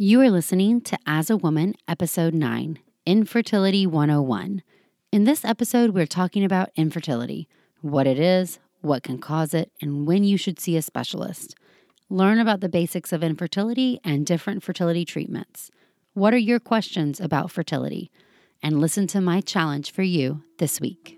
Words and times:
You 0.00 0.20
are 0.20 0.30
listening 0.30 0.80
to 0.82 0.98
As 1.08 1.28
a 1.28 1.36
Woman, 1.36 1.74
Episode 1.88 2.32
9 2.32 2.78
Infertility 3.04 3.84
101. 3.84 4.62
In 5.10 5.24
this 5.24 5.44
episode, 5.44 5.90
we're 5.90 6.06
talking 6.06 6.44
about 6.44 6.70
infertility 6.76 7.48
what 7.80 8.06
it 8.06 8.16
is, 8.16 8.60
what 8.80 9.02
can 9.02 9.18
cause 9.18 9.52
it, 9.52 9.72
and 9.82 10.06
when 10.06 10.22
you 10.22 10.36
should 10.36 10.60
see 10.60 10.76
a 10.76 10.82
specialist. 10.82 11.56
Learn 12.08 12.38
about 12.38 12.60
the 12.60 12.68
basics 12.68 13.12
of 13.12 13.24
infertility 13.24 13.98
and 14.04 14.24
different 14.24 14.62
fertility 14.62 15.04
treatments. 15.04 15.68
What 16.14 16.32
are 16.32 16.38
your 16.38 16.60
questions 16.60 17.18
about 17.18 17.50
fertility? 17.50 18.12
And 18.62 18.80
listen 18.80 19.08
to 19.08 19.20
my 19.20 19.40
challenge 19.40 19.90
for 19.90 20.04
you 20.04 20.44
this 20.58 20.80
week. 20.80 21.17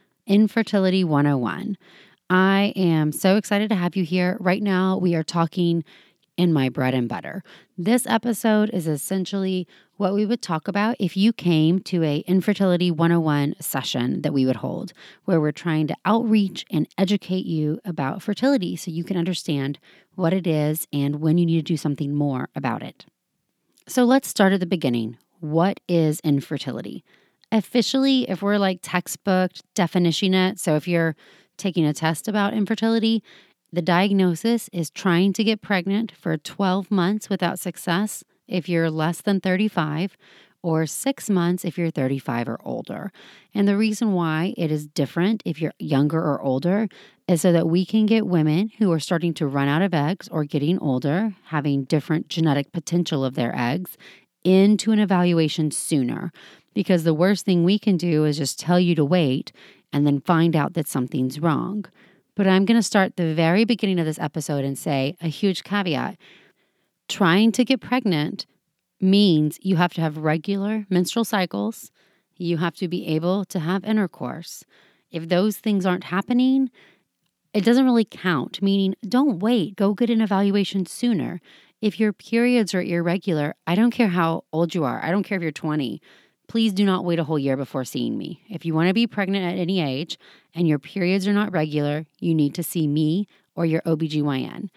Infertility 0.31 1.03
101. 1.03 1.77
I 2.29 2.71
am 2.77 3.11
so 3.11 3.35
excited 3.35 3.67
to 3.67 3.75
have 3.75 3.97
you 3.97 4.05
here. 4.05 4.37
Right 4.39 4.63
now, 4.63 4.97
we 4.97 5.13
are 5.13 5.23
talking 5.23 5.83
in 6.37 6.53
my 6.53 6.69
bread 6.69 6.93
and 6.93 7.09
butter. 7.09 7.43
This 7.77 8.07
episode 8.07 8.69
is 8.69 8.87
essentially 8.87 9.67
what 9.97 10.13
we 10.13 10.25
would 10.25 10.41
talk 10.41 10.69
about 10.69 10.95
if 11.01 11.17
you 11.17 11.33
came 11.33 11.81
to 11.81 12.05
a 12.05 12.19
infertility 12.19 12.89
101 12.89 13.55
session 13.59 14.21
that 14.21 14.31
we 14.31 14.45
would 14.45 14.55
hold 14.55 14.93
where 15.25 15.41
we're 15.41 15.51
trying 15.51 15.85
to 15.87 15.97
outreach 16.05 16.63
and 16.71 16.87
educate 16.97 17.45
you 17.45 17.81
about 17.83 18.21
fertility 18.21 18.77
so 18.77 18.89
you 18.89 19.03
can 19.03 19.17
understand 19.17 19.79
what 20.15 20.31
it 20.31 20.47
is 20.47 20.87
and 20.93 21.17
when 21.17 21.37
you 21.37 21.45
need 21.45 21.57
to 21.57 21.73
do 21.73 21.75
something 21.75 22.15
more 22.15 22.47
about 22.55 22.81
it. 22.81 23.05
So 23.85 24.05
let's 24.05 24.29
start 24.29 24.53
at 24.53 24.61
the 24.61 24.65
beginning. 24.65 25.17
What 25.41 25.81
is 25.89 26.21
infertility? 26.21 27.03
Officially, 27.51 28.29
if 28.29 28.41
we're 28.41 28.57
like 28.57 28.79
textbook 28.81 29.51
definition 29.75 30.33
it, 30.33 30.59
so 30.59 30.75
if 30.75 30.87
you're 30.87 31.15
taking 31.57 31.85
a 31.85 31.93
test 31.93 32.27
about 32.27 32.53
infertility, 32.53 33.23
the 33.71 33.81
diagnosis 33.81 34.69
is 34.73 34.89
trying 34.89 35.33
to 35.33 35.43
get 35.43 35.61
pregnant 35.61 36.11
for 36.11 36.37
12 36.37 36.91
months 36.91 37.29
without 37.29 37.59
success 37.59 38.23
if 38.47 38.67
you're 38.67 38.89
less 38.89 39.21
than 39.21 39.39
35 39.39 40.17
or 40.63 40.85
six 40.85 41.29
months 41.29 41.65
if 41.65 41.77
you're 41.77 41.89
35 41.89 42.49
or 42.49 42.59
older. 42.63 43.11
And 43.53 43.67
the 43.67 43.77
reason 43.77 44.13
why 44.13 44.53
it 44.57 44.71
is 44.71 44.87
different 44.87 45.41
if 45.45 45.61
you're 45.61 45.73
younger 45.79 46.19
or 46.19 46.41
older 46.41 46.87
is 47.27 47.41
so 47.41 47.51
that 47.51 47.67
we 47.67 47.85
can 47.85 48.05
get 48.05 48.27
women 48.27 48.71
who 48.77 48.91
are 48.91 48.99
starting 48.99 49.33
to 49.35 49.47
run 49.47 49.67
out 49.67 49.81
of 49.81 49.93
eggs 49.93 50.27
or 50.29 50.43
getting 50.43 50.77
older, 50.79 51.33
having 51.45 51.85
different 51.85 52.27
genetic 52.27 52.71
potential 52.71 53.25
of 53.25 53.35
their 53.35 53.55
eggs, 53.55 53.97
into 54.43 54.91
an 54.91 54.99
evaluation 54.99 55.71
sooner 55.71 56.31
because 56.73 57.03
the 57.03 57.13
worst 57.13 57.45
thing 57.45 57.63
we 57.63 57.77
can 57.77 57.97
do 57.97 58.25
is 58.25 58.37
just 58.37 58.59
tell 58.59 58.79
you 58.79 58.95
to 58.95 59.05
wait 59.05 59.51
and 59.91 60.05
then 60.05 60.21
find 60.21 60.55
out 60.55 60.73
that 60.73 60.87
something's 60.87 61.39
wrong. 61.39 61.85
But 62.35 62.47
I'm 62.47 62.65
going 62.65 62.79
to 62.79 62.83
start 62.83 63.17
the 63.17 63.33
very 63.33 63.65
beginning 63.65 63.99
of 63.99 64.05
this 64.05 64.19
episode 64.19 64.63
and 64.63 64.77
say 64.77 65.15
a 65.21 65.27
huge 65.27 65.63
caveat. 65.63 66.17
Trying 67.09 67.51
to 67.53 67.65
get 67.65 67.81
pregnant 67.81 68.45
means 69.01 69.59
you 69.61 69.75
have 69.75 69.93
to 69.93 70.01
have 70.01 70.17
regular 70.17 70.85
menstrual 70.89 71.25
cycles, 71.25 71.91
you 72.37 72.57
have 72.57 72.75
to 72.75 72.87
be 72.87 73.05
able 73.07 73.43
to 73.45 73.59
have 73.59 73.83
intercourse. 73.83 74.63
If 75.11 75.27
those 75.27 75.57
things 75.57 75.85
aren't 75.85 76.05
happening, 76.05 76.71
it 77.53 77.65
doesn't 77.65 77.83
really 77.83 78.05
count, 78.05 78.61
meaning 78.61 78.95
don't 79.07 79.39
wait, 79.39 79.75
go 79.75 79.93
get 79.93 80.09
an 80.09 80.21
evaluation 80.21 80.85
sooner. 80.85 81.41
If 81.81 81.99
your 81.99 82.13
periods 82.13 82.73
are 82.73 82.81
irregular, 82.81 83.55
I 83.67 83.75
don't 83.75 83.91
care 83.91 84.07
how 84.07 84.45
old 84.53 84.73
you 84.73 84.85
are, 84.85 85.03
I 85.03 85.11
don't 85.11 85.23
care 85.23 85.35
if 85.35 85.41
you're 85.41 85.51
20 85.51 86.01
please 86.51 86.73
do 86.73 86.83
not 86.83 87.05
wait 87.05 87.17
a 87.17 87.23
whole 87.23 87.39
year 87.39 87.55
before 87.55 87.85
seeing 87.85 88.17
me. 88.17 88.43
If 88.49 88.65
you 88.65 88.73
want 88.73 88.89
to 88.89 88.93
be 88.93 89.07
pregnant 89.07 89.45
at 89.45 89.57
any 89.57 89.79
age 89.79 90.19
and 90.53 90.67
your 90.67 90.79
periods 90.79 91.25
are 91.25 91.31
not 91.31 91.53
regular, 91.53 92.05
you 92.19 92.35
need 92.35 92.53
to 92.55 92.61
see 92.61 92.89
me 92.89 93.29
or 93.55 93.65
your 93.65 93.81
OBGYN. 93.83 94.67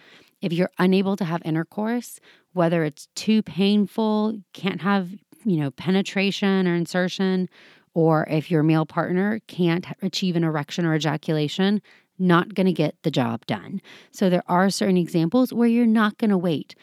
If 0.41 0.53
you're 0.53 0.71
unable 0.79 1.17
to 1.17 1.25
have 1.25 1.43
intercourse, 1.45 2.21
whether 2.53 2.85
it's 2.85 3.09
too 3.17 3.43
painful, 3.43 4.39
can't 4.53 4.83
have, 4.83 5.11
you 5.45 5.57
know, 5.57 5.73
penetration 5.73 6.69
or 6.69 6.77
insertion, 6.77 7.49
or 7.93 8.25
if 8.31 8.53
your 8.53 8.63
male 8.63 8.87
partner 8.87 9.41
can't 9.49 9.85
achieve 10.01 10.37
an 10.37 10.45
erection 10.45 10.87
or 10.87 10.95
ejaculation, 10.95 11.83
not 12.21 12.55
going 12.55 12.67
to 12.67 12.73
get 12.73 12.95
the 13.03 13.11
job 13.11 13.45
done. 13.47 13.83
So 14.13 14.31
there 14.31 14.45
are 14.47 14.71
certain 14.71 14.97
examples 14.97 15.53
where 15.53 15.67
you're 15.67 15.87
not 15.87 16.19
going 16.19 16.31
to 16.31 16.39
wait. 16.39 16.77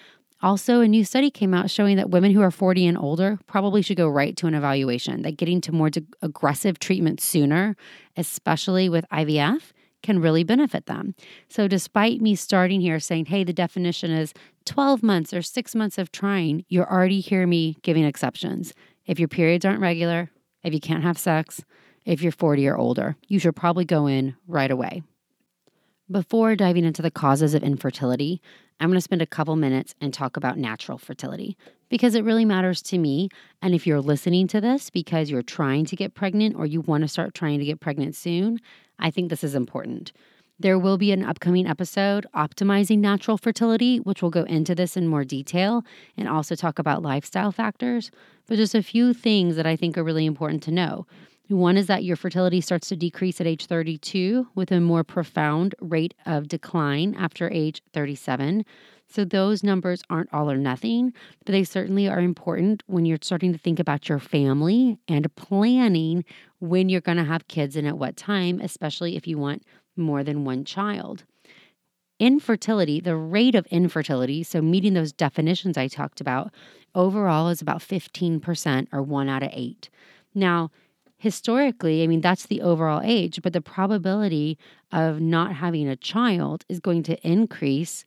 Also, 0.43 0.81
a 0.81 0.87
new 0.87 1.05
study 1.05 1.29
came 1.29 1.53
out 1.53 1.69
showing 1.69 1.97
that 1.97 2.09
women 2.09 2.31
who 2.31 2.41
are 2.41 2.49
40 2.49 2.87
and 2.87 2.97
older 2.97 3.37
probably 3.45 3.81
should 3.81 3.97
go 3.97 4.07
right 4.07 4.35
to 4.37 4.47
an 4.47 4.55
evaluation, 4.55 5.21
that 5.21 5.37
getting 5.37 5.61
to 5.61 5.71
more 5.71 5.89
aggressive 6.21 6.79
treatment 6.79 7.21
sooner, 7.21 7.75
especially 8.17 8.89
with 8.89 9.05
IVF, 9.11 9.71
can 10.01 10.19
really 10.19 10.43
benefit 10.43 10.87
them. 10.87 11.13
So, 11.47 11.67
despite 11.67 12.21
me 12.21 12.35
starting 12.35 12.81
here 12.81 12.99
saying, 12.99 13.25
hey, 13.25 13.43
the 13.43 13.53
definition 13.53 14.09
is 14.09 14.33
12 14.65 15.03
months 15.03 15.31
or 15.31 15.43
six 15.43 15.75
months 15.75 15.99
of 15.99 16.11
trying, 16.11 16.65
you're 16.69 16.91
already 16.91 17.19
hearing 17.19 17.49
me 17.49 17.77
giving 17.83 18.03
exceptions. 18.03 18.73
If 19.05 19.19
your 19.19 19.27
periods 19.27 19.63
aren't 19.63 19.79
regular, 19.79 20.31
if 20.63 20.73
you 20.73 20.79
can't 20.79 21.03
have 21.03 21.19
sex, 21.19 21.63
if 22.05 22.23
you're 22.23 22.31
40 22.31 22.67
or 22.67 22.77
older, 22.77 23.15
you 23.27 23.37
should 23.37 23.55
probably 23.55 23.85
go 23.85 24.07
in 24.07 24.35
right 24.47 24.71
away. 24.71 25.03
Before 26.11 26.57
diving 26.57 26.83
into 26.83 27.01
the 27.01 27.09
causes 27.09 27.53
of 27.53 27.63
infertility, 27.63 28.41
I'm 28.81 28.89
going 28.89 28.97
to 28.97 29.01
spend 29.01 29.21
a 29.21 29.25
couple 29.25 29.55
minutes 29.55 29.95
and 30.01 30.13
talk 30.13 30.35
about 30.35 30.57
natural 30.57 30.97
fertility 30.97 31.55
because 31.87 32.15
it 32.15 32.25
really 32.25 32.43
matters 32.43 32.81
to 32.83 32.97
me. 32.97 33.29
And 33.61 33.73
if 33.73 33.87
you're 33.87 34.01
listening 34.01 34.49
to 34.49 34.59
this 34.59 34.89
because 34.89 35.29
you're 35.29 35.41
trying 35.41 35.85
to 35.85 35.95
get 35.95 36.13
pregnant 36.13 36.57
or 36.57 36.65
you 36.65 36.81
want 36.81 37.03
to 37.03 37.07
start 37.07 37.33
trying 37.33 37.59
to 37.59 37.65
get 37.65 37.79
pregnant 37.79 38.17
soon, 38.17 38.59
I 38.99 39.09
think 39.09 39.29
this 39.29 39.41
is 39.41 39.55
important. 39.55 40.11
There 40.59 40.77
will 40.77 40.97
be 40.97 41.13
an 41.13 41.23
upcoming 41.23 41.65
episode, 41.65 42.25
Optimizing 42.35 42.99
Natural 42.99 43.37
Fertility, 43.37 44.01
which 44.01 44.21
will 44.21 44.31
go 44.31 44.43
into 44.43 44.75
this 44.75 44.97
in 44.97 45.07
more 45.07 45.23
detail 45.23 45.85
and 46.17 46.27
also 46.27 46.55
talk 46.55 46.77
about 46.77 47.01
lifestyle 47.01 47.53
factors. 47.53 48.11
But 48.47 48.57
just 48.57 48.75
a 48.75 48.83
few 48.83 49.13
things 49.13 49.55
that 49.55 49.65
I 49.65 49.77
think 49.77 49.97
are 49.97 50.03
really 50.03 50.25
important 50.25 50.61
to 50.63 50.71
know. 50.71 51.07
One 51.51 51.75
is 51.75 51.87
that 51.87 52.05
your 52.05 52.15
fertility 52.15 52.61
starts 52.61 52.87
to 52.89 52.95
decrease 52.95 53.41
at 53.41 53.47
age 53.47 53.65
32 53.65 54.47
with 54.55 54.71
a 54.71 54.79
more 54.79 55.03
profound 55.03 55.75
rate 55.81 56.13
of 56.25 56.47
decline 56.47 57.13
after 57.15 57.49
age 57.51 57.81
37. 57.91 58.63
So, 59.09 59.25
those 59.25 59.61
numbers 59.61 60.01
aren't 60.09 60.33
all 60.33 60.49
or 60.49 60.55
nothing, 60.55 61.13
but 61.45 61.51
they 61.51 61.65
certainly 61.65 62.07
are 62.07 62.21
important 62.21 62.83
when 62.87 63.03
you're 63.03 63.17
starting 63.21 63.51
to 63.51 63.59
think 63.59 63.79
about 63.79 64.07
your 64.07 64.19
family 64.19 64.97
and 65.09 65.35
planning 65.35 66.23
when 66.59 66.87
you're 66.87 67.01
going 67.01 67.17
to 67.17 67.25
have 67.25 67.49
kids 67.49 67.75
and 67.75 67.85
at 67.85 67.97
what 67.97 68.15
time, 68.15 68.61
especially 68.61 69.17
if 69.17 69.27
you 69.27 69.37
want 69.37 69.63
more 69.97 70.23
than 70.23 70.45
one 70.45 70.63
child. 70.63 71.25
Infertility, 72.17 73.01
the 73.01 73.17
rate 73.17 73.55
of 73.55 73.65
infertility, 73.65 74.41
so 74.41 74.61
meeting 74.61 74.93
those 74.93 75.11
definitions 75.11 75.77
I 75.77 75.89
talked 75.89 76.21
about, 76.21 76.53
overall 76.95 77.49
is 77.49 77.61
about 77.61 77.79
15% 77.79 78.87
or 78.93 79.01
one 79.01 79.27
out 79.27 79.43
of 79.43 79.49
eight. 79.51 79.89
Now, 80.33 80.71
historically, 81.21 82.01
I 82.01 82.07
mean, 82.07 82.21
that's 82.21 82.47
the 82.47 82.61
overall 82.61 82.99
age, 83.03 83.41
but 83.43 83.53
the 83.53 83.61
probability 83.61 84.57
of 84.91 85.21
not 85.21 85.53
having 85.53 85.87
a 85.87 85.95
child 85.95 86.65
is 86.67 86.79
going 86.79 87.03
to 87.03 87.27
increase 87.27 88.05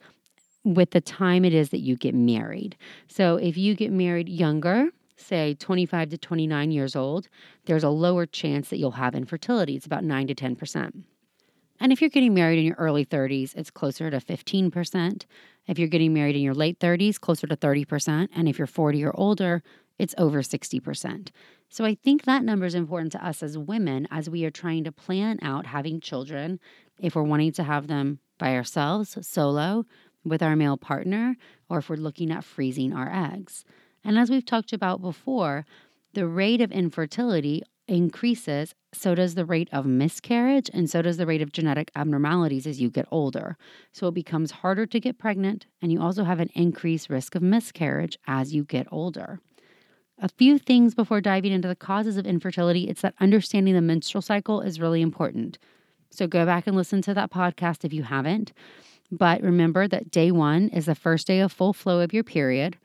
with 0.65 0.91
the 0.91 1.01
time 1.01 1.45
it 1.45 1.55
is 1.55 1.69
that 1.69 1.79
you 1.79 1.95
get 1.97 2.13
married. 2.13 2.77
So 3.07 3.37
if 3.37 3.57
you 3.57 3.77
get 3.77 3.93
married 3.93 4.29
younger, 4.29 4.89
say 5.17 5.55
25 5.55 6.11
to 6.11 6.19
29 6.19 6.73
years 6.73 6.97
old, 6.97 7.29
there's 7.67 7.85
a 7.85 7.89
lower 7.89 8.27
chance 8.27 8.69
that 8.71 8.79
you'll 8.79 8.91
have 8.93 9.15
infertility. 9.15 9.77
It's 9.77 9.87
about 9.87 10.03
9 10.03 10.27
to 10.27 10.35
10%. 10.35 11.05
And 11.79 11.93
if 11.93 12.01
you're 12.01 12.11
getting 12.11 12.35
married 12.35 12.59
in 12.59 12.65
your 12.65 12.77
early 12.77 13.07
30s, 13.07 13.55
it's 13.55 13.71
closer 13.71 14.11
to 14.11 14.19
15%. 14.19 15.25
If 15.69 15.79
you're 15.79 15.87
getting 15.87 16.13
married 16.13 16.35
in 16.35 16.43
your 16.43 16.55
late 16.55 16.81
30s, 16.81 17.21
closer 17.21 17.47
to 17.47 17.57
30%. 17.57 18.29
And 18.35 18.49
if 18.49 18.59
you're 18.59 18.67
40 18.67 19.05
or 19.05 19.13
older, 19.17 19.63
it's 19.99 20.15
over 20.19 20.43
60%. 20.43 21.29
So 21.75 21.85
I 21.85 21.97
think 21.97 22.23
that 22.23 22.45
number 22.45 22.67
is 22.67 22.77
important 22.77 23.11
to 23.13 23.27
us 23.27 23.43
as 23.43 23.59
women 23.59 24.07
as 24.09 24.31
we 24.31 24.45
are 24.45 24.51
trying 24.53 24.85
to 24.85 24.93
plan 24.93 25.41
out 25.43 25.67
having 25.67 25.99
children, 25.99 26.61
if 27.01 27.17
we're 27.17 27.25
wanting 27.25 27.51
to 27.51 27.65
have 27.65 27.89
them 27.89 28.21
by 28.39 28.55
ourselves, 28.55 29.19
solo, 29.27 29.85
with 30.25 30.41
our 30.41 30.55
male 30.55 30.77
partner, 30.77 31.35
or 31.69 31.79
if 31.79 31.91
we're 31.91 31.97
looking 31.97 32.31
at 32.31 32.45
freezing 32.45 32.93
our 32.93 33.13
eggs. 33.13 33.65
And 34.05 34.17
as 34.17 34.31
we've 34.31 34.45
talked 34.45 34.73
about 34.73 35.03
before, 35.03 35.67
the 36.13 36.29
rate 36.29 36.61
of 36.61 36.71
infertility 36.71 37.65
increases 37.89 38.73
so 38.93 39.17
does 39.17 39.35
the 39.35 39.45
rate 39.45 39.69
of 39.73 39.85
miscarriage, 39.85 40.71
and 40.73 40.89
so 40.89 41.03
does 41.03 41.17
the 41.17 41.27
rate 41.27 41.43
of 41.43 41.51
genetic 41.51 41.91
abnormalities 41.97 42.69
as 42.69 42.81
you 42.81 42.89
get 42.89 43.09
older. 43.11 43.57
So 43.91 44.07
it 44.07 44.15
becomes 44.15 44.53
harder 44.53 44.87
to 44.87 45.01
get 45.01 45.19
pregnant, 45.19 45.67
and 45.83 45.91
you 45.91 46.01
also 46.01 46.23
have 46.23 46.39
an 46.39 46.51
increased 46.55 47.11
risk 47.11 47.35
of 47.35 47.43
miscarriage 47.43 48.17
as 48.29 48.55
you 48.55 48.63
get 48.63 48.87
older. 48.93 49.41
A 50.25 50.29
few 50.39 50.57
things 50.57 50.95
before 50.95 51.21
diving 51.21 51.53
into 51.53 51.69
the 51.69 51.77
causes 51.77 52.17
of 52.17 52.25
infertility 52.25 52.89
it's 52.89 53.03
that 53.03 53.15
understanding 53.21 53.75
the 53.75 53.83
menstrual 53.83 54.23
cycle 54.23 54.63
is 54.63 54.81
really 54.81 55.03
important. 55.03 55.59
So 56.09 56.27
go 56.27 56.47
back 56.47 56.67
and 56.67 56.75
listen 56.75 57.03
to 57.03 57.13
that 57.13 57.31
podcast 57.31 57.85
if 57.85 57.93
you 57.93 58.05
haven't. 58.05 58.55
But 59.13 59.43
remember 59.43 59.87
that 59.87 60.11
day 60.11 60.31
one 60.31 60.71
is 60.71 60.87
the 60.87 60.95
first 60.95 61.27
day 61.27 61.41
of 61.41 61.53
full 61.53 61.75
flow 61.75 62.01
of 62.01 62.15
your 62.15 62.25
period. 62.25 62.79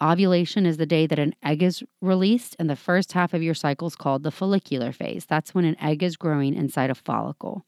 Ovulation 0.00 0.64
is 0.64 0.78
the 0.78 0.86
day 0.86 1.06
that 1.06 1.18
an 1.18 1.34
egg 1.42 1.62
is 1.62 1.82
released, 2.00 2.56
and 2.58 2.70
the 2.70 2.74
first 2.74 3.12
half 3.12 3.34
of 3.34 3.42
your 3.42 3.52
cycle 3.52 3.88
is 3.88 3.94
called 3.94 4.22
the 4.22 4.30
follicular 4.30 4.90
phase. 4.90 5.26
That's 5.26 5.54
when 5.54 5.66
an 5.66 5.78
egg 5.82 6.02
is 6.02 6.16
growing 6.16 6.54
inside 6.54 6.88
a 6.88 6.94
follicle. 6.94 7.66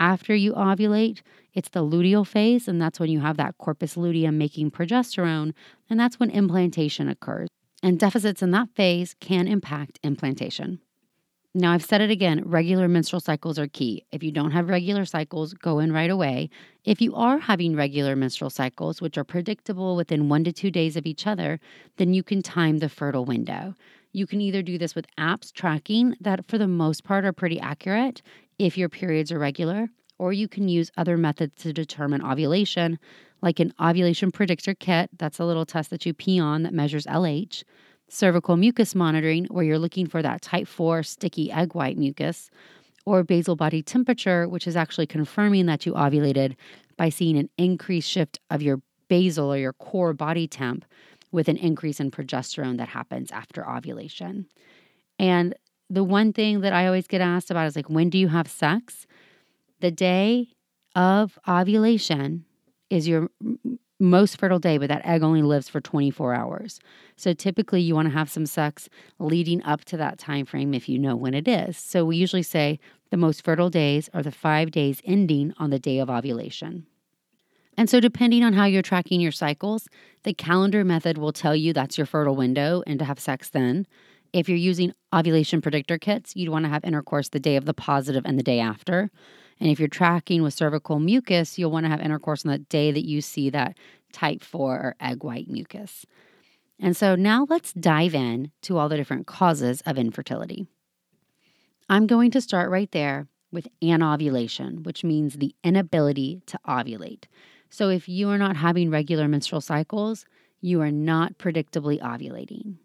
After 0.00 0.34
you 0.34 0.54
ovulate, 0.54 1.20
it's 1.52 1.68
the 1.68 1.84
luteal 1.84 2.26
phase, 2.26 2.68
and 2.68 2.80
that's 2.80 2.98
when 2.98 3.10
you 3.10 3.20
have 3.20 3.36
that 3.36 3.58
corpus 3.58 3.98
luteum 3.98 4.38
making 4.38 4.70
progesterone, 4.70 5.52
and 5.90 6.00
that's 6.00 6.18
when 6.18 6.30
implantation 6.30 7.10
occurs. 7.10 7.48
And 7.86 8.00
deficits 8.00 8.42
in 8.42 8.50
that 8.50 8.70
phase 8.74 9.14
can 9.20 9.46
impact 9.46 10.00
implantation. 10.02 10.80
Now, 11.54 11.70
I've 11.70 11.84
said 11.84 12.00
it 12.00 12.10
again 12.10 12.42
regular 12.44 12.88
menstrual 12.88 13.20
cycles 13.20 13.60
are 13.60 13.68
key. 13.68 14.04
If 14.10 14.24
you 14.24 14.32
don't 14.32 14.50
have 14.50 14.68
regular 14.68 15.04
cycles, 15.04 15.54
go 15.54 15.78
in 15.78 15.92
right 15.92 16.10
away. 16.10 16.50
If 16.84 17.00
you 17.00 17.14
are 17.14 17.38
having 17.38 17.76
regular 17.76 18.16
menstrual 18.16 18.50
cycles, 18.50 19.00
which 19.00 19.16
are 19.16 19.22
predictable 19.22 19.94
within 19.94 20.28
one 20.28 20.42
to 20.42 20.52
two 20.52 20.72
days 20.72 20.96
of 20.96 21.06
each 21.06 21.28
other, 21.28 21.60
then 21.96 22.12
you 22.12 22.24
can 22.24 22.42
time 22.42 22.78
the 22.78 22.88
fertile 22.88 23.24
window. 23.24 23.76
You 24.10 24.26
can 24.26 24.40
either 24.40 24.62
do 24.62 24.78
this 24.78 24.96
with 24.96 25.06
apps 25.16 25.52
tracking 25.52 26.16
that, 26.20 26.44
for 26.44 26.58
the 26.58 26.66
most 26.66 27.04
part, 27.04 27.24
are 27.24 27.32
pretty 27.32 27.60
accurate 27.60 28.20
if 28.58 28.76
your 28.76 28.88
periods 28.88 29.30
are 29.30 29.38
regular, 29.38 29.90
or 30.18 30.32
you 30.32 30.48
can 30.48 30.68
use 30.68 30.90
other 30.96 31.16
methods 31.16 31.62
to 31.62 31.72
determine 31.72 32.22
ovulation, 32.22 32.98
like 33.42 33.60
an 33.60 33.72
ovulation 33.80 34.30
predictor 34.30 34.74
kit. 34.74 35.10
That's 35.18 35.38
a 35.38 35.44
little 35.44 35.66
test 35.66 35.90
that 35.90 36.06
you 36.06 36.14
pee 36.14 36.40
on 36.40 36.62
that 36.62 36.74
measures 36.74 37.06
LH 37.06 37.64
cervical 38.08 38.56
mucus 38.56 38.94
monitoring, 38.94 39.46
where 39.46 39.64
you're 39.64 39.78
looking 39.78 40.06
for 40.06 40.22
that 40.22 40.42
type 40.42 40.68
4 40.68 41.02
sticky 41.02 41.50
egg 41.50 41.74
white 41.74 41.98
mucus, 41.98 42.50
or 43.04 43.22
basal 43.22 43.56
body 43.56 43.82
temperature, 43.82 44.48
which 44.48 44.66
is 44.66 44.76
actually 44.76 45.06
confirming 45.06 45.66
that 45.66 45.86
you 45.86 45.92
ovulated 45.92 46.56
by 46.96 47.08
seeing 47.08 47.36
an 47.36 47.48
increased 47.56 48.08
shift 48.08 48.40
of 48.50 48.62
your 48.62 48.80
basal 49.08 49.52
or 49.52 49.58
your 49.58 49.72
core 49.74 50.12
body 50.12 50.48
temp 50.48 50.84
with 51.30 51.48
an 51.48 51.56
increase 51.56 52.00
in 52.00 52.10
progesterone 52.10 52.78
that 52.78 52.88
happens 52.88 53.30
after 53.30 53.68
ovulation. 53.68 54.46
And 55.18 55.54
the 55.88 56.04
one 56.04 56.32
thing 56.32 56.60
that 56.62 56.72
I 56.72 56.86
always 56.86 57.06
get 57.06 57.20
asked 57.20 57.50
about 57.50 57.66
is 57.66 57.76
like, 57.76 57.90
when 57.90 58.10
do 58.10 58.18
you 58.18 58.28
have 58.28 58.48
sex? 58.48 59.06
The 59.80 59.90
day 59.90 60.48
of 60.94 61.38
ovulation 61.46 62.44
is 62.88 63.06
your 63.06 63.28
most 63.98 64.38
fertile 64.38 64.58
day, 64.58 64.78
but 64.78 64.88
that 64.88 65.04
egg 65.04 65.22
only 65.22 65.42
lives 65.42 65.68
for 65.68 65.80
24 65.80 66.34
hours. 66.34 66.80
So 67.16 67.32
typically 67.32 67.80
you 67.80 67.94
want 67.94 68.08
to 68.08 68.14
have 68.14 68.30
some 68.30 68.46
sex 68.46 68.88
leading 69.18 69.62
up 69.62 69.84
to 69.86 69.96
that 69.96 70.18
time 70.18 70.46
frame 70.46 70.74
if 70.74 70.88
you 70.88 70.98
know 70.98 71.16
when 71.16 71.34
it 71.34 71.48
is. 71.48 71.76
So 71.76 72.04
we 72.04 72.16
usually 72.16 72.42
say 72.42 72.78
the 73.10 73.16
most 73.16 73.42
fertile 73.44 73.70
days 73.70 74.10
are 74.12 74.22
the 74.22 74.32
5 74.32 74.70
days 74.70 75.00
ending 75.04 75.54
on 75.58 75.70
the 75.70 75.78
day 75.78 75.98
of 75.98 76.10
ovulation. 76.10 76.86
And 77.78 77.90
so 77.90 78.00
depending 78.00 78.42
on 78.42 78.54
how 78.54 78.64
you're 78.64 78.82
tracking 78.82 79.20
your 79.20 79.32
cycles, 79.32 79.88
the 80.22 80.32
calendar 80.32 80.84
method 80.84 81.18
will 81.18 81.32
tell 81.32 81.54
you 81.54 81.72
that's 81.72 81.98
your 81.98 82.06
fertile 82.06 82.36
window 82.36 82.82
and 82.86 82.98
to 82.98 83.04
have 83.04 83.20
sex 83.20 83.50
then. 83.50 83.86
If 84.32 84.48
you're 84.48 84.58
using 84.58 84.92
ovulation 85.14 85.60
predictor 85.60 85.98
kits, 85.98 86.34
you'd 86.34 86.48
want 86.50 86.64
to 86.64 86.70
have 86.70 86.84
intercourse 86.84 87.28
the 87.28 87.40
day 87.40 87.56
of 87.56 87.64
the 87.64 87.74
positive 87.74 88.24
and 88.26 88.38
the 88.38 88.42
day 88.42 88.60
after. 88.60 89.10
And 89.60 89.70
if 89.70 89.78
you're 89.78 89.88
tracking 89.88 90.42
with 90.42 90.54
cervical 90.54 90.98
mucus, 90.98 91.58
you'll 91.58 91.70
want 91.70 91.84
to 91.84 91.90
have 91.90 92.00
intercourse 92.00 92.44
on 92.44 92.52
the 92.52 92.58
day 92.58 92.92
that 92.92 93.06
you 93.06 93.20
see 93.20 93.50
that 93.50 93.76
type 94.12 94.42
4 94.42 94.74
or 94.74 94.96
egg 95.00 95.24
white 95.24 95.48
mucus. 95.48 96.04
And 96.78 96.96
so 96.96 97.14
now 97.14 97.46
let's 97.48 97.72
dive 97.72 98.14
in 98.14 98.50
to 98.62 98.76
all 98.76 98.88
the 98.88 98.96
different 98.96 99.26
causes 99.26 99.80
of 99.86 99.96
infertility. 99.96 100.66
I'm 101.88 102.06
going 102.06 102.30
to 102.32 102.40
start 102.40 102.70
right 102.70 102.90
there 102.92 103.28
with 103.50 103.68
anovulation, 103.82 104.82
which 104.82 105.04
means 105.04 105.36
the 105.36 105.54
inability 105.64 106.42
to 106.46 106.58
ovulate. 106.66 107.24
So 107.70 107.88
if 107.88 108.08
you 108.08 108.28
are 108.30 108.38
not 108.38 108.56
having 108.56 108.90
regular 108.90 109.28
menstrual 109.28 109.60
cycles, 109.60 110.26
you 110.60 110.80
are 110.82 110.90
not 110.90 111.38
predictably 111.38 112.00
ovulating. 112.00 112.76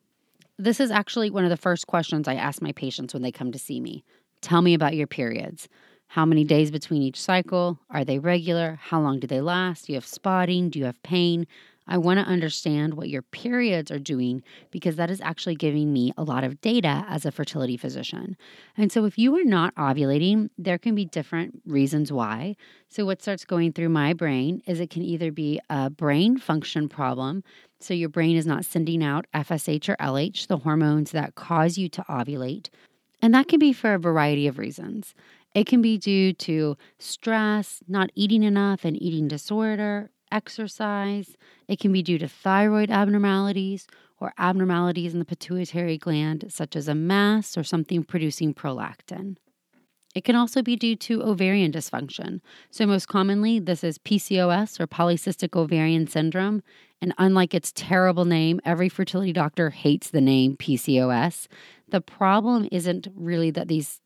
This 0.58 0.80
is 0.80 0.92
actually 0.92 1.30
one 1.30 1.44
of 1.44 1.50
the 1.50 1.58
first 1.58 1.88
questions 1.88 2.28
I 2.28 2.36
ask 2.36 2.62
my 2.62 2.72
patients 2.72 3.14
when 3.14 3.24
they 3.24 3.32
come 3.32 3.52
to 3.52 3.60
see 3.60 3.80
me. 3.80 4.04
Tell 4.42 4.62
me 4.62 4.74
about 4.74 4.96
your 4.96 5.08
periods. 5.08 5.68
How 6.12 6.26
many 6.26 6.44
days 6.44 6.72
between 6.72 7.02
each 7.04 7.22
cycle? 7.22 7.80
Are 7.90 8.04
they 8.04 8.20
regular? 8.20 8.78
How 8.82 9.00
long 9.00 9.22
do 9.22 9.28
they 9.28 9.40
last? 9.40 9.86
Do 9.86 9.94
you 9.94 9.96
have 9.96 10.06
spotting? 10.06 10.70
Do 10.70 10.78
you 10.78 10.84
have 10.84 11.02
pain? 11.04 11.48
I 11.88 11.98
want 12.00 12.20
to 12.20 12.26
understand 12.26 12.96
what 12.96 13.08
your 13.08 13.22
periods 13.22 13.92
are 13.92 13.98
doing 13.98 14.44
because 14.72 14.98
that 14.98 15.10
is 15.10 15.22
actually 15.22 15.56
giving 15.56 15.94
me 15.94 16.12
a 16.18 16.24
lot 16.24 16.44
of 16.44 16.60
data 16.60 17.06
as 17.08 17.26
a 17.26 17.32
fertility 17.32 17.78
physician. 17.78 18.36
And 18.76 18.92
so, 18.92 19.06
if 19.06 19.18
you 19.18 19.34
are 19.38 19.46
not 19.46 19.74
ovulating, 19.76 20.50
there 20.58 20.78
can 20.78 20.96
be 20.96 21.06
different 21.06 21.62
reasons 21.66 22.12
why. 22.12 22.58
So, 22.90 23.06
what 23.06 23.22
starts 23.22 23.46
going 23.46 23.72
through 23.72 23.88
my 23.88 24.12
brain 24.12 24.62
is 24.68 24.82
it 24.82 24.90
can 24.90 25.04
either 25.04 25.32
be 25.32 25.62
a 25.70 25.90
brain 25.90 26.38
function 26.38 26.90
problem. 26.90 27.42
So, 27.80 27.94
your 27.94 28.10
brain 28.10 28.36
is 28.36 28.46
not 28.46 28.66
sending 28.66 29.02
out 29.02 29.28
FSH 29.34 29.88
or 29.88 29.96
LH, 29.96 30.48
the 30.48 30.58
hormones 30.58 31.12
that 31.12 31.36
cause 31.36 31.78
you 31.78 31.88
to 31.88 32.04
ovulate. 32.10 32.68
And 33.22 33.34
that 33.36 33.48
can 33.48 33.60
be 33.60 33.72
for 33.72 33.94
a 33.94 34.00
variety 34.00 34.48
of 34.48 34.58
reasons. 34.58 35.14
It 35.54 35.68
can 35.68 35.82
be 35.82 35.98
due 35.98 36.34
to 36.34 36.78
stress, 36.98 37.82
not 37.88 38.10
eating 38.16 38.44
enough, 38.44 38.86
and 38.86 39.02
eating 39.02 39.28
disorder, 39.28 40.10
exercise. 40.32 41.36
It 41.68 41.80
can 41.80 41.92
be 41.92 42.02
due 42.02 42.18
to 42.20 42.28
thyroid 42.28 42.90
abnormalities 42.90 43.88
or 44.20 44.34
abnormalities 44.38 45.14
in 45.14 45.20
the 45.20 45.26
pituitary 45.26 45.98
gland, 45.98 46.46
such 46.50 46.76
as 46.76 46.88
a 46.88 46.96
mass 46.96 47.58
or 47.58 47.64
something 47.64 48.04
producing 48.04 48.54
prolactin. 48.54 49.36
It 50.14 50.24
can 50.24 50.36
also 50.36 50.62
be 50.62 50.76
due 50.76 50.96
to 50.98 51.24
ovarian 51.24 51.72
dysfunction. 51.72 52.42
So, 52.70 52.86
most 52.86 53.08
commonly, 53.08 53.60
this 53.60 53.84
is 53.84 53.98
PCOS 53.98 54.80
or 54.80 54.88
polycystic 54.88 55.58
ovarian 55.58 56.06
syndrome. 56.08 56.64
And 57.02 57.14
unlike 57.18 57.54
its 57.54 57.72
terrible 57.74 58.26
name, 58.26 58.60
every 58.66 58.90
fertility 58.90 59.32
doctor 59.32 59.70
hates 59.70 60.10
the 60.10 60.22
name 60.22 60.58
PCOS. 60.58 61.48
The 61.90 62.02
problem 62.02 62.68
isn't 62.72 63.08
really 63.16 63.52
that 63.52 63.70
these 63.70 64.01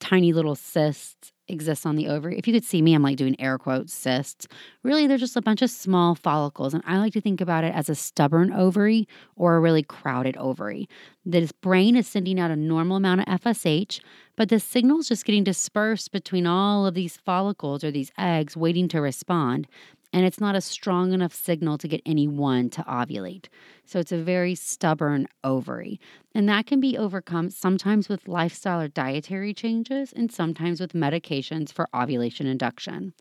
tiny 0.00 0.32
little 0.32 0.54
cysts 0.54 1.32
exist 1.48 1.84
on 1.84 1.96
the 1.96 2.08
ovary. 2.08 2.38
If 2.38 2.46
you 2.46 2.54
could 2.54 2.64
see 2.64 2.80
me, 2.80 2.94
I'm 2.94 3.02
like 3.02 3.16
doing 3.16 3.38
air 3.38 3.58
quotes 3.58 3.92
cysts. 3.92 4.46
Really, 4.82 5.06
they're 5.06 5.18
just 5.18 5.36
a 5.36 5.42
bunch 5.42 5.62
of 5.62 5.70
small 5.70 6.14
follicles. 6.14 6.72
And 6.72 6.82
I 6.86 6.98
like 6.98 7.12
to 7.14 7.20
think 7.20 7.40
about 7.40 7.64
it 7.64 7.74
as 7.74 7.88
a 7.88 7.94
stubborn 7.94 8.52
ovary 8.52 9.06
or 9.36 9.56
a 9.56 9.60
really 9.60 9.82
crowded 9.82 10.36
ovary. 10.36 10.88
This 11.24 11.52
brain 11.52 11.96
is 11.96 12.08
sending 12.08 12.40
out 12.40 12.50
a 12.50 12.56
normal 12.56 12.96
amount 12.96 13.20
of 13.22 13.40
FSH, 13.40 14.00
but 14.36 14.48
the 14.48 14.58
signal 14.58 15.00
is 15.00 15.08
just 15.08 15.24
getting 15.24 15.44
dispersed 15.44 16.12
between 16.12 16.46
all 16.46 16.86
of 16.86 16.94
these 16.94 17.16
follicles 17.16 17.84
or 17.84 17.90
these 17.90 18.12
eggs 18.18 18.56
waiting 18.56 18.88
to 18.88 19.00
respond 19.00 19.68
and 20.14 20.24
it's 20.24 20.40
not 20.40 20.54
a 20.54 20.60
strong 20.60 21.12
enough 21.12 21.34
signal 21.34 21.76
to 21.76 21.88
get 21.88 22.00
any 22.06 22.28
one 22.28 22.70
to 22.70 22.82
ovulate. 22.84 23.48
So 23.84 23.98
it's 23.98 24.12
a 24.12 24.22
very 24.22 24.54
stubborn 24.54 25.26
ovary. 25.42 25.98
And 26.36 26.48
that 26.48 26.66
can 26.66 26.78
be 26.78 26.96
overcome 26.96 27.50
sometimes 27.50 28.08
with 28.08 28.28
lifestyle 28.28 28.80
or 28.80 28.86
dietary 28.86 29.52
changes 29.52 30.12
and 30.12 30.30
sometimes 30.30 30.80
with 30.80 30.92
medications 30.92 31.72
for 31.72 31.88
ovulation 31.92 32.46
induction. 32.46 33.12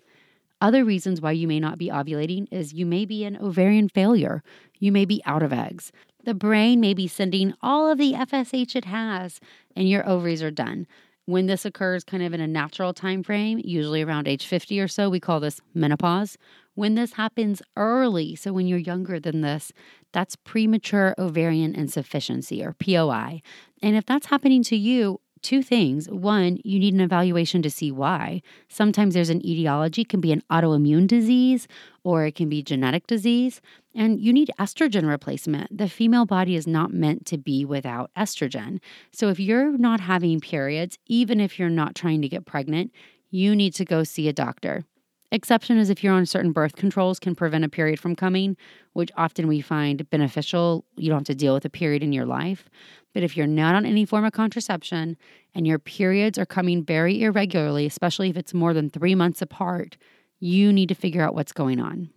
Other 0.62 0.86
reasons 0.86 1.20
why 1.20 1.32
you 1.32 1.48
may 1.48 1.60
not 1.60 1.80
be 1.80 1.90
ovulating 1.90 2.48
is 2.52 2.74
you 2.74 2.86
may 2.86 3.06
be 3.06 3.26
an 3.26 3.38
ovarian 3.38 3.90
failure. 3.90 4.44
You 4.78 4.92
may 4.92 5.06
be 5.06 5.20
out 5.26 5.42
of 5.42 5.52
eggs. 5.52 5.92
The 6.26 6.36
brain 6.36 6.80
may 6.80 6.94
be 6.94 7.08
sending 7.08 7.56
all 7.64 7.90
of 7.90 7.98
the 7.98 8.14
FSH 8.14 8.76
it 8.76 8.86
has, 8.86 9.40
and 9.76 9.90
your 9.90 10.08
ovaries 10.08 10.44
are 10.44 10.52
done. 10.52 10.86
When 11.26 11.48
this 11.48 11.66
occurs 11.66 12.04
kind 12.04 12.22
of 12.22 12.34
in 12.34 12.42
a 12.42 12.48
natural 12.48 12.94
time 12.94 13.24
frame, 13.24 13.62
usually 13.64 14.02
around 14.02 14.28
age 14.28 14.46
50 14.46 14.80
or 14.80 14.88
so, 14.88 15.10
we 15.10 15.22
call 15.22 15.40
this 15.40 15.60
menopause. 15.74 16.38
When 16.76 16.96
this 16.96 17.14
happens 17.14 17.62
early, 17.78 18.36
so 18.36 18.52
when 18.52 18.68
you're 18.68 18.80
younger 18.80 19.20
than 19.20 19.42
this, 19.42 19.72
that's 20.12 20.36
premature 20.36 21.14
ovarian 21.18 21.76
insufficiency 21.76 22.64
or 22.64 22.74
POI. 22.74 23.42
And 23.82 23.96
if 23.96 24.06
that's 24.06 24.28
happening 24.28 24.64
to 24.64 24.76
you, 24.76 25.20
two 25.44 25.62
things. 25.62 26.10
One, 26.10 26.58
you 26.64 26.80
need 26.80 26.94
an 26.94 27.02
evaluation 27.02 27.62
to 27.62 27.70
see 27.70 27.92
why. 27.92 28.42
Sometimes 28.70 29.14
there's 29.14 29.30
an 29.30 29.46
etiology, 29.46 30.02
it 30.02 30.10
can 30.10 30.22
be 30.22 30.32
an 30.32 30.42
autoimmune 30.50 31.06
disease 31.06 31.68
or 32.04 32.26
it 32.26 32.36
can 32.36 32.50
be 32.50 32.64
genetic 32.64 33.06
disease, 33.06 33.62
and 33.94 34.20
you 34.20 34.34
need 34.34 34.50
estrogen 34.60 35.08
replacement. 35.08 35.78
The 35.78 35.90
female 35.90 36.26
body 36.26 36.56
is 36.56 36.66
not 36.66 36.94
meant 36.94 37.26
to 37.28 37.38
be 37.38 37.66
without 37.66 38.10
estrogen. 38.18 38.80
So 39.12 39.30
if 39.30 39.40
you're 39.40 39.78
not 39.78 40.00
having 40.00 40.40
periods, 40.40 40.98
even 41.06 41.40
if 41.40 41.60
you're 41.60 41.70
not 41.70 41.94
trying 41.94 42.22
to 42.24 42.30
get 42.30 42.46
pregnant, 42.46 42.92
you 43.30 43.56
need 43.56 43.74
to 43.76 43.86
go 43.86 44.04
see 44.04 44.28
a 44.28 44.34
doctor. 44.34 44.86
Exception 45.34 45.80
is 45.80 45.90
if 45.90 46.04
you're 46.04 46.14
on 46.14 46.28
certain 46.28 46.52
birth 46.52 46.76
controls 46.76 47.18
can 47.18 47.34
prevent 47.34 47.66
a 47.66 47.70
period 47.70 48.00
from 48.00 48.16
coming, 48.16 48.56
which 48.94 49.10
often 49.18 49.48
we 49.48 49.62
find 49.62 50.08
beneficial. 50.12 50.86
You 50.96 51.10
don't 51.10 51.22
have 51.22 51.26
to 51.26 51.34
deal 51.34 51.56
with 51.56 51.66
a 51.66 51.72
period 51.72 52.04
in 52.04 52.14
your 52.14 52.28
life. 52.28 52.70
But 53.16 53.24
if 53.24 53.36
you're 53.36 53.48
not 53.48 53.74
on 53.74 53.84
any 53.84 54.06
form 54.06 54.26
of 54.26 54.34
contraception 54.34 55.18
and 55.56 55.66
your 55.66 55.80
periods 55.80 56.38
are 56.38 56.46
coming 56.46 56.84
very 56.84 57.24
irregularly, 57.24 57.88
especially 57.88 58.30
if 58.30 58.38
it's 58.38 58.54
more 58.54 58.76
than 58.76 58.92
three 58.92 59.16
months 59.16 59.42
apart, 59.42 59.98
you 60.40 60.72
need 60.72 60.90
to 60.90 60.96
figure 60.96 61.24
out 61.24 61.34
what's 61.34 61.52
going 61.52 61.80
on. 61.80 62.12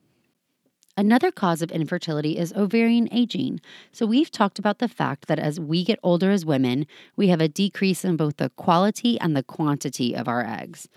Another 0.99 1.31
cause 1.31 1.63
of 1.63 1.71
infertility 1.71 2.37
is 2.37 2.53
ovarian 2.53 3.09
aging. 3.13 3.61
So, 3.93 4.05
we've 4.07 4.31
talked 4.31 4.59
about 4.59 4.79
the 4.79 4.89
fact 4.89 5.27
that 5.29 5.39
as 5.39 5.61
we 5.61 5.85
get 5.85 5.99
older 6.03 6.31
as 6.31 6.47
women, 6.47 6.87
we 7.17 7.29
have 7.29 7.41
a 7.41 7.49
decrease 7.49 8.03
in 8.03 8.17
both 8.17 8.39
the 8.39 8.49
quality 8.51 9.21
and 9.21 9.37
the 9.37 9.43
quantity 9.43 10.15
of 10.15 10.27
our 10.27 10.47
eggs. 10.47 10.89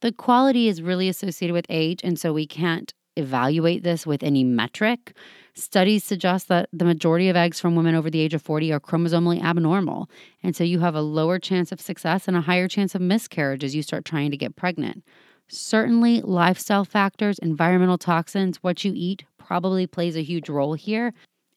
The 0.00 0.12
quality 0.12 0.68
is 0.68 0.80
really 0.80 1.08
associated 1.08 1.54
with 1.54 1.66
age, 1.68 2.00
and 2.04 2.18
so 2.18 2.32
we 2.32 2.46
can't 2.46 2.92
evaluate 3.16 3.82
this 3.82 4.06
with 4.06 4.22
any 4.22 4.44
metric. 4.44 5.16
Studies 5.54 6.04
suggest 6.04 6.46
that 6.48 6.68
the 6.72 6.84
majority 6.84 7.28
of 7.28 7.34
eggs 7.34 7.58
from 7.58 7.74
women 7.74 7.96
over 7.96 8.08
the 8.08 8.20
age 8.20 8.32
of 8.32 8.40
40 8.40 8.72
are 8.72 8.78
chromosomally 8.78 9.42
abnormal. 9.42 10.08
And 10.42 10.54
so 10.54 10.62
you 10.62 10.78
have 10.78 10.94
a 10.94 11.00
lower 11.00 11.40
chance 11.40 11.72
of 11.72 11.80
success 11.80 12.28
and 12.28 12.36
a 12.36 12.40
higher 12.40 12.68
chance 12.68 12.94
of 12.94 13.00
miscarriage 13.00 13.64
as 13.64 13.74
you 13.74 13.82
start 13.82 14.04
trying 14.04 14.30
to 14.30 14.36
get 14.36 14.54
pregnant. 14.54 15.02
Certainly, 15.48 16.20
lifestyle 16.22 16.84
factors, 16.84 17.38
environmental 17.40 17.98
toxins, 17.98 18.58
what 18.58 18.84
you 18.84 18.92
eat 18.94 19.24
probably 19.36 19.86
plays 19.86 20.14
a 20.14 20.22
huge 20.22 20.48
role 20.48 20.74
here, 20.74 21.12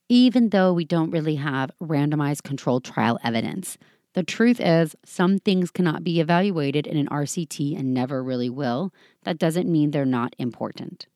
even 0.09 0.49
though 0.49 0.73
we 0.73 0.85
don't 0.85 1.11
really 1.11 1.35
have 1.35 1.69
randomized 1.79 2.43
controlled 2.43 2.85
trial 2.85 3.19
evidence. 3.23 3.77
The 4.13 4.23
truth 4.23 4.59
is, 4.59 4.95
some 5.05 5.39
things 5.39 5.71
cannot 5.71 6.03
be 6.03 6.19
evaluated 6.19 6.85
in 6.85 6.97
an 6.97 7.07
RCT 7.07 7.77
and 7.79 7.93
never 7.93 8.21
really 8.21 8.49
will. 8.49 8.93
That 9.23 9.37
doesn't 9.37 9.71
mean 9.71 9.91
they're 9.91 10.05
not 10.05 10.35
important. 10.37 11.07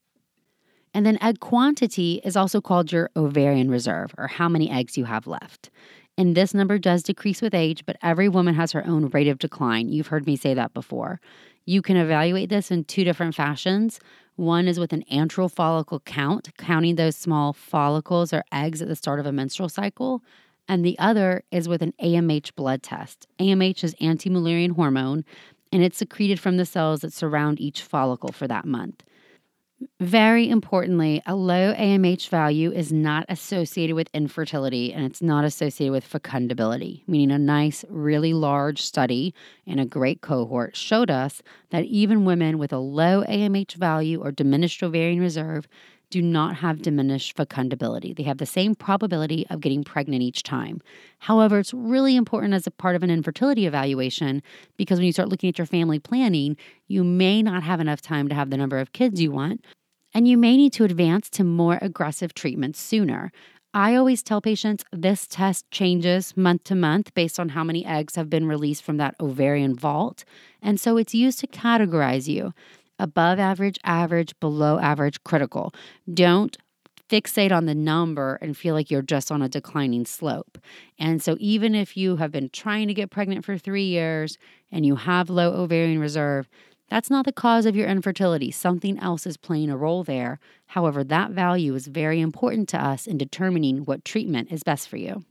And 0.93 1.05
then 1.05 1.21
egg 1.21 1.41
quantity 1.41 2.21
is 2.23 2.37
also 2.37 2.61
called 2.61 2.93
your 2.93 3.09
ovarian 3.17 3.69
reserve, 3.69 4.15
or 4.17 4.27
how 4.27 4.47
many 4.47 4.69
eggs 4.69 4.97
you 4.97 5.03
have 5.03 5.27
left. 5.27 5.69
And 6.17 6.35
this 6.35 6.53
number 6.53 6.77
does 6.77 7.03
decrease 7.03 7.41
with 7.41 7.53
age, 7.53 7.85
but 7.85 7.97
every 8.01 8.29
woman 8.29 8.55
has 8.55 8.71
her 8.71 8.85
own 8.87 9.09
rate 9.09 9.27
of 9.27 9.39
decline. 9.39 9.89
You've 9.89 10.07
heard 10.07 10.25
me 10.25 10.37
say 10.37 10.53
that 10.53 10.73
before. 10.73 11.19
You 11.65 11.81
can 11.81 11.97
evaluate 11.97 12.47
this 12.47 12.71
in 12.71 12.85
two 12.85 13.03
different 13.03 13.35
fashions. 13.35 13.99
One 14.37 14.69
is 14.69 14.79
with 14.79 14.93
an 14.93 15.03
antral 15.11 15.51
follicle 15.51 15.99
count, 15.99 16.55
counting 16.57 16.95
those 16.95 17.17
small 17.17 17.51
follicles 17.51 18.31
or 18.31 18.45
eggs 18.53 18.81
at 18.81 18.87
the 18.87 18.95
start 18.95 19.19
of 19.19 19.25
a 19.25 19.33
menstrual 19.33 19.67
cycle 19.67 20.23
and 20.67 20.85
the 20.85 20.97
other 20.99 21.43
is 21.51 21.67
with 21.67 21.81
an 21.81 21.93
AMH 22.01 22.55
blood 22.55 22.83
test. 22.83 23.27
AMH 23.39 23.83
is 23.83 23.95
anti 23.99 24.29
Mullerian 24.29 24.71
hormone, 24.71 25.25
and 25.71 25.83
it's 25.83 25.97
secreted 25.97 26.39
from 26.39 26.57
the 26.57 26.65
cells 26.65 27.01
that 27.01 27.13
surround 27.13 27.59
each 27.59 27.81
follicle 27.81 28.31
for 28.31 28.47
that 28.47 28.65
month. 28.65 29.03
Very 29.99 30.49
importantly, 30.49 31.21
a 31.25 31.35
low 31.35 31.73
AMH 31.73 32.29
value 32.29 32.71
is 32.71 32.93
not 32.93 33.25
associated 33.27 33.93
with 33.93 34.09
infertility 34.13 34.93
and 34.93 35.05
it's 35.05 35.21
not 35.21 35.43
associated 35.43 35.91
with 35.91 36.09
fecundability, 36.09 37.03
meaning 37.07 37.31
a 37.31 37.37
nice, 37.37 37.83
really 37.89 38.33
large 38.33 38.81
study 38.81 39.33
in 39.65 39.77
a 39.77 39.85
great 39.85 40.21
cohort 40.21 40.77
showed 40.77 41.11
us 41.11 41.41
that 41.71 41.83
even 41.85 42.23
women 42.23 42.57
with 42.57 42.71
a 42.71 42.77
low 42.77 43.25
AMH 43.25 43.73
value 43.73 44.21
or 44.23 44.31
diminished 44.31 44.81
ovarian 44.81 45.19
reserve 45.19 45.67
do 46.15 46.21
not 46.21 46.55
have 46.55 46.81
diminished 46.81 47.35
fecundability. 47.35 48.15
They 48.15 48.23
have 48.23 48.37
the 48.37 48.45
same 48.45 48.73
probability 48.73 49.45
of 49.49 49.59
getting 49.59 49.83
pregnant 49.83 50.21
each 50.21 50.43
time. 50.43 50.79
However, 51.19 51.59
it's 51.59 51.73
really 51.73 52.15
important 52.15 52.53
as 52.53 52.65
a 52.65 52.71
part 52.71 52.95
of 52.95 53.03
an 53.03 53.11
infertility 53.11 53.65
evaluation 53.65 54.41
because 54.77 54.97
when 54.97 55.07
you 55.07 55.11
start 55.11 55.27
looking 55.27 55.49
at 55.49 55.57
your 55.57 55.65
family 55.65 55.99
planning, 55.99 56.55
you 56.87 57.03
may 57.03 57.43
not 57.43 57.63
have 57.63 57.81
enough 57.81 58.01
time 58.01 58.29
to 58.29 58.33
have 58.33 58.49
the 58.49 58.55
number 58.55 58.77
of 58.77 58.93
kids 58.93 59.19
you 59.19 59.29
want, 59.29 59.65
and 60.13 60.25
you 60.25 60.37
may 60.37 60.55
need 60.55 60.71
to 60.71 60.85
advance 60.85 61.29
to 61.31 61.43
more 61.43 61.79
aggressive 61.81 62.33
treatments 62.33 62.79
sooner. 62.79 63.29
I 63.73 63.95
always 63.95 64.23
tell 64.23 64.39
patients 64.39 64.85
this 64.93 65.27
test 65.27 65.69
changes 65.69 66.37
month 66.37 66.63
to 66.65 66.75
month 66.75 67.13
based 67.13 67.41
on 67.41 67.49
how 67.49 67.65
many 67.65 67.85
eggs 67.85 68.15
have 68.15 68.29
been 68.29 68.47
released 68.47 68.83
from 68.83 68.95
that 68.97 69.15
ovarian 69.19 69.75
vault. 69.75 70.23
And 70.61 70.79
so 70.79 70.95
it's 70.95 71.13
used 71.13 71.41
to 71.41 71.47
categorize 71.47 72.29
you 72.29 72.53
above 72.99 73.39
average, 73.39 73.79
average, 73.83 74.33
below 74.39 74.79
average, 74.79 75.23
critical. 75.23 75.73
Don't 76.13 76.57
fixate 77.09 77.51
on 77.51 77.65
the 77.65 77.75
number 77.75 78.37
and 78.41 78.57
feel 78.57 78.73
like 78.73 78.89
you're 78.89 79.01
just 79.01 79.31
on 79.31 79.41
a 79.41 79.49
declining 79.49 80.05
slope. 80.05 80.57
And 80.97 81.21
so, 81.21 81.37
even 81.39 81.75
if 81.75 81.95
you 81.95 82.15
have 82.17 82.31
been 82.31 82.49
trying 82.49 82.87
to 82.87 82.93
get 82.93 83.11
pregnant 83.11 83.45
for 83.45 83.57
three 83.57 83.85
years 83.85 84.37
and 84.71 84.85
you 84.85 84.95
have 84.95 85.29
low 85.29 85.53
ovarian 85.53 85.99
reserve, 85.99 86.47
that's 86.89 87.09
not 87.09 87.25
the 87.25 87.33
cause 87.33 87.65
of 87.65 87.75
your 87.75 87.87
infertility. 87.87 88.51
Something 88.51 88.99
else 88.99 89.25
is 89.25 89.37
playing 89.37 89.69
a 89.69 89.77
role 89.77 90.03
there. 90.03 90.39
However, 90.67 91.03
that 91.03 91.31
value 91.31 91.73
is 91.73 91.87
very 91.87 92.21
important 92.21 92.69
to 92.69 92.83
us 92.83 93.07
in 93.07 93.17
determining 93.17 93.79
what 93.79 94.05
treatment 94.05 94.51
is 94.51 94.63
best 94.63 94.87
for 94.87 94.97
you. 94.97 95.23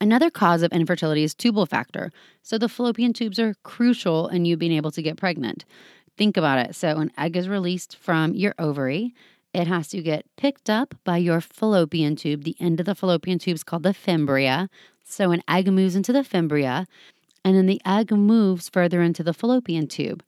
Another 0.00 0.30
cause 0.30 0.62
of 0.62 0.72
infertility 0.72 1.22
is 1.22 1.34
tubal 1.34 1.66
factor. 1.66 2.10
So, 2.42 2.58
the 2.58 2.68
fallopian 2.68 3.12
tubes 3.12 3.38
are 3.38 3.54
crucial 3.62 4.28
in 4.28 4.44
you 4.44 4.56
being 4.56 4.72
able 4.72 4.90
to 4.92 5.02
get 5.02 5.16
pregnant. 5.16 5.64
Think 6.16 6.36
about 6.36 6.58
it. 6.58 6.74
So, 6.76 6.98
an 6.98 7.10
egg 7.18 7.36
is 7.36 7.48
released 7.48 7.96
from 7.96 8.34
your 8.34 8.54
ovary. 8.58 9.14
It 9.52 9.66
has 9.66 9.88
to 9.88 10.02
get 10.02 10.26
picked 10.36 10.68
up 10.70 10.94
by 11.04 11.16
your 11.16 11.40
fallopian 11.40 12.16
tube. 12.16 12.44
The 12.44 12.56
end 12.60 12.80
of 12.80 12.86
the 12.86 12.94
fallopian 12.94 13.38
tube 13.38 13.54
is 13.54 13.64
called 13.64 13.82
the 13.82 13.94
fimbria. 13.94 14.68
So, 15.02 15.32
an 15.32 15.42
egg 15.48 15.70
moves 15.70 15.96
into 15.96 16.12
the 16.12 16.24
fimbria, 16.24 16.86
and 17.44 17.56
then 17.56 17.66
the 17.66 17.80
egg 17.84 18.10
moves 18.10 18.68
further 18.68 19.02
into 19.02 19.22
the 19.22 19.34
fallopian 19.34 19.86
tube. 19.86 20.22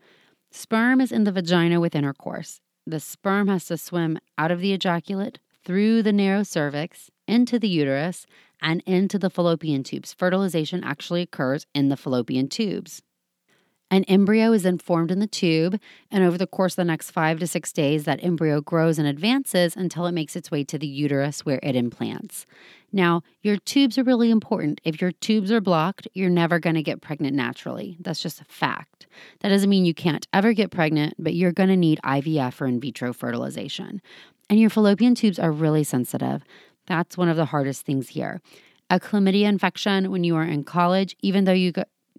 Sperm 0.51 1.01
is 1.01 1.13
in 1.13 1.25
the 1.25 1.33
vagina 1.33 1.81
with 1.81 1.95
intercourse. 1.95 2.61
The 2.87 3.01
sperm 3.01 3.49
has 3.49 3.65
to 3.67 3.77
swim 3.77 4.19
out 4.39 4.51
of 4.51 4.61
the 4.61 4.73
ejaculate, 4.73 5.39
through 5.65 6.03
the 6.03 6.13
narrow 6.13 6.45
cervix, 6.45 7.11
into 7.27 7.59
the 7.59 7.69
uterus, 7.69 8.27
and 8.63 8.83
into 8.87 9.19
the 9.19 9.31
fallopian 9.31 9.83
tubes. 9.83 10.13
Fertilization 10.13 10.85
actually 10.85 11.23
occurs 11.23 11.67
in 11.75 11.89
the 11.89 11.97
fallopian 11.97 12.49
tubes. 12.49 13.03
An 13.89 14.03
embryo 14.05 14.53
is 14.53 14.65
then 14.65 14.79
formed 14.79 15.13
in 15.13 15.21
the 15.21 15.29
tube, 15.29 15.81
and 16.11 16.25
over 16.25 16.37
the 16.37 16.47
course 16.47 16.73
of 16.73 16.77
the 16.77 16.85
next 16.85 17.13
five 17.13 17.39
to 17.39 17.47
six 17.47 17.73
days, 17.73 18.05
that 18.05 18.23
embryo 18.23 18.61
grows 18.61 18.99
and 18.99 19.07
advances 19.07 19.77
until 19.77 20.07
it 20.07 20.13
makes 20.13 20.35
its 20.35 20.51
way 20.51 20.65
to 20.65 20.77
the 20.77 20.89
uterus 20.89 21.47
where 21.47 21.61
it 21.63 21.77
implants. 21.77 22.47
Now, 22.93 23.23
your 23.43 23.59
tubes 23.59 23.97
are 23.97 24.03
really 24.03 24.31
important. 24.31 24.81
If 24.85 25.01
your 25.01 25.13
tubes 25.13 25.53
are 25.53 25.61
blocked, 25.61 26.09
you're 26.15 26.31
never 26.31 26.59
going 26.59 26.75
to 26.75 26.83
get 26.83 27.01
pregnant 27.01 27.37
naturally. 27.37 27.97
That's 28.01 28.21
just 28.21 28.41
a 28.41 28.45
fact. 28.47 29.07
That 29.41 29.51
doesn't 29.51 29.71
mean 29.71 29.85
you 29.85 29.95
can't 29.95 30.27
ever 30.33 30.53
get 30.53 30.73
pregnant, 30.73 31.15
but 31.19 31.35
you're 31.35 31.53
going 31.53 31.69
to 31.69 31.77
need 31.77 32.01
IVF 32.05 32.61
or 32.61 32.67
in 32.67 32.81
vitro 32.81 33.13
fertilization. 33.13 34.03
And 34.51 34.59
your 34.59 34.71
fallopian 34.71 35.15
tubes 35.15 35.39
are 35.39 35.53
really 35.53 35.85
sensitive. 35.85 36.43
That's 36.87 37.17
one 37.17 37.29
of 37.29 37.37
the 37.37 37.47
hardest 37.47 37.87
things 37.87 38.09
here. 38.09 38.41
A 38.91 39.01
chlamydia 39.01 39.47
infection 39.47 40.11
when 40.11 40.25
you 40.25 40.37
are 40.37 40.45
in 40.45 40.65
college, 40.65 41.17
even 41.21 41.45
though 41.45 41.53
you 41.53 41.73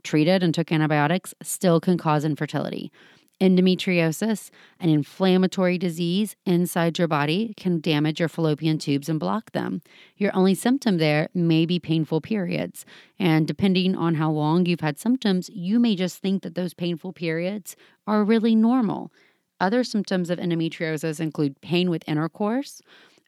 treated 0.03 0.43
and 0.43 0.53
took 0.53 0.71
antibiotics 0.71 1.33
still 1.41 1.79
can 1.79 1.97
cause 1.97 2.25
infertility. 2.25 2.91
Endometriosis, 3.39 4.49
an 4.79 4.89
inflammatory 4.89 5.77
disease 5.77 6.35
inside 6.45 6.97
your 6.97 7.07
body, 7.07 7.53
can 7.55 7.79
damage 7.79 8.19
your 8.19 8.29
fallopian 8.29 8.79
tubes 8.79 9.09
and 9.09 9.19
block 9.19 9.51
them. 9.51 9.81
Your 10.15 10.35
only 10.35 10.55
symptom 10.55 10.97
there 10.97 11.29
may 11.35 11.67
be 11.67 11.79
painful 11.79 12.19
periods. 12.19 12.83
And 13.19 13.47
depending 13.47 13.95
on 13.95 14.15
how 14.15 14.31
long 14.31 14.65
you've 14.65 14.79
had 14.79 14.97
symptoms, 14.97 15.51
you 15.53 15.79
may 15.79 15.95
just 15.95 16.17
think 16.17 16.41
that 16.41 16.55
those 16.55 16.73
painful 16.73 17.13
periods 17.13 17.75
are 18.07 18.23
really 18.23 18.55
normal. 18.55 19.11
Other 19.59 19.83
symptoms 19.83 20.31
of 20.31 20.39
endometriosis 20.39 21.19
include 21.19 21.61
pain 21.61 21.91
with 21.91 22.07
intercourse, 22.07 22.81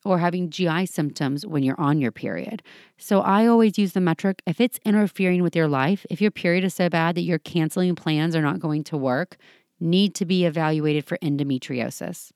or 0.06 0.20
having 0.20 0.50
GI 0.50 0.86
symptoms 0.86 1.46
when 1.46 1.64
you're 1.64 1.80
on 1.80 2.00
your 2.00 2.12
period. 2.12 2.64
So 2.98 3.22
I 3.22 3.46
always 3.48 3.78
use 3.78 3.94
the 3.94 4.02
metric 4.02 4.42
if 4.46 4.60
it's 4.62 4.80
interfering 4.86 5.44
with 5.44 5.56
your 5.56 5.68
life, 5.68 6.06
if 6.10 6.22
your 6.22 6.32
period 6.32 6.64
is 6.64 6.74
so 6.74 6.90
bad 6.90 7.16
that 7.16 7.22
you're 7.22 7.40
canceling 7.40 7.96
plans 7.96 8.36
or 8.36 8.42
not 8.42 8.60
going 8.60 8.84
to 8.86 8.98
work, 8.98 9.38
need 9.80 10.16
to 10.16 10.26
be 10.26 10.46
evaluated 10.46 11.06
for 11.06 11.18
endometriosis. 11.20 12.32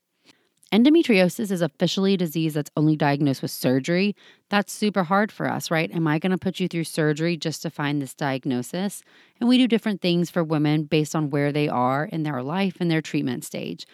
Endometriosis 0.72 1.52
is 1.52 1.60
officially 1.60 2.14
a 2.14 2.16
disease 2.16 2.54
that's 2.54 2.70
only 2.76 2.96
diagnosed 2.96 3.42
with 3.42 3.50
surgery. 3.50 4.16
That's 4.48 4.72
super 4.72 5.04
hard 5.04 5.30
for 5.30 5.48
us, 5.48 5.70
right? 5.70 5.92
Am 5.94 6.08
I 6.08 6.18
going 6.18 6.32
to 6.32 6.38
put 6.38 6.58
you 6.58 6.66
through 6.66 6.84
surgery 6.84 7.36
just 7.36 7.62
to 7.62 7.70
find 7.70 8.02
this 8.02 8.14
diagnosis? 8.14 9.02
And 9.38 9.48
we 9.48 9.58
do 9.58 9.68
different 9.68 10.00
things 10.00 10.30
for 10.30 10.42
women 10.42 10.84
based 10.84 11.14
on 11.14 11.30
where 11.30 11.52
they 11.52 11.68
are 11.68 12.06
in 12.06 12.24
their 12.24 12.42
life 12.42 12.78
and 12.80 12.90
their 12.90 13.02
treatment 13.02 13.44
stage 13.44 13.86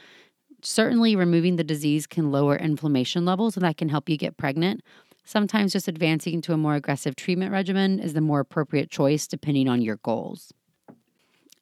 certainly 0.63 1.17
removing 1.17 1.57
the 1.57 1.65
disease 1.65 2.07
can 2.07 2.31
lower 2.31 2.57
inflammation 2.57 3.25
levels 3.25 3.57
and 3.57 3.65
that 3.65 3.77
can 3.77 3.89
help 3.89 4.09
you 4.09 4.17
get 4.17 4.37
pregnant. 4.37 4.83
Sometimes 5.25 5.73
just 5.73 5.89
advancing 5.89 6.41
to 6.43 6.53
a 6.53 6.57
more 6.57 6.75
aggressive 6.75 7.15
treatment 7.17 7.53
regimen 7.53 8.01
is 8.01 8.15
the 8.15 8.21
more 8.21 8.41
appropriate 8.41 8.91
choice 8.91 9.27
depending 9.27 9.69
on 9.69 9.83
your 9.83 9.97
goals. 9.99 10.53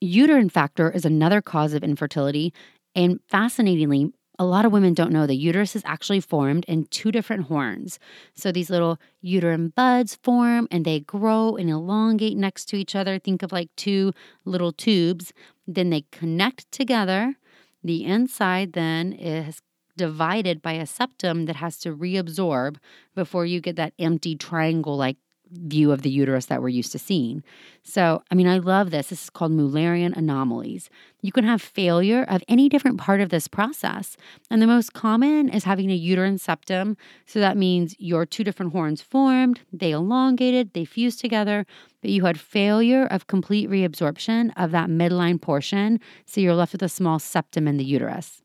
Uterine 0.00 0.48
factor 0.48 0.90
is 0.90 1.04
another 1.04 1.42
cause 1.42 1.74
of 1.74 1.82
infertility, 1.82 2.54
and 2.94 3.20
fascinatingly, 3.28 4.12
a 4.38 4.44
lot 4.44 4.64
of 4.64 4.70
women 4.70 4.94
don't 4.94 5.12
know 5.12 5.26
the 5.26 5.34
uterus 5.34 5.74
is 5.74 5.82
actually 5.84 6.20
formed 6.20 6.64
in 6.66 6.84
two 6.86 7.10
different 7.10 7.46
horns. 7.46 7.98
So 8.34 8.52
these 8.52 8.70
little 8.70 9.00
uterine 9.20 9.70
buds 9.70 10.14
form 10.22 10.68
and 10.70 10.84
they 10.84 11.00
grow 11.00 11.56
and 11.56 11.68
elongate 11.68 12.36
next 12.36 12.66
to 12.66 12.76
each 12.76 12.94
other. 12.94 13.18
Think 13.18 13.42
of 13.42 13.50
like 13.50 13.68
two 13.74 14.12
little 14.44 14.72
tubes. 14.72 15.32
Then 15.66 15.90
they 15.90 16.04
connect 16.12 16.70
together 16.70 17.34
The 17.82 18.04
inside 18.04 18.72
then 18.72 19.12
is 19.12 19.60
divided 19.96 20.62
by 20.62 20.74
a 20.74 20.86
septum 20.86 21.46
that 21.46 21.56
has 21.56 21.78
to 21.80 21.94
reabsorb 21.94 22.76
before 23.14 23.46
you 23.46 23.60
get 23.60 23.76
that 23.76 23.94
empty 23.98 24.36
triangle 24.36 24.96
like 24.96 25.16
view 25.52 25.92
of 25.92 26.02
the 26.02 26.10
uterus 26.10 26.46
that 26.46 26.62
we're 26.62 26.68
used 26.68 26.92
to 26.92 26.98
seeing. 26.98 27.42
So, 27.82 28.22
I 28.30 28.34
mean, 28.34 28.46
I 28.46 28.58
love 28.58 28.90
this. 28.90 29.08
This 29.08 29.24
is 29.24 29.30
called 29.30 29.52
Mullerian 29.52 30.16
anomalies. 30.16 30.90
You 31.22 31.32
can 31.32 31.44
have 31.44 31.62
failure 31.62 32.24
of 32.28 32.42
any 32.48 32.68
different 32.68 32.98
part 32.98 33.20
of 33.20 33.30
this 33.30 33.48
process. 33.48 34.16
And 34.50 34.60
the 34.60 34.66
most 34.66 34.92
common 34.92 35.48
is 35.48 35.64
having 35.64 35.90
a 35.90 35.94
uterine 35.94 36.38
septum. 36.38 36.96
So 37.26 37.40
that 37.40 37.56
means 37.56 37.94
your 37.98 38.26
two 38.26 38.44
different 38.44 38.72
horns 38.72 39.02
formed, 39.02 39.60
they 39.72 39.92
elongated, 39.92 40.74
they 40.74 40.84
fused 40.84 41.20
together, 41.20 41.66
but 42.00 42.10
you 42.10 42.24
had 42.24 42.38
failure 42.38 43.06
of 43.06 43.26
complete 43.26 43.68
reabsorption 43.68 44.52
of 44.56 44.70
that 44.72 44.88
midline 44.88 45.40
portion. 45.40 46.00
So 46.26 46.40
you're 46.40 46.54
left 46.54 46.72
with 46.72 46.82
a 46.82 46.88
small 46.88 47.18
septum 47.18 47.66
in 47.66 47.76
the 47.76 47.84
uterus. 47.84 48.42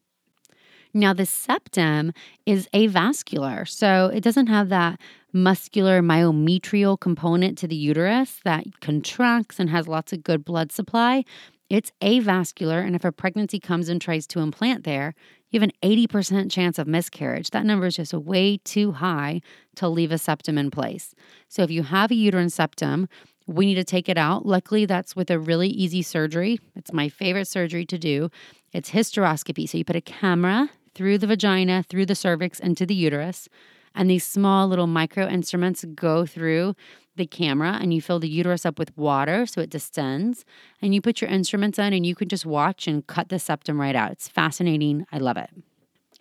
Now, 0.96 1.12
the 1.12 1.26
septum 1.26 2.14
is 2.46 2.70
avascular, 2.72 3.68
so 3.68 4.12
it 4.14 4.22
doesn't 4.22 4.46
have 4.46 4.70
that 4.70 5.00
muscular 5.32 6.02
myometrial 6.02 7.00
component 7.00 7.58
to 7.58 7.68
the 7.68 7.76
uterus 7.76 8.40
that 8.46 8.80
contracts 8.80 9.60
and 9.60 9.72
has 9.72 9.88
lots 9.88 10.14
of 10.14 10.24
good 10.24 10.46
blood 10.46 10.72
supply. 10.72 11.24
It's 11.68 11.92
avascular, 12.00 12.86
and 12.86 12.96
if 12.96 13.04
a 13.04 13.12
pregnancy 13.12 13.60
comes 13.60 13.90
and 13.90 14.00
tries 14.00 14.28
to 14.28 14.40
implant 14.40 14.84
there, 14.84 15.16
you 15.50 15.60
have 15.60 15.68
an 15.68 15.74
80% 15.82 16.52
chance 16.52 16.78
of 16.78 16.86
miscarriage. 16.86 17.50
That 17.50 17.66
number 17.66 17.88
is 17.88 17.96
just 17.96 18.14
way 18.14 18.58
too 18.58 18.92
high 18.92 19.42
to 19.78 19.88
leave 19.88 20.12
a 20.12 20.20
septum 20.20 20.60
in 20.60 20.70
place. 20.70 21.16
So, 21.48 21.64
if 21.64 21.72
you 21.72 21.82
have 21.82 22.12
a 22.12 22.16
uterine 22.16 22.52
septum, 22.52 23.08
we 23.48 23.66
need 23.66 23.76
to 23.76 23.84
take 23.84 24.10
it 24.10 24.18
out. 24.20 24.46
Luckily, 24.46 24.86
that's 24.86 25.16
with 25.16 25.32
a 25.32 25.40
really 25.40 25.70
easy 25.70 26.04
surgery. 26.04 26.60
It's 26.76 26.94
my 26.94 27.10
favorite 27.10 27.48
surgery 27.48 27.86
to 27.88 27.98
do. 27.98 28.30
It's 28.72 28.92
hysteroscopy. 28.92 29.68
So, 29.68 29.80
you 29.80 29.86
put 29.86 29.96
a 29.96 30.02
camera 30.02 30.70
through 30.96 31.18
the 31.18 31.28
vagina, 31.28 31.84
through 31.84 32.06
the 32.06 32.16
cervix, 32.16 32.60
into 32.60 32.86
the 32.86 32.96
uterus. 32.96 33.50
And 33.96 34.10
these 34.10 34.24
small 34.24 34.68
little 34.68 34.88
micro 34.88 35.28
instruments 35.28 35.86
go 35.96 36.26
through 36.26 36.76
the 37.16 37.28
camera 37.28 37.78
and 37.80 37.94
you 37.94 38.02
fill 38.02 38.20
the 38.20 38.30
uterus 38.30 38.66
up 38.66 38.80
with 38.80 38.96
water 38.98 39.46
so 39.46 39.62
it 39.62 39.70
distends. 39.70 40.46
And 40.82 40.96
you 40.96 41.02
put 41.02 41.22
your 41.22 41.30
instruments 41.30 41.78
in 41.78 41.94
and 41.94 42.06
you 42.06 42.16
can 42.16 42.28
just 42.28 42.46
watch 42.46 42.88
and 42.88 43.06
cut 43.06 43.30
the 43.30 43.40
septum 43.40 43.80
right 43.80 43.96
out. 43.96 44.12
It's 44.12 44.28
fascinating. 44.28 45.06
I 45.12 45.20
love 45.20 45.38
it. 45.38 45.50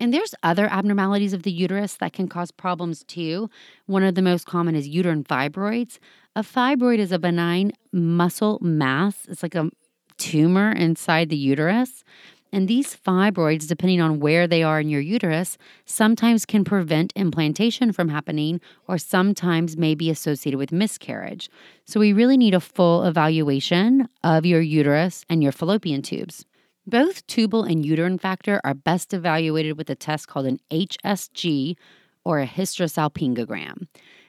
And 0.01 0.13
there's 0.13 0.35
other 0.43 0.67
abnormalities 0.67 1.33
of 1.33 1.45
the 1.45 1.53
uterus 1.53 1.95
that 1.95 2.13
can 2.13 2.29
cause 2.29 2.51
problems 2.51 3.05
too. 3.05 3.49
One 3.87 4.03
of 4.03 4.15
the 4.15 4.23
most 4.23 4.47
common 4.47 4.75
is 4.75 4.89
uterine 4.89 5.25
fibroids. 5.25 5.99
A 6.35 6.43
fibroid 6.43 6.99
is 6.99 7.13
a 7.13 7.19
benign 7.19 7.73
muscle 7.93 8.59
mass, 8.61 9.27
it's 9.29 9.43
like 9.43 9.55
a 9.55 9.71
tumor 10.17 10.73
inside 10.73 11.29
the 11.29 11.37
uterus. 11.37 12.05
And 12.53 12.69
these 12.69 12.95
fibroids, 12.95 13.67
depending 13.67 14.03
on 14.03 14.21
where 14.21 14.47
they 14.47 14.63
are 14.63 14.79
in 14.79 14.91
your 14.91 15.01
uterus, 15.01 15.57
sometimes 15.87 16.45
can 16.45 16.65
prevent 16.65 17.13
implantation 17.17 17.93
from 17.93 18.11
happening 18.11 18.61
or 18.87 18.99
sometimes 18.99 19.79
may 19.79 19.95
be 19.95 20.11
associated 20.11 20.59
with 20.59 20.71
miscarriage. 20.71 21.49
So 21.87 21.99
we 21.99 22.13
really 22.13 22.37
need 22.37 22.55
a 22.55 22.61
full 22.61 23.05
evaluation 23.05 24.07
of 24.23 24.45
your 24.45 24.61
uterus 24.61 25.25
and 25.31 25.43
your 25.43 25.53
fallopian 25.53 26.03
tubes. 26.03 26.45
Both 26.87 27.27
tubal 27.27 27.63
and 27.63 27.87
uterine 27.87 28.19
factor 28.19 28.61
are 28.65 28.75
best 28.75 29.15
evaluated 29.15 29.79
with 29.79 29.89
a 29.89 29.95
test 29.95 30.29
called 30.29 30.47
an 30.47 30.59
HSG 30.71 31.77
or 32.25 32.41
a 32.41 32.47
hysterosalpingogram. 32.47 33.87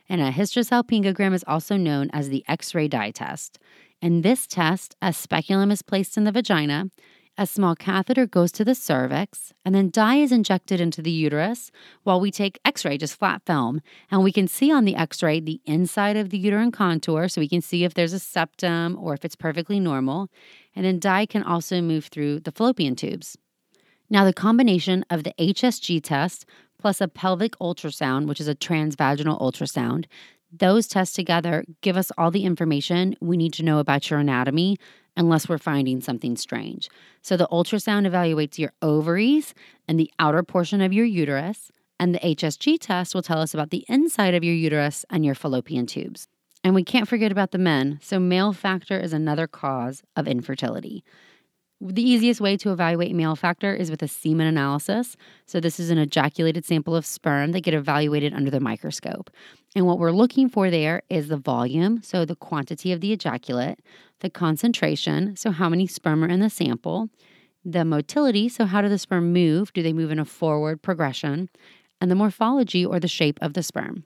And 0.07 0.21
a 0.21 0.31
hysterosalpingogram 0.31 1.33
is 1.33 1.43
also 1.47 1.77
known 1.77 2.09
as 2.13 2.29
the 2.29 2.45
X 2.47 2.73
ray 2.75 2.87
dye 2.87 3.11
test. 3.11 3.59
In 4.01 4.21
this 4.21 4.47
test, 4.47 4.95
a 5.01 5.13
speculum 5.13 5.71
is 5.71 5.81
placed 5.81 6.17
in 6.17 6.25
the 6.25 6.31
vagina 6.31 6.89
a 7.37 7.47
small 7.47 7.75
catheter 7.75 8.27
goes 8.27 8.51
to 8.51 8.63
the 8.63 8.75
cervix, 8.75 9.53
and 9.65 9.73
then 9.73 9.89
dye 9.89 10.17
is 10.17 10.31
injected 10.31 10.79
into 10.79 11.01
the 11.01 11.11
uterus 11.11 11.71
while 12.03 12.19
we 12.19 12.29
take 12.29 12.59
x 12.63 12.85
ray, 12.85 12.97
just 12.97 13.17
flat 13.17 13.41
film. 13.45 13.81
And 14.11 14.23
we 14.23 14.31
can 14.31 14.47
see 14.47 14.71
on 14.71 14.85
the 14.85 14.95
x 14.95 15.23
ray 15.23 15.39
the 15.39 15.59
inside 15.65 16.15
of 16.15 16.29
the 16.29 16.37
uterine 16.37 16.71
contour, 16.71 17.27
so 17.27 17.41
we 17.41 17.49
can 17.49 17.61
see 17.61 17.83
if 17.83 17.95
there's 17.95 18.13
a 18.13 18.19
septum 18.19 18.97
or 18.99 19.13
if 19.13 19.25
it's 19.25 19.35
perfectly 19.35 19.79
normal. 19.79 20.29
And 20.75 20.85
then 20.85 20.99
dye 20.99 21.25
can 21.25 21.43
also 21.43 21.81
move 21.81 22.05
through 22.05 22.41
the 22.41 22.51
fallopian 22.51 22.95
tubes. 22.95 23.37
Now, 24.09 24.25
the 24.25 24.33
combination 24.33 25.03
of 25.09 25.23
the 25.23 25.33
HSG 25.39 26.03
test 26.03 26.45
plus 26.79 27.01
a 27.01 27.07
pelvic 27.07 27.57
ultrasound, 27.59 28.27
which 28.27 28.41
is 28.41 28.47
a 28.47 28.55
transvaginal 28.55 29.41
ultrasound, 29.41 30.05
those 30.51 30.87
tests 30.87 31.15
together 31.15 31.65
give 31.81 31.97
us 31.97 32.11
all 32.15 32.29
the 32.29 32.45
information 32.45 33.15
we 33.19 33.37
need 33.37 33.53
to 33.53 33.63
know 33.63 33.79
about 33.79 34.09
your 34.09 34.19
anatomy 34.19 34.77
unless 35.15 35.47
we're 35.47 35.57
finding 35.57 36.01
something 36.01 36.35
strange. 36.35 36.89
So 37.21 37.37
the 37.37 37.47
ultrasound 37.51 38.07
evaluates 38.07 38.57
your 38.57 38.73
ovaries 38.81 39.53
and 39.87 39.99
the 39.99 40.11
outer 40.19 40.43
portion 40.43 40.81
of 40.81 40.93
your 40.93 41.05
uterus, 41.05 41.71
and 41.99 42.13
the 42.13 42.19
HSG 42.19 42.77
test 42.79 43.13
will 43.13 43.21
tell 43.21 43.39
us 43.39 43.53
about 43.53 43.69
the 43.69 43.85
inside 43.87 44.33
of 44.33 44.43
your 44.43 44.55
uterus 44.55 45.05
and 45.09 45.23
your 45.23 45.35
fallopian 45.35 45.85
tubes. 45.85 46.27
And 46.63 46.73
we 46.73 46.83
can't 46.83 47.07
forget 47.07 47.31
about 47.31 47.51
the 47.51 47.57
men, 47.57 47.99
so 48.01 48.19
male 48.19 48.53
factor 48.53 48.97
is 48.97 49.13
another 49.13 49.47
cause 49.47 50.01
of 50.15 50.27
infertility. 50.27 51.03
The 51.81 52.01
easiest 52.01 52.39
way 52.39 52.55
to 52.57 52.71
evaluate 52.71 53.13
male 53.13 53.35
factor 53.35 53.73
is 53.75 53.91
with 53.91 54.01
a 54.01 54.07
semen 54.07 54.47
analysis. 54.47 55.17
So, 55.45 55.59
this 55.59 55.81
is 55.81 55.89
an 55.89 55.97
ejaculated 55.97 56.63
sample 56.63 56.95
of 56.95 57.05
sperm 57.05 57.51
that 57.51 57.61
get 57.61 57.73
evaluated 57.73 58.33
under 58.33 58.49
the 58.49 58.61
microscope. 58.61 59.29
And 59.75 59.85
what 59.85 59.99
we're 59.99 60.11
looking 60.11 60.47
for 60.47 60.69
there 60.69 61.01
is 61.09 61.27
the 61.27 61.35
volume, 61.35 62.01
so 62.01 62.23
the 62.23 62.37
quantity 62.37 62.93
of 62.93 63.01
the 63.01 63.11
ejaculate, 63.11 63.79
the 64.23 64.29
concentration, 64.29 65.35
so 65.35 65.51
how 65.51 65.69
many 65.69 65.85
sperm 65.85 66.23
are 66.23 66.29
in 66.29 66.39
the 66.39 66.49
sample, 66.49 67.09
the 67.63 67.85
motility, 67.85 68.49
so 68.49 68.65
how 68.65 68.81
do 68.81 68.89
the 68.89 68.97
sperm 68.97 69.31
move? 69.31 69.71
Do 69.73 69.83
they 69.83 69.93
move 69.93 70.11
in 70.11 70.17
a 70.17 70.25
forward 70.25 70.81
progression? 70.81 71.49
And 72.01 72.09
the 72.09 72.15
morphology 72.15 72.85
or 72.85 72.99
the 72.99 73.07
shape 73.07 73.37
of 73.41 73.53
the 73.53 73.61
sperm. 73.61 74.05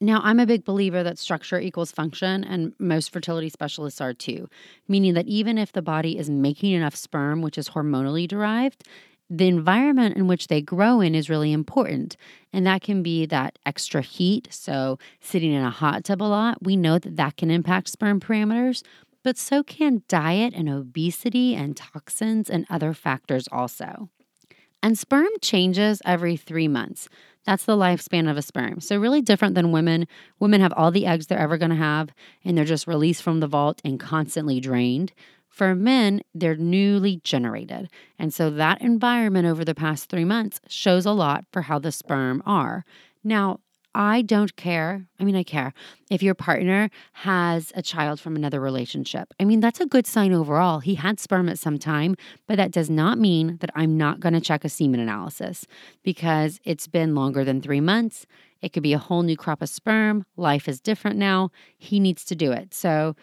Now, 0.00 0.20
I'm 0.22 0.38
a 0.38 0.46
big 0.46 0.64
believer 0.64 1.02
that 1.02 1.18
structure 1.18 1.58
equals 1.58 1.90
function, 1.90 2.44
and 2.44 2.72
most 2.78 3.10
fertility 3.10 3.48
specialists 3.48 4.00
are 4.00 4.14
too, 4.14 4.48
meaning 4.86 5.14
that 5.14 5.26
even 5.26 5.58
if 5.58 5.72
the 5.72 5.82
body 5.82 6.16
is 6.16 6.30
making 6.30 6.72
enough 6.72 6.94
sperm, 6.94 7.42
which 7.42 7.58
is 7.58 7.70
hormonally 7.70 8.28
derived, 8.28 8.84
the 9.30 9.46
environment 9.46 10.16
in 10.16 10.26
which 10.26 10.48
they 10.48 10.62
grow 10.62 11.00
in 11.00 11.14
is 11.14 11.28
really 11.28 11.52
important. 11.52 12.16
And 12.52 12.66
that 12.66 12.82
can 12.82 13.02
be 13.02 13.26
that 13.26 13.58
extra 13.66 14.00
heat. 14.00 14.48
So, 14.50 14.98
sitting 15.20 15.52
in 15.52 15.62
a 15.62 15.70
hot 15.70 16.04
tub 16.04 16.22
a 16.22 16.24
lot, 16.24 16.62
we 16.62 16.76
know 16.76 16.98
that 16.98 17.16
that 17.16 17.36
can 17.36 17.50
impact 17.50 17.88
sperm 17.88 18.20
parameters, 18.20 18.82
but 19.22 19.36
so 19.36 19.62
can 19.62 20.02
diet 20.08 20.54
and 20.54 20.68
obesity 20.68 21.54
and 21.54 21.76
toxins 21.76 22.48
and 22.48 22.66
other 22.70 22.94
factors 22.94 23.48
also. 23.52 24.08
And 24.82 24.96
sperm 24.96 25.28
changes 25.42 26.00
every 26.04 26.36
three 26.36 26.68
months. 26.68 27.08
That's 27.44 27.64
the 27.64 27.76
lifespan 27.76 28.30
of 28.30 28.36
a 28.36 28.42
sperm. 28.42 28.80
So, 28.80 28.98
really 28.98 29.20
different 29.20 29.54
than 29.54 29.72
women. 29.72 30.06
Women 30.38 30.60
have 30.60 30.72
all 30.74 30.90
the 30.90 31.06
eggs 31.06 31.26
they're 31.26 31.38
ever 31.38 31.58
going 31.58 31.70
to 31.70 31.76
have, 31.76 32.10
and 32.44 32.56
they're 32.56 32.64
just 32.64 32.86
released 32.86 33.22
from 33.22 33.40
the 33.40 33.46
vault 33.46 33.82
and 33.84 34.00
constantly 34.00 34.60
drained. 34.60 35.12
For 35.58 35.74
men, 35.74 36.20
they're 36.32 36.54
newly 36.54 37.20
generated. 37.24 37.90
And 38.16 38.32
so, 38.32 38.48
that 38.48 38.80
environment 38.80 39.48
over 39.48 39.64
the 39.64 39.74
past 39.74 40.08
three 40.08 40.24
months 40.24 40.60
shows 40.68 41.04
a 41.04 41.10
lot 41.10 41.46
for 41.52 41.62
how 41.62 41.80
the 41.80 41.90
sperm 41.90 42.44
are. 42.46 42.84
Now, 43.24 43.58
I 43.92 44.22
don't 44.22 44.54
care. 44.54 45.08
I 45.18 45.24
mean, 45.24 45.34
I 45.34 45.42
care 45.42 45.72
if 46.12 46.22
your 46.22 46.36
partner 46.36 46.90
has 47.12 47.72
a 47.74 47.82
child 47.82 48.20
from 48.20 48.36
another 48.36 48.60
relationship. 48.60 49.34
I 49.40 49.44
mean, 49.44 49.58
that's 49.58 49.80
a 49.80 49.86
good 49.86 50.06
sign 50.06 50.32
overall. 50.32 50.78
He 50.78 50.94
had 50.94 51.18
sperm 51.18 51.48
at 51.48 51.58
some 51.58 51.76
time, 51.76 52.14
but 52.46 52.56
that 52.56 52.70
does 52.70 52.88
not 52.88 53.18
mean 53.18 53.56
that 53.56 53.70
I'm 53.74 53.96
not 53.96 54.20
going 54.20 54.34
to 54.34 54.40
check 54.40 54.64
a 54.64 54.68
semen 54.68 55.00
analysis 55.00 55.66
because 56.04 56.60
it's 56.62 56.86
been 56.86 57.16
longer 57.16 57.42
than 57.42 57.60
three 57.60 57.80
months. 57.80 58.26
It 58.62 58.72
could 58.72 58.84
be 58.84 58.92
a 58.92 58.98
whole 58.98 59.22
new 59.22 59.36
crop 59.36 59.60
of 59.60 59.68
sperm. 59.68 60.24
Life 60.36 60.68
is 60.68 60.80
different 60.80 61.16
now. 61.16 61.50
He 61.76 61.98
needs 61.98 62.24
to 62.26 62.36
do 62.36 62.52
it. 62.52 62.74
So, 62.74 63.16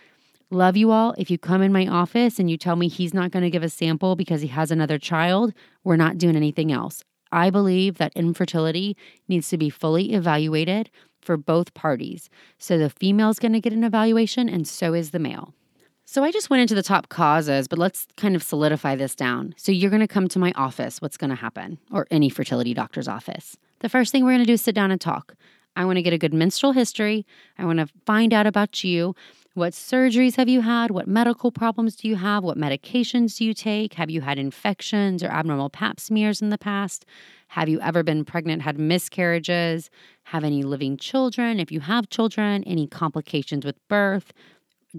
love 0.50 0.78
you 0.78 0.92
all. 0.92 1.14
If 1.18 1.30
you 1.30 1.38
come 1.38 1.62
in 1.62 1.74
my 1.74 1.88
office 1.88 2.40
and 2.40 2.50
you 2.50 2.58
tell 2.58 2.76
me 2.76 2.88
he's 2.88 3.14
not 3.14 3.32
going 3.32 3.44
to 3.44 3.50
give 3.50 3.64
a 3.64 3.70
sample 3.70 4.16
because 4.16 4.42
he 4.42 4.48
has 4.48 4.72
another 4.72 4.98
child, 4.98 5.54
we're 5.84 5.96
not 5.96 6.18
doing 6.18 6.36
anything 6.36 6.72
else. 6.72 7.04
I 7.32 7.50
believe 7.50 7.98
that 7.98 8.14
infertility 8.16 8.96
needs 9.28 9.50
to 9.50 9.58
be 9.58 9.70
fully 9.70 10.14
evaluated 10.14 10.90
for 11.22 11.38
both 11.38 11.74
parties. 11.74 12.30
So 12.58 12.78
the 12.78 12.90
female 12.90 13.30
is 13.30 13.40
going 13.40 13.54
to 13.54 13.60
get 13.60 13.74
an 13.74 13.84
evaluation, 13.84 14.48
and 14.48 14.68
so 14.68 14.94
is 14.94 15.12
the 15.12 15.20
male. 15.20 15.54
So 16.06 16.24
I 16.24 16.32
just 16.32 16.52
went 16.52 16.62
into 16.62 16.76
the 16.76 16.84
top 16.84 17.10
causes, 17.10 17.68
but 17.68 17.80
let's 17.80 18.08
kind 18.16 18.36
of 18.36 18.44
solidify 18.44 18.96
this 18.96 19.16
down. 19.16 19.56
So 19.58 19.72
you're 19.72 19.90
going 19.90 20.02
to 20.02 20.08
come 20.08 20.28
to 20.30 20.40
my 20.40 20.54
office. 20.56 21.02
What's 21.02 21.18
going 21.18 21.32
to 21.32 21.36
happen? 21.36 21.80
Or 21.92 22.06
any 22.12 22.30
fertility 22.30 22.76
doctor's 22.76 23.08
office. 23.08 23.58
The 23.80 23.90
first 23.90 24.12
thing 24.12 24.24
we're 24.24 24.32
going 24.32 24.40
to 24.40 24.46
do 24.46 24.54
is 24.54 24.62
sit 24.62 24.76
down 24.76 24.92
and 24.92 25.02
talk. 25.02 25.34
I 25.76 25.84
want 25.84 25.98
to 25.98 26.04
get 26.04 26.14
a 26.14 26.18
good 26.18 26.34
menstrual 26.34 26.74
history. 26.74 27.26
I 27.58 27.66
want 27.66 27.80
to 27.80 27.88
find 28.06 28.34
out 28.34 28.48
about 28.48 28.84
you. 28.84 29.16
What 29.56 29.72
surgeries 29.72 30.36
have 30.36 30.50
you 30.50 30.60
had? 30.60 30.92
What 30.92 31.08
medical 31.08 31.50
problems 31.50 31.96
do 31.96 32.10
you 32.10 32.18
have? 32.18 32.44
What 32.44 32.58
medications 32.58 33.38
do 33.38 33.46
you 33.46 33.54
take? 33.54 33.94
Have 33.94 34.10
you 34.10 34.20
had 34.20 34.38
infections 34.38 35.24
or 35.24 35.28
abnormal 35.28 35.70
pap 35.70 35.98
smears 35.98 36.42
in 36.42 36.50
the 36.50 36.58
past? 36.58 37.06
Have 37.48 37.70
you 37.70 37.80
ever 37.80 38.04
been 38.04 38.26
pregnant, 38.26 38.64
had 38.64 38.78
miscarriages? 38.78 39.90
Have 40.24 40.44
any 40.44 40.62
living 40.62 40.98
children? 40.98 41.62
If 41.62 41.72
you 41.72 41.80
have 41.80 42.10
children, 42.10 42.66
any 42.66 42.86
complications 42.86 43.66
with 43.66 43.78
birth? 43.88 44.34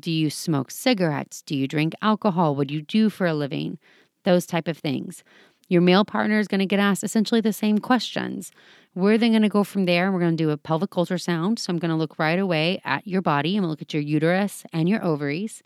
Do 0.01 0.11
you 0.11 0.31
smoke 0.31 0.71
cigarettes? 0.71 1.42
Do 1.42 1.55
you 1.55 1.69
drink 1.69 1.92
alcohol? 2.01 2.57
What 2.57 2.69
do 2.69 2.75
you 2.75 2.81
do 2.81 3.11
for 3.11 3.27
a 3.27 3.35
living? 3.35 3.79
those 4.27 4.45
type 4.45 4.69
of 4.69 4.77
things. 4.77 5.25
Your 5.69 5.81
male 5.81 6.05
partner 6.05 6.38
is 6.38 6.49
going 6.49 6.61
to 6.61 6.66
get 6.66 6.79
asked 6.79 7.03
essentially 7.03 7.40
the 7.40 7.53
same 7.53 7.79
questions. 7.79 8.53
We're 8.96 9.18
then 9.18 9.32
going 9.32 9.42
to 9.42 9.50
go 9.50 9.62
from 9.62 9.85
there 9.85 10.06
and 10.06 10.14
we're 10.14 10.20
going 10.20 10.38
to 10.38 10.42
do 10.42 10.48
a 10.48 10.56
pelvic 10.56 10.88
ultrasound. 10.92 11.59
So 11.59 11.70
I'm 11.70 11.78
going 11.78 11.90
to 11.90 11.96
look 11.96 12.18
right 12.18 12.38
away 12.38 12.80
at 12.82 13.06
your 13.06 13.20
body. 13.20 13.52
Going 13.52 13.62
to 13.62 13.68
look 13.68 13.82
at 13.82 13.92
your 13.92 14.02
uterus 14.02 14.64
and 14.72 14.88
your 14.88 15.04
ovaries. 15.04 15.62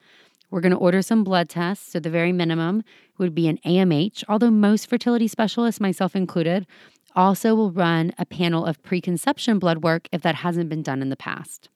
We're 0.51 0.61
going 0.61 0.73
to 0.73 0.79
order 0.79 1.01
some 1.01 1.23
blood 1.23 1.49
tests. 1.49 1.93
So 1.93 2.01
the 2.01 2.11
very 2.11 2.33
minimum 2.33 2.83
would 3.19 3.33
be 3.33 3.47
an 3.47 3.61
AMH, 3.65 4.25
although 4.29 4.51
most 4.51 4.91
fertility 4.91 5.29
specialists, 5.29 5.81
myself 5.81 6.17
included, 6.17 6.67
also 7.15 7.55
will 7.55 7.71
run 7.71 8.13
a 8.19 8.27
panel 8.27 8.67
of 8.67 8.83
preconception 8.83 9.61
blood 9.61 9.85
work 9.85 10.09
if 10.11 10.23
that 10.23 10.35
hasn't 10.35 10.69
been 10.69 10.83
done 10.83 11.01
in 11.01 11.09
the 11.09 11.17
past. 11.17 11.69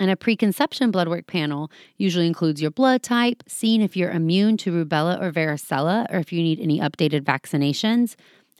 And 0.00 0.10
a 0.10 0.16
preconception 0.16 0.90
blood 0.90 1.08
work 1.08 1.26
panel 1.26 1.70
usually 1.98 2.26
includes 2.26 2.62
your 2.62 2.70
blood 2.70 3.02
type, 3.02 3.42
seeing 3.46 3.82
if 3.82 3.98
you're 3.98 4.10
immune 4.10 4.56
to 4.58 4.72
rubella 4.72 5.20
or 5.20 5.30
varicella, 5.30 6.06
or 6.10 6.18
if 6.18 6.32
you 6.32 6.42
need 6.42 6.58
any 6.58 6.80
updated 6.80 7.20
vaccinations. 7.20 8.16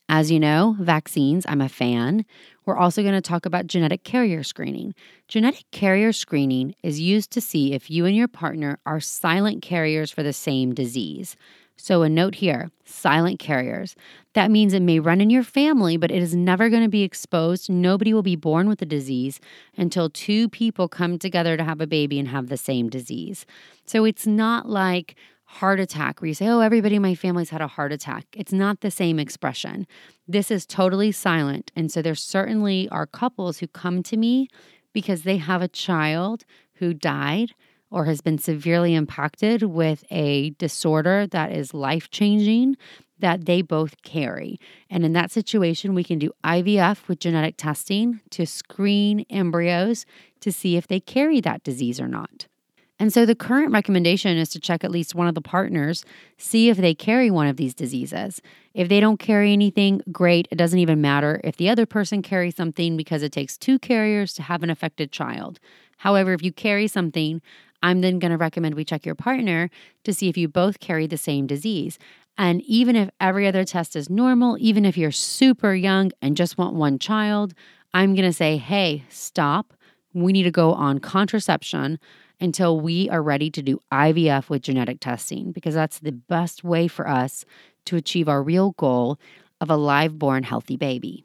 As 0.09 0.31
you 0.31 0.39
know, 0.39 0.77
vaccines, 0.79 1.45
I'm 1.49 1.61
a 1.61 1.69
fan. 1.69 2.25
We're 2.65 2.77
also 2.77 3.03
going 3.03 3.15
to 3.15 3.21
talk 3.21 3.45
about 3.45 3.67
genetic 3.67 4.05
carrier 4.05 4.45
screening. 4.45 4.95
Genetic 5.27 5.65
carrier 5.73 6.13
screening 6.13 6.77
is 6.83 7.01
used 7.01 7.33
to 7.33 7.41
see 7.41 7.73
if 7.73 7.91
you 7.91 8.07
and 8.07 8.15
your 8.15 8.29
partner 8.29 8.79
are 8.87 9.01
silent 9.01 9.63
carriers 9.63 10.13
for 10.13 10.23
the 10.23 10.33
same 10.33 10.75
disease. 10.75 11.37
So, 11.79 12.03
a 12.03 12.09
note 12.09 12.37
here 12.37 12.71
silent 12.85 13.39
carriers. 13.39 13.97
That 14.33 14.51
means 14.51 14.73
it 14.73 14.81
may 14.81 14.99
run 15.01 15.21
in 15.21 15.29
your 15.29 15.43
family, 15.43 15.97
but 15.97 16.11
it 16.11 16.23
is 16.23 16.35
never 16.35 16.71
going 16.71 16.85
to 16.85 16.89
be 16.89 17.03
exposed. 17.03 17.69
Nobody 17.69 18.15
will 18.15 18.23
be 18.23 18.37
born 18.37 18.69
with 18.69 18.79
the 18.79 18.87
disease 18.87 19.41
until 19.77 20.09
two 20.09 20.49
people 20.49 20.89
come 20.89 21.19
together 21.19 21.57
to 21.57 21.65
have 21.65 21.81
a 21.81 21.87
baby 21.87 22.19
and 22.19 22.29
have 22.29 22.49
the 22.49 22.57
same 22.57 22.89
disease. 22.89 23.45
So, 23.85 24.05
it's 24.05 24.27
not 24.27 24.69
like 24.69 25.17
heart 25.57 25.81
attack 25.81 26.21
where 26.21 26.29
you 26.29 26.35
say, 26.35 26.49
Oh, 26.49 26.61
everybody 26.61 26.97
in 26.97 27.03
my 27.03 27.15
family's 27.15 27.51
had 27.51 27.61
a 27.61 27.67
heart 27.67 27.93
attack. 27.93 28.27
It's 28.33 28.53
not 28.53 28.81
the 28.81 28.91
same 28.91 29.19
expression. 29.19 29.87
This 30.29 30.51
is 30.51 30.67
totally 30.67 31.13
silent. 31.13 31.73
And 31.77 31.91
so, 31.91 32.03
there 32.03 32.15
certainly 32.15 32.89
are 32.91 33.07
couples 33.07 33.59
who 33.59 33.67
come 33.67 34.03
to 34.05 34.17
me 34.17 34.49
because 34.93 35.23
they 35.23 35.37
have 35.37 35.63
a 35.63 35.69
child 35.69 36.45
who 36.75 36.95
died 36.95 37.53
or 37.91 38.05
has 38.07 38.21
been 38.21 38.39
severely 38.39 38.95
impacted 38.95 39.63
with 39.63 40.05
a 40.11 40.51
disorder 40.51 41.27
that 41.27 41.53
is 41.53 41.73
life 41.73 42.11
changing 42.11 42.77
that 43.19 43.47
they 43.47 43.63
both 43.63 44.03
carry. 44.03 44.59
And 44.91 45.05
in 45.05 45.13
that 45.13 45.31
situation, 45.31 45.95
we 45.95 46.05
can 46.05 46.19
do 46.19 46.33
IVF 46.45 47.09
with 47.09 47.21
genetic 47.21 47.57
testing 47.57 48.21
to 48.31 48.47
screen 48.47 49.25
embryos 49.31 50.05
to 50.41 50.53
see 50.53 50.77
if 50.77 50.87
they 50.87 51.01
carry 51.01 51.41
that 51.41 51.63
disease 51.63 52.01
or 52.01 52.09
not. 52.09 52.47
And 52.99 53.13
so 53.13 53.27
the 53.27 53.35
current 53.35 53.73
recommendation 53.73 54.39
is 54.39 54.49
to 54.51 54.61
check 54.61 54.83
at 54.83 54.91
least 54.91 55.15
one 55.15 55.29
of 55.29 55.35
the 55.35 55.43
partners, 55.43 56.05
see 56.39 56.71
if 56.71 56.79
they 56.79 56.95
carry 56.95 57.31
one 57.31 57.47
of 57.47 57.57
these 57.57 57.75
diseases. 57.75 58.41
If 58.73 58.89
they 58.89 59.01
don't 59.01 59.19
carry 59.19 59.53
anything, 59.53 60.01
great. 60.11 60.49
It 60.51 60.57
doesn't 60.57 60.79
even 60.79 61.01
matter 61.01 61.41
if 61.45 61.57
the 61.57 61.69
other 61.69 61.85
person 61.85 62.23
carries 62.23 62.57
something 62.57 62.97
because 62.97 63.23
it 63.23 63.33
takes 63.33 63.59
two 63.59 63.79
carriers 63.79 64.33
to 64.35 64.43
have 64.43 64.63
an 64.63 64.71
affected 64.71 65.13
child. 65.13 65.61
However, 65.99 66.33
if 66.33 66.43
you 66.43 66.53
carry 66.53 66.87
something, 66.87 67.43
I'm 67.83 68.01
then 68.01 68.19
going 68.19 68.31
to 68.31 68.39
recommend 68.39 68.75
we 68.75 68.85
check 68.85 69.05
your 69.05 69.15
partner 69.15 69.69
to 70.05 70.15
see 70.15 70.29
if 70.29 70.39
you 70.39 70.49
both 70.49 70.81
carry 70.81 71.07
the 71.07 71.19
same 71.19 71.47
disease. 71.47 71.99
And 72.39 72.63
even 72.63 72.97
if 72.97 73.11
every 73.21 73.47
other 73.47 73.65
test 73.65 73.95
is 73.95 74.11
normal, 74.11 74.57
even 74.59 74.85
if 74.85 74.97
you're 74.97 75.13
super 75.13 75.75
young 75.75 76.13
and 76.23 76.37
just 76.37 76.59
want 76.59 76.75
one 76.75 76.99
child, 76.99 77.55
I'm 77.93 78.15
going 78.15 78.29
to 78.29 78.33
say, 78.33 78.57
hey, 78.57 79.05
stop. 79.11 79.75
We 80.13 80.33
need 80.33 80.45
to 80.45 80.51
go 80.51 80.73
on 80.73 80.99
contraception 80.99 81.99
until 82.41 82.81
we 82.81 83.09
are 83.11 83.23
ready 83.23 83.51
to 83.51 83.63
do 83.63 83.81
IVF 83.93 84.49
with 84.49 84.63
genetic 84.63 85.01
testing 85.01 85.53
because 85.53 85.75
that's 85.75 85.99
the 85.99 86.13
best 86.13 86.65
way 86.65 86.89
for 86.89 87.09
us 87.09 87.45
to 87.87 87.97
achieve 87.97 88.29
our 88.29 88.43
real 88.43 88.73
goal 88.73 89.19
of 89.61 89.71
a 89.71 89.77
live 89.77 90.19
born 90.19 90.43
healthy 90.43 90.77
baby. 90.77 91.25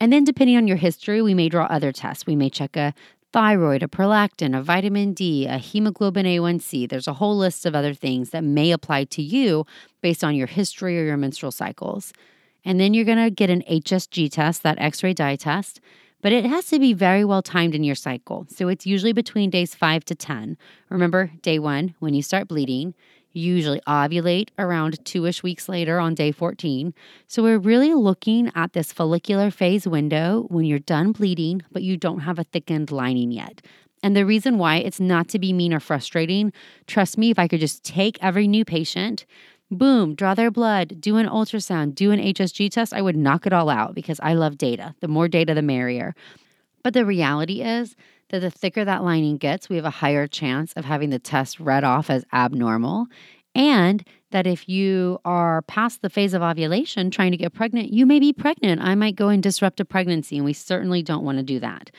And 0.00 0.12
then, 0.12 0.24
depending 0.24 0.56
on 0.56 0.66
your 0.66 0.76
history, 0.76 1.22
we 1.22 1.34
may 1.34 1.48
draw 1.48 1.66
other 1.66 1.92
tests. 1.92 2.26
We 2.26 2.36
may 2.36 2.50
check 2.50 2.76
a 2.76 2.94
thyroid, 3.32 3.82
a 3.82 3.88
prolactin, 3.88 4.56
a 4.56 4.62
vitamin 4.62 5.12
D, 5.12 5.46
a 5.46 5.58
hemoglobin 5.58 6.26
A1C. 6.26 6.88
There's 6.88 7.08
a 7.08 7.14
whole 7.14 7.36
list 7.36 7.66
of 7.66 7.74
other 7.74 7.94
things 7.94 8.30
that 8.30 8.44
may 8.44 8.70
apply 8.70 9.04
to 9.04 9.22
you 9.22 9.66
based 10.02 10.22
on 10.22 10.34
your 10.34 10.46
history 10.46 11.00
or 11.00 11.04
your 11.04 11.16
menstrual 11.16 11.52
cycles. 11.52 12.12
And 12.64 12.80
then 12.80 12.94
you're 12.94 13.04
going 13.04 13.22
to 13.22 13.30
get 13.30 13.50
an 13.50 13.62
HSG 13.68 14.30
test, 14.30 14.62
that 14.62 14.78
x 14.78 15.02
ray 15.02 15.14
dye 15.14 15.36
test, 15.36 15.80
but 16.24 16.32
it 16.32 16.46
has 16.46 16.64
to 16.68 16.78
be 16.78 16.94
very 16.94 17.22
well 17.22 17.42
timed 17.42 17.74
in 17.74 17.84
your 17.84 17.94
cycle. 17.94 18.46
So 18.48 18.68
it's 18.68 18.86
usually 18.86 19.12
between 19.12 19.50
days 19.50 19.74
five 19.74 20.06
to 20.06 20.14
10. 20.14 20.56
Remember, 20.88 21.30
day 21.42 21.58
one, 21.58 21.94
when 21.98 22.14
you 22.14 22.22
start 22.22 22.48
bleeding, 22.48 22.94
usually 23.34 23.82
ovulate 23.86 24.48
around 24.58 25.04
two 25.04 25.26
ish 25.26 25.42
weeks 25.42 25.68
later 25.68 26.00
on 26.00 26.14
day 26.14 26.32
14. 26.32 26.94
So 27.26 27.42
we're 27.42 27.58
really 27.58 27.92
looking 27.92 28.50
at 28.54 28.72
this 28.72 28.90
follicular 28.90 29.50
phase 29.50 29.86
window 29.86 30.46
when 30.48 30.64
you're 30.64 30.78
done 30.78 31.12
bleeding, 31.12 31.60
but 31.70 31.82
you 31.82 31.98
don't 31.98 32.20
have 32.20 32.38
a 32.38 32.44
thickened 32.44 32.90
lining 32.90 33.30
yet. 33.30 33.60
And 34.02 34.16
the 34.16 34.24
reason 34.24 34.56
why 34.56 34.76
it's 34.76 35.00
not 35.00 35.28
to 35.28 35.38
be 35.38 35.52
mean 35.52 35.74
or 35.74 35.80
frustrating, 35.80 36.54
trust 36.86 37.18
me, 37.18 37.30
if 37.30 37.38
I 37.38 37.48
could 37.48 37.60
just 37.60 37.84
take 37.84 38.16
every 38.22 38.48
new 38.48 38.64
patient, 38.64 39.26
boom, 39.74 40.14
draw 40.14 40.34
their 40.34 40.50
blood, 40.50 41.00
do 41.00 41.16
an 41.16 41.26
ultrasound, 41.26 41.94
do 41.94 42.10
an 42.10 42.20
HSG 42.20 42.70
test, 42.70 42.92
I 42.92 43.02
would 43.02 43.16
knock 43.16 43.46
it 43.46 43.52
all 43.52 43.68
out 43.68 43.94
because 43.94 44.20
I 44.22 44.34
love 44.34 44.58
data. 44.58 44.94
The 45.00 45.08
more 45.08 45.28
data, 45.28 45.54
the 45.54 45.62
merrier. 45.62 46.14
But 46.82 46.94
the 46.94 47.04
reality 47.04 47.62
is, 47.62 47.96
that 48.30 48.40
the 48.40 48.50
thicker 48.50 48.84
that 48.84 49.04
lining 49.04 49.36
gets, 49.36 49.68
we 49.68 49.76
have 49.76 49.84
a 49.84 49.90
higher 49.90 50.26
chance 50.26 50.72
of 50.72 50.84
having 50.84 51.10
the 51.10 51.18
test 51.18 51.60
read 51.60 51.84
off 51.84 52.10
as 52.10 52.24
abnormal. 52.32 53.06
And 53.54 54.04
that 54.32 54.46
if 54.46 54.68
you 54.68 55.20
are 55.24 55.62
past 55.62 56.02
the 56.02 56.10
phase 56.10 56.34
of 56.34 56.42
ovulation 56.42 57.10
trying 57.10 57.30
to 57.30 57.36
get 57.36 57.54
pregnant, 57.54 57.92
you 57.92 58.04
may 58.04 58.18
be 58.18 58.32
pregnant. 58.32 58.80
I 58.80 58.96
might 58.96 59.14
go 59.14 59.28
and 59.28 59.42
disrupt 59.42 59.78
a 59.78 59.84
pregnancy, 59.84 60.36
and 60.36 60.44
we 60.44 60.52
certainly 60.52 61.02
don't 61.02 61.24
want 61.24 61.38
to 61.38 61.44
do 61.44 61.60
that. 61.60 61.92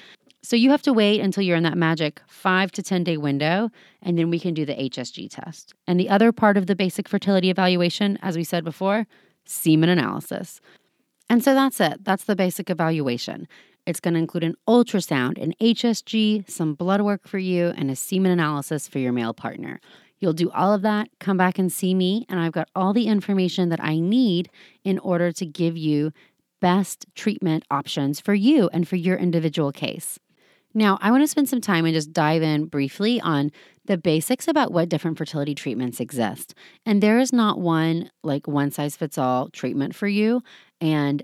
So 0.46 0.56
you 0.56 0.70
have 0.70 0.84
to 0.84 0.94
wait 0.94 1.22
until 1.22 1.42
you're 1.42 1.58
in 1.58 1.64
that 1.64 1.76
magic 1.76 2.22
five 2.28 2.72
to 2.74 2.84
10 2.84 3.04
day 3.04 3.18
window, 3.18 3.72
and 4.04 4.16
then 4.16 4.30
we 4.30 4.40
can 4.40 4.54
do 4.54 4.64
the 4.64 4.76
HSG 4.76 5.28
test. 5.32 5.74
And 5.88 6.00
the 6.00 6.08
other 6.08 6.32
part 6.32 6.56
of 6.56 6.68
the 6.68 6.76
basic 6.76 7.10
fertility 7.10 7.50
evaluation, 7.50 8.20
as 8.22 8.38
we 8.38 8.44
said 8.44 8.64
before, 8.64 9.08
semen 9.46 9.90
analysis. 9.90 10.62
And 11.32 11.44
so 11.44 11.56
that's 11.56 11.80
it. 11.80 12.04
That's 12.04 12.26
the 12.26 12.36
basic 12.36 12.70
evaluation. 12.70 13.48
It's 13.88 14.00
going 14.00 14.14
to 14.14 14.20
include 14.20 14.44
an 14.44 14.56
ultrasound, 14.68 15.42
an 15.42 15.56
HSG, 15.60 16.48
some 16.48 16.76
blood 16.76 17.02
work 17.02 17.28
for 17.28 17.40
you, 17.40 17.74
and 17.76 17.90
a 17.90 17.96
semen 17.96 18.32
analysis 18.32 18.88
for 18.88 19.00
your 19.00 19.14
male 19.14 19.34
partner. 19.34 19.80
You'll 20.20 20.34
do 20.34 20.52
all 20.52 20.74
of 20.74 20.84
that, 20.84 21.10
come 21.20 21.38
back 21.38 21.58
and 21.58 21.74
see 21.74 21.96
me, 21.96 22.24
and 22.30 22.40
I've 22.40 22.52
got 22.52 22.70
all 22.76 22.94
the 22.94 23.08
information 23.08 23.70
that 23.70 23.84
I 23.84 23.98
need 23.98 24.52
in 24.84 25.00
order 25.00 25.32
to 25.32 25.46
give 25.46 25.76
you 25.76 26.12
best 26.62 27.08
treatment 27.16 27.64
options 27.72 28.20
for 28.20 28.36
you 28.36 28.70
and 28.72 28.88
for 28.88 28.96
your 28.96 29.18
individual 29.18 29.72
case. 29.72 30.20
Now, 30.78 31.00
I 31.02 31.10
want 31.10 31.24
to 31.24 31.28
spend 31.28 31.48
some 31.48 31.62
time 31.62 31.86
and 31.86 31.94
just 31.94 32.12
dive 32.12 32.44
in 32.44 32.66
briefly 32.66 33.22
on 33.22 33.50
the 33.86 33.98
basics 33.98 34.48
about 34.48 34.74
what 34.74 34.90
different 34.90 35.18
fertility 35.18 35.56
treatments 35.56 36.02
exist. 36.02 36.54
And 36.86 37.02
there 37.02 37.18
is 37.18 37.32
not 37.32 37.60
one 37.60 38.12
like 38.24 38.46
one 38.46 38.72
size 38.72 38.98
fits 38.98 39.18
all 39.18 39.50
treatment 39.50 39.96
for 39.96 40.08
you. 40.08 40.44
And 40.82 41.24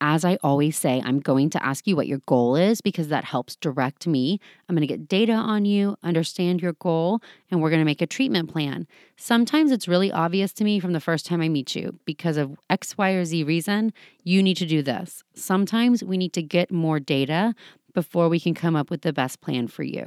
as 0.00 0.24
I 0.24 0.36
always 0.42 0.78
say, 0.78 1.02
I'm 1.04 1.20
going 1.20 1.50
to 1.50 1.64
ask 1.64 1.86
you 1.86 1.96
what 1.96 2.06
your 2.06 2.20
goal 2.26 2.56
is 2.56 2.80
because 2.80 3.08
that 3.08 3.24
helps 3.24 3.56
direct 3.56 4.06
me. 4.06 4.40
I'm 4.68 4.74
going 4.74 4.86
to 4.86 4.86
get 4.86 5.08
data 5.08 5.32
on 5.32 5.64
you, 5.64 5.96
understand 6.02 6.60
your 6.60 6.74
goal, 6.74 7.20
and 7.50 7.60
we're 7.60 7.70
going 7.70 7.80
to 7.80 7.86
make 7.86 8.02
a 8.02 8.06
treatment 8.06 8.50
plan. 8.50 8.86
Sometimes 9.16 9.72
it's 9.72 9.88
really 9.88 10.12
obvious 10.12 10.52
to 10.54 10.64
me 10.64 10.80
from 10.80 10.92
the 10.92 11.00
first 11.00 11.24
time 11.24 11.40
I 11.40 11.48
meet 11.48 11.74
you 11.74 11.98
because 12.04 12.36
of 12.36 12.58
X, 12.68 12.96
Y, 12.98 13.10
or 13.10 13.24
Z 13.24 13.44
reason, 13.44 13.92
you 14.22 14.42
need 14.42 14.58
to 14.58 14.66
do 14.66 14.82
this. 14.82 15.22
Sometimes 15.34 16.04
we 16.04 16.18
need 16.18 16.34
to 16.34 16.42
get 16.42 16.70
more 16.70 17.00
data 17.00 17.54
before 17.96 18.28
we 18.28 18.38
can 18.38 18.52
come 18.52 18.76
up 18.76 18.90
with 18.90 19.00
the 19.00 19.12
best 19.12 19.40
plan 19.40 19.66
for 19.66 19.82
you. 19.82 20.04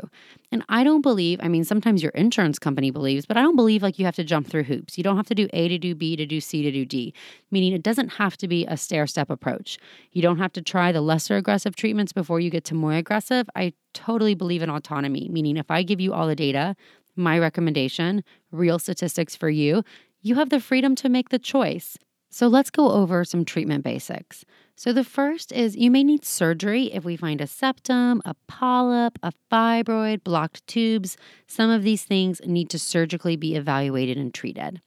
And 0.51 0.63
I 0.69 0.83
don't 0.83 1.01
believe, 1.01 1.39
I 1.41 1.47
mean, 1.47 1.63
sometimes 1.63 2.03
your 2.03 2.11
insurance 2.11 2.59
company 2.59 2.91
believes, 2.91 3.25
but 3.25 3.35
I 3.35 3.41
don't 3.41 3.55
believe 3.55 3.81
like 3.81 3.97
you 3.97 4.05
have 4.05 4.15
to 4.17 4.23
jump 4.23 4.45
through 4.45 4.65
hoops. 4.65 4.95
You 4.95 5.03
don't 5.03 5.17
have 5.17 5.25
to 5.25 5.33
do 5.33 5.49
A 5.53 5.67
to 5.67 5.79
do 5.79 5.95
B 5.95 6.15
to 6.15 6.27
do 6.27 6.39
C 6.39 6.61
to 6.61 6.71
do 6.71 6.85
D, 6.85 7.15
meaning 7.49 7.73
it 7.73 7.81
doesn't 7.81 8.09
have 8.09 8.37
to 8.37 8.47
be 8.47 8.63
a 8.67 8.77
stair 8.77 9.07
step 9.07 9.31
approach. 9.31 9.79
You 10.11 10.21
don't 10.21 10.37
have 10.37 10.53
to 10.53 10.61
try 10.61 10.91
the 10.91 11.01
lesser 11.01 11.35
aggressive 11.35 11.75
treatments 11.75 12.13
before 12.13 12.39
you 12.39 12.51
get 12.51 12.63
to 12.65 12.75
more 12.75 12.93
aggressive. 12.93 13.49
I 13.55 13.73
totally 13.95 14.35
believe 14.35 14.61
in 14.61 14.69
autonomy, 14.69 15.27
meaning 15.31 15.57
if 15.57 15.71
I 15.71 15.81
give 15.81 15.99
you 15.99 16.13
all 16.13 16.27
the 16.27 16.35
data, 16.35 16.75
my 17.15 17.39
recommendation, 17.39 18.23
real 18.51 18.77
statistics 18.77 19.35
for 19.35 19.49
you, 19.49 19.83
you 20.21 20.35
have 20.35 20.51
the 20.51 20.59
freedom 20.59 20.93
to 20.97 21.09
make 21.09 21.29
the 21.29 21.39
choice. 21.39 21.97
So 22.29 22.47
let's 22.47 22.69
go 22.69 22.91
over 22.91 23.25
some 23.25 23.45
treatment 23.45 23.83
basics. 23.83 24.45
So, 24.79 24.93
the 24.93 25.03
first 25.03 25.51
is 25.51 25.75
you 25.75 25.91
may 25.91 26.05
need 26.05 26.23
surgery 26.23 26.85
if 26.93 27.03
we 27.03 27.17
find 27.17 27.41
a 27.41 27.47
septum, 27.47 28.21
a 28.23 28.33
polyp, 28.47 29.19
a 29.21 29.33
fibroid, 29.51 30.23
blocked 30.23 30.65
tubes. 30.67 31.17
Some 31.47 31.69
of 31.69 31.83
these 31.83 32.05
things 32.05 32.39
need 32.45 32.69
to 32.69 32.79
surgically 32.79 33.35
be 33.35 33.55
evaluated 33.55 34.17
and 34.17 34.33
treated. 34.33 34.79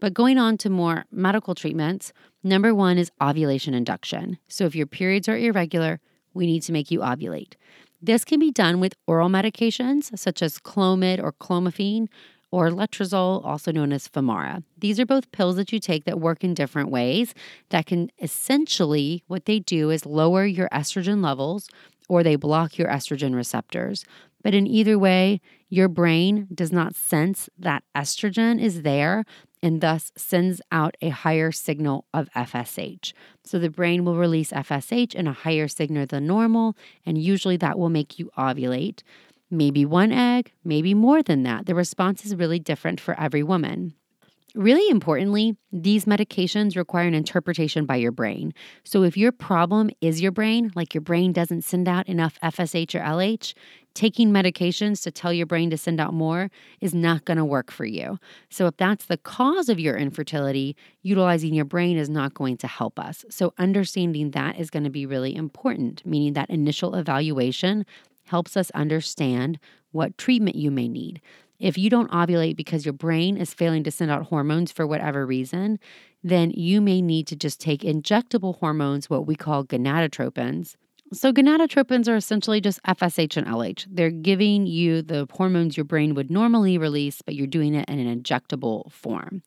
But 0.00 0.14
going 0.14 0.38
on 0.38 0.56
to 0.56 0.70
more 0.70 1.04
medical 1.10 1.54
treatments, 1.54 2.14
number 2.42 2.74
one 2.74 2.96
is 2.96 3.12
ovulation 3.20 3.74
induction. 3.74 4.38
So, 4.48 4.64
if 4.64 4.74
your 4.74 4.86
periods 4.86 5.28
are 5.28 5.36
irregular, 5.36 6.00
we 6.32 6.46
need 6.46 6.62
to 6.62 6.72
make 6.72 6.90
you 6.90 7.00
ovulate. 7.00 7.56
This 8.00 8.24
can 8.24 8.40
be 8.40 8.50
done 8.50 8.80
with 8.80 8.94
oral 9.06 9.28
medications 9.28 10.18
such 10.18 10.40
as 10.40 10.58
Clomid 10.58 11.22
or 11.22 11.32
Clomiphene, 11.32 12.08
or 12.56 12.70
letrozole, 12.70 13.44
also 13.44 13.70
known 13.70 13.92
as 13.92 14.08
Femara. 14.08 14.62
These 14.78 14.98
are 14.98 15.04
both 15.04 15.30
pills 15.30 15.56
that 15.56 15.74
you 15.74 15.78
take 15.78 16.06
that 16.06 16.18
work 16.18 16.42
in 16.42 16.54
different 16.54 16.90
ways 16.90 17.34
that 17.68 17.84
can 17.84 18.10
essentially, 18.18 19.22
what 19.26 19.44
they 19.44 19.58
do 19.58 19.90
is 19.90 20.06
lower 20.06 20.46
your 20.46 20.70
estrogen 20.70 21.22
levels 21.22 21.68
or 22.08 22.22
they 22.22 22.34
block 22.34 22.78
your 22.78 22.88
estrogen 22.88 23.34
receptors. 23.34 24.06
But 24.42 24.54
in 24.54 24.66
either 24.66 24.98
way, 24.98 25.42
your 25.68 25.88
brain 25.88 26.48
does 26.54 26.72
not 26.72 26.94
sense 26.94 27.50
that 27.58 27.82
estrogen 27.94 28.58
is 28.58 28.80
there 28.80 29.26
and 29.62 29.82
thus 29.82 30.10
sends 30.16 30.62
out 30.72 30.96
a 31.02 31.10
higher 31.10 31.52
signal 31.52 32.06
of 32.14 32.30
FSH. 32.34 33.12
So 33.44 33.58
the 33.58 33.68
brain 33.68 34.06
will 34.06 34.16
release 34.16 34.52
FSH 34.52 35.14
in 35.14 35.26
a 35.26 35.32
higher 35.32 35.68
signal 35.68 36.06
than 36.06 36.26
normal, 36.26 36.74
and 37.04 37.18
usually 37.18 37.58
that 37.58 37.78
will 37.78 37.90
make 37.90 38.18
you 38.18 38.30
ovulate. 38.38 39.02
Maybe 39.50 39.84
one 39.84 40.12
egg, 40.12 40.52
maybe 40.64 40.92
more 40.94 41.22
than 41.22 41.44
that. 41.44 41.66
The 41.66 41.74
response 41.74 42.24
is 42.24 42.34
really 42.34 42.58
different 42.58 43.00
for 43.00 43.18
every 43.18 43.42
woman. 43.42 43.94
Really 44.56 44.90
importantly, 44.90 45.54
these 45.70 46.06
medications 46.06 46.76
require 46.76 47.06
an 47.06 47.12
interpretation 47.12 47.84
by 47.84 47.96
your 47.96 48.10
brain. 48.10 48.54
So 48.84 49.02
if 49.02 49.14
your 49.14 49.30
problem 49.30 49.90
is 50.00 50.22
your 50.22 50.32
brain, 50.32 50.72
like 50.74 50.94
your 50.94 51.02
brain 51.02 51.34
doesn't 51.34 51.62
send 51.62 51.88
out 51.88 52.08
enough 52.08 52.38
FSH 52.42 52.94
or 52.94 53.00
LH, 53.00 53.52
taking 53.92 54.30
medications 54.30 55.02
to 55.02 55.10
tell 55.10 55.30
your 55.30 55.44
brain 55.44 55.68
to 55.70 55.76
send 55.76 56.00
out 56.00 56.14
more 56.14 56.50
is 56.80 56.94
not 56.94 57.26
going 57.26 57.36
to 57.36 57.44
work 57.44 57.70
for 57.70 57.84
you. 57.84 58.18
So 58.48 58.66
if 58.66 58.78
that's 58.78 59.04
the 59.04 59.18
cause 59.18 59.68
of 59.68 59.78
your 59.78 59.96
infertility, 59.96 60.74
utilizing 61.02 61.52
your 61.52 61.66
brain 61.66 61.98
is 61.98 62.08
not 62.08 62.32
going 62.32 62.56
to 62.58 62.66
help 62.66 62.98
us. 62.98 63.26
So 63.28 63.52
understanding 63.58 64.30
that 64.30 64.58
is 64.58 64.70
going 64.70 64.84
to 64.84 64.90
be 64.90 65.04
really 65.04 65.36
important, 65.36 66.04
meaning 66.06 66.32
that 66.32 66.48
initial 66.48 66.94
evaluation 66.94 67.84
helps 68.26 68.56
us 68.56 68.70
understand 68.72 69.58
what 69.92 70.18
treatment 70.18 70.56
you 70.56 70.70
may 70.70 70.88
need. 70.88 71.20
If 71.58 71.78
you 71.78 71.88
don't 71.88 72.10
ovulate 72.10 72.56
because 72.56 72.84
your 72.84 72.92
brain 72.92 73.36
is 73.36 73.54
failing 73.54 73.82
to 73.84 73.90
send 73.90 74.10
out 74.10 74.24
hormones 74.24 74.70
for 74.70 74.86
whatever 74.86 75.24
reason, 75.24 75.78
then 76.22 76.50
you 76.50 76.80
may 76.80 77.00
need 77.00 77.26
to 77.28 77.36
just 77.36 77.60
take 77.60 77.80
injectable 77.80 78.58
hormones, 78.58 79.08
what 79.08 79.26
we 79.26 79.36
call 79.36 79.64
gonadotropins. 79.64 80.76
So, 81.12 81.32
gonadotropins 81.32 82.08
are 82.08 82.16
essentially 82.16 82.60
just 82.60 82.82
FSH 82.82 83.36
and 83.36 83.46
LH. 83.46 83.86
They're 83.88 84.10
giving 84.10 84.66
you 84.66 85.02
the 85.02 85.28
hormones 85.30 85.76
your 85.76 85.84
brain 85.84 86.14
would 86.14 86.32
normally 86.32 86.78
release, 86.78 87.22
but 87.22 87.36
you're 87.36 87.46
doing 87.46 87.74
it 87.74 87.88
in 87.88 88.00
an 88.00 88.22
injectable 88.22 88.90
form. 88.90 89.42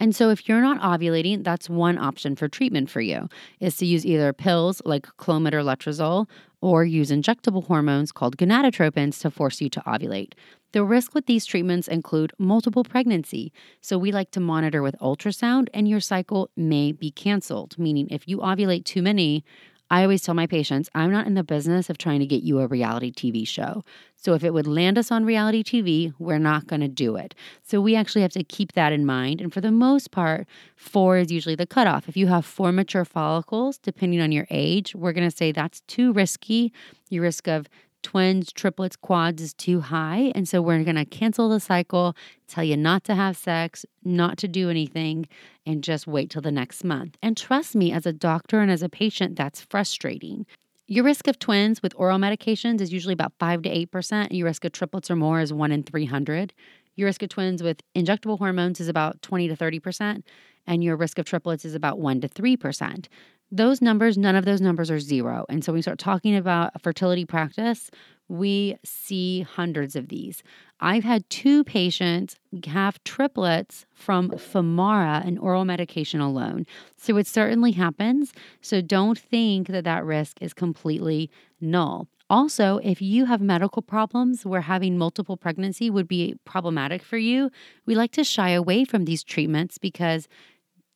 And 0.00 0.14
so 0.14 0.30
if 0.30 0.48
you're 0.48 0.60
not 0.60 0.80
ovulating, 0.80 1.42
that's 1.42 1.68
one 1.68 1.98
option 1.98 2.36
for 2.36 2.48
treatment 2.48 2.88
for 2.88 3.00
you 3.00 3.28
is 3.60 3.76
to 3.78 3.86
use 3.86 4.06
either 4.06 4.32
pills 4.32 4.80
like 4.84 5.06
Clomid 5.18 5.52
or 5.52 5.62
Letrozole 5.62 6.28
or 6.60 6.84
use 6.84 7.10
injectable 7.10 7.66
hormones 7.66 8.12
called 8.12 8.36
gonadotropins 8.36 9.20
to 9.20 9.30
force 9.30 9.60
you 9.60 9.68
to 9.70 9.80
ovulate. 9.80 10.32
The 10.72 10.84
risk 10.84 11.14
with 11.14 11.26
these 11.26 11.46
treatments 11.46 11.88
include 11.88 12.32
multiple 12.38 12.84
pregnancy. 12.84 13.52
So 13.80 13.96
we 13.96 14.12
like 14.12 14.30
to 14.32 14.40
monitor 14.40 14.82
with 14.82 14.96
ultrasound 15.00 15.68
and 15.72 15.88
your 15.88 16.00
cycle 16.00 16.50
may 16.56 16.92
be 16.92 17.10
canceled, 17.10 17.78
meaning 17.78 18.08
if 18.10 18.28
you 18.28 18.38
ovulate 18.38 18.84
too 18.84 19.00
many, 19.00 19.44
I 19.90 20.02
always 20.02 20.22
tell 20.22 20.34
my 20.34 20.46
patients, 20.46 20.90
I'm 20.94 21.10
not 21.10 21.26
in 21.26 21.34
the 21.34 21.42
business 21.42 21.88
of 21.88 21.96
trying 21.96 22.20
to 22.20 22.26
get 22.26 22.42
you 22.42 22.60
a 22.60 22.66
reality 22.66 23.10
TV 23.10 23.46
show. 23.48 23.84
So 24.16 24.34
if 24.34 24.44
it 24.44 24.52
would 24.52 24.66
land 24.66 24.98
us 24.98 25.10
on 25.10 25.24
reality 25.24 25.62
TV, 25.62 26.12
we're 26.18 26.38
not 26.38 26.66
going 26.66 26.80
to 26.80 26.88
do 26.88 27.16
it. 27.16 27.34
So 27.62 27.80
we 27.80 27.96
actually 27.96 28.22
have 28.22 28.32
to 28.32 28.44
keep 28.44 28.72
that 28.72 28.92
in 28.92 29.06
mind. 29.06 29.40
And 29.40 29.52
for 29.52 29.60
the 29.60 29.72
most 29.72 30.10
part, 30.10 30.46
four 30.76 31.16
is 31.16 31.32
usually 31.32 31.54
the 31.54 31.66
cutoff. 31.66 32.08
If 32.08 32.16
you 32.16 32.26
have 32.26 32.44
four 32.44 32.72
mature 32.72 33.04
follicles, 33.04 33.78
depending 33.78 34.20
on 34.20 34.32
your 34.32 34.46
age, 34.50 34.94
we're 34.94 35.12
going 35.12 35.28
to 35.28 35.36
say 35.36 35.52
that's 35.52 35.80
too 35.82 36.12
risky. 36.12 36.72
Your 37.08 37.22
risk 37.22 37.48
of 37.48 37.66
twins, 38.02 38.52
triplets, 38.52 38.96
quads 38.96 39.42
is 39.42 39.54
too 39.54 39.80
high. 39.80 40.32
And 40.34 40.48
so 40.48 40.62
we're 40.62 40.82
going 40.84 40.96
to 40.96 41.04
cancel 41.04 41.48
the 41.48 41.60
cycle, 41.60 42.16
tell 42.46 42.64
you 42.64 42.76
not 42.76 43.04
to 43.04 43.14
have 43.14 43.36
sex, 43.36 43.84
not 44.04 44.38
to 44.38 44.48
do 44.48 44.70
anything, 44.70 45.28
and 45.66 45.84
just 45.84 46.06
wait 46.06 46.30
till 46.30 46.42
the 46.42 46.52
next 46.52 46.84
month. 46.84 47.16
And 47.22 47.36
trust 47.36 47.74
me, 47.74 47.92
as 47.92 48.06
a 48.06 48.12
doctor 48.12 48.60
and 48.60 48.70
as 48.70 48.82
a 48.82 48.88
patient, 48.88 49.36
that's 49.36 49.60
frustrating. 49.60 50.46
Your 50.86 51.04
risk 51.04 51.28
of 51.28 51.38
twins 51.38 51.82
with 51.82 51.92
oral 51.96 52.18
medications 52.18 52.80
is 52.80 52.92
usually 52.92 53.12
about 53.12 53.34
5 53.38 53.62
to 53.62 53.86
8%. 53.86 54.28
Your 54.30 54.46
risk 54.46 54.64
of 54.64 54.72
triplets 54.72 55.10
or 55.10 55.16
more 55.16 55.40
is 55.40 55.52
1 55.52 55.70
in 55.70 55.82
300. 55.82 56.54
Your 56.96 57.06
risk 57.06 57.22
of 57.22 57.28
twins 57.28 57.62
with 57.62 57.82
injectable 57.94 58.38
hormones 58.38 58.80
is 58.80 58.88
about 58.88 59.20
20 59.22 59.48
to 59.48 59.56
30%, 59.56 60.22
and 60.66 60.82
your 60.82 60.96
risk 60.96 61.18
of 61.18 61.26
triplets 61.26 61.64
is 61.64 61.74
about 61.74 61.98
1 61.98 62.22
to 62.22 62.28
3%. 62.28 63.06
Those 63.50 63.80
numbers, 63.80 64.18
none 64.18 64.36
of 64.36 64.44
those 64.44 64.60
numbers 64.60 64.90
are 64.90 65.00
zero. 65.00 65.46
And 65.48 65.64
so 65.64 65.72
when 65.72 65.78
we 65.78 65.82
start 65.82 65.98
talking 65.98 66.36
about 66.36 66.72
a 66.74 66.78
fertility 66.78 67.24
practice, 67.24 67.90
we 68.28 68.76
see 68.84 69.40
hundreds 69.40 69.96
of 69.96 70.08
these. 70.08 70.42
I've 70.80 71.04
had 71.04 71.28
two 71.30 71.64
patients 71.64 72.36
have 72.66 73.02
triplets 73.04 73.86
from 73.94 74.30
Femara, 74.30 75.26
an 75.26 75.38
oral 75.38 75.64
medication 75.64 76.20
alone. 76.20 76.66
So 76.96 77.16
it 77.16 77.26
certainly 77.26 77.72
happens. 77.72 78.32
So 78.60 78.82
don't 78.82 79.18
think 79.18 79.68
that 79.68 79.84
that 79.84 80.04
risk 80.04 80.36
is 80.42 80.52
completely 80.52 81.30
null. 81.60 82.06
Also, 82.30 82.78
if 82.84 83.00
you 83.00 83.24
have 83.24 83.40
medical 83.40 83.80
problems 83.80 84.44
where 84.44 84.60
having 84.60 84.98
multiple 84.98 85.38
pregnancy 85.38 85.88
would 85.88 86.06
be 86.06 86.34
problematic 86.44 87.02
for 87.02 87.16
you, 87.16 87.50
we 87.86 87.94
like 87.94 88.12
to 88.12 88.22
shy 88.22 88.50
away 88.50 88.84
from 88.84 89.06
these 89.06 89.24
treatments 89.24 89.78
because 89.78 90.28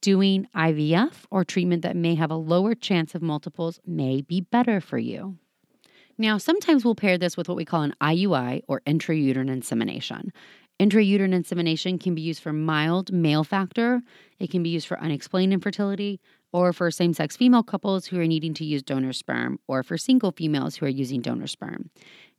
doing 0.03 0.47
IVF 0.55 1.25
or 1.31 1.45
treatment 1.45 1.81
that 1.83 1.97
may 1.97 2.15
have 2.15 2.31
a 2.31 2.37
lower 2.37 2.75
chance 2.75 3.15
of 3.15 3.23
multiples 3.23 3.81
may 3.87 4.21
be 4.21 4.43
better 4.43 4.81
for 4.81 4.99
you. 4.99 5.39
Now, 6.19 6.37
sometimes 6.37 6.85
we'll 6.85 6.95
pair 6.95 7.17
this 7.17 7.37
with 7.37 7.49
what 7.49 7.57
we 7.57 7.65
call 7.65 7.83
an 7.83 7.95
IUI 8.03 8.63
or 8.69 8.83
intrauterine 8.87 9.49
insemination. 9.49 10.33
Intrauterine 10.79 11.33
insemination 11.33 11.99
can 11.99 12.15
be 12.15 12.23
used 12.23 12.43
for 12.43 12.53
mild 12.53 13.13
male 13.13 13.45
factor, 13.45 14.03
it 14.39 14.51
can 14.51 14.63
be 14.63 14.71
used 14.71 14.87
for 14.87 15.01
unexplained 15.01 15.53
infertility, 15.53 16.21
or 16.53 16.73
for 16.73 16.91
same 16.91 17.15
sex 17.15 17.37
female 17.37 17.63
couples 17.63 18.07
who 18.07 18.19
are 18.21 18.27
needing 18.27 18.53
to 18.55 18.65
use 18.65 18.83
donor 18.83 19.13
sperm, 19.13 19.59
or 19.69 19.83
for 19.83 19.97
single 19.97 20.33
females 20.33 20.77
who 20.77 20.87
are 20.87 20.91
using 20.91 21.21
donor 21.21 21.47
sperm. 21.47 21.91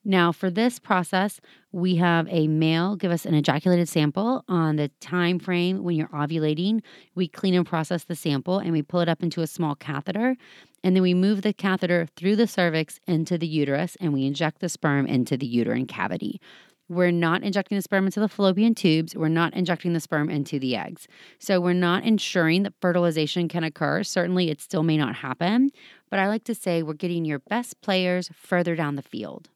Now, 0.06 0.34
for 0.34 0.50
this 0.50 0.80
process, 0.80 1.39
we 1.72 1.96
have 1.96 2.28
a 2.30 2.48
male 2.48 2.98
give 2.98 3.12
us 3.12 3.26
an 3.26 3.34
ejaculated 3.34 3.88
sample 3.88 4.44
on 4.50 4.76
the 4.76 4.89
time 5.00 5.39
frame 5.39 5.84
when 5.84 5.96
you're 5.96 6.10
ovulating. 6.10 6.82
We 7.16 7.28
clean 7.30 7.54
and 7.54 7.66
process 7.66 8.04
the 8.04 8.16
sample 8.16 8.60
and 8.60 8.74
we 8.74 8.82
pull 8.82 9.00
it 9.00 9.08
up 9.08 9.24
into 9.24 9.42
a 9.42 9.48
small 9.48 9.76
catheter. 9.76 10.36
And 10.84 10.96
then 10.96 11.04
we 11.04 11.13
move 11.13 11.42
the 11.42 11.54
catheter 11.54 12.08
through 12.18 12.36
the 12.36 12.48
cervix 12.48 13.00
into 13.08 13.38
the 13.38 13.48
uterus 13.48 13.96
and 14.02 14.12
we 14.12 14.26
inject 14.26 14.60
the 14.60 14.68
sperm 14.68 15.08
into 15.08 15.38
the 15.38 15.46
uterine 15.46 15.88
cavity. 15.88 16.42
We're 16.89 17.12
not 17.12 17.44
injecting 17.44 17.78
the 17.78 17.82
sperm 17.82 18.06
into 18.06 18.20
the 18.20 18.28
fallopian 18.28 18.76
tubes. 18.76 19.16
We're 19.16 19.30
not 19.30 19.54
injecting 19.54 19.94
the 19.94 20.02
sperm 20.02 20.30
into 20.30 20.60
the 20.60 20.76
eggs. 20.76 21.08
So 21.39 21.62
we're 21.62 21.74
not 21.74 22.04
ensuring 22.04 22.63
that 22.63 22.74
fertilization 22.82 23.48
can 23.48 23.63
occur. 23.63 24.04
Certainly, 24.04 24.50
it 24.50 24.60
still 24.60 24.84
may 24.84 24.98
not 24.98 25.16
happen. 25.16 25.72
But 26.10 26.20
I 26.20 26.28
like 26.28 26.44
to 26.44 26.54
say 26.54 26.84
we're 26.84 26.94
getting 26.94 27.24
your 27.24 27.39
best 27.39 27.82
players 27.82 28.30
further 28.36 28.76
down 28.76 28.98
the 28.98 29.02
field. 29.02 29.50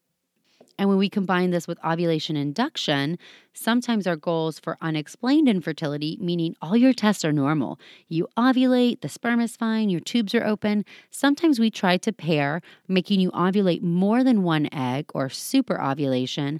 And 0.77 0.89
when 0.89 0.97
we 0.97 1.09
combine 1.09 1.49
this 1.49 1.67
with 1.67 1.83
ovulation 1.83 2.35
induction, 2.35 3.17
sometimes 3.53 4.05
our 4.05 4.15
goals 4.15 4.59
for 4.59 4.77
unexplained 4.79 5.49
infertility, 5.49 6.17
meaning 6.21 6.55
all 6.61 6.77
your 6.77 6.93
tests 6.93 7.25
are 7.25 7.33
normal. 7.33 7.79
You 8.07 8.27
ovulate, 8.37 9.01
the 9.01 9.09
sperm 9.09 9.39
is 9.39 9.55
fine, 9.55 9.89
your 9.89 10.01
tubes 10.01 10.35
are 10.35 10.45
open. 10.45 10.85
Sometimes 11.09 11.59
we 11.59 11.71
try 11.71 11.97
to 11.97 12.13
pair, 12.13 12.61
making 12.87 13.19
you 13.19 13.31
ovulate 13.31 13.81
more 13.81 14.23
than 14.23 14.43
one 14.43 14.69
egg 14.71 15.05
or 15.13 15.29
super 15.29 15.81
ovulation 15.81 16.59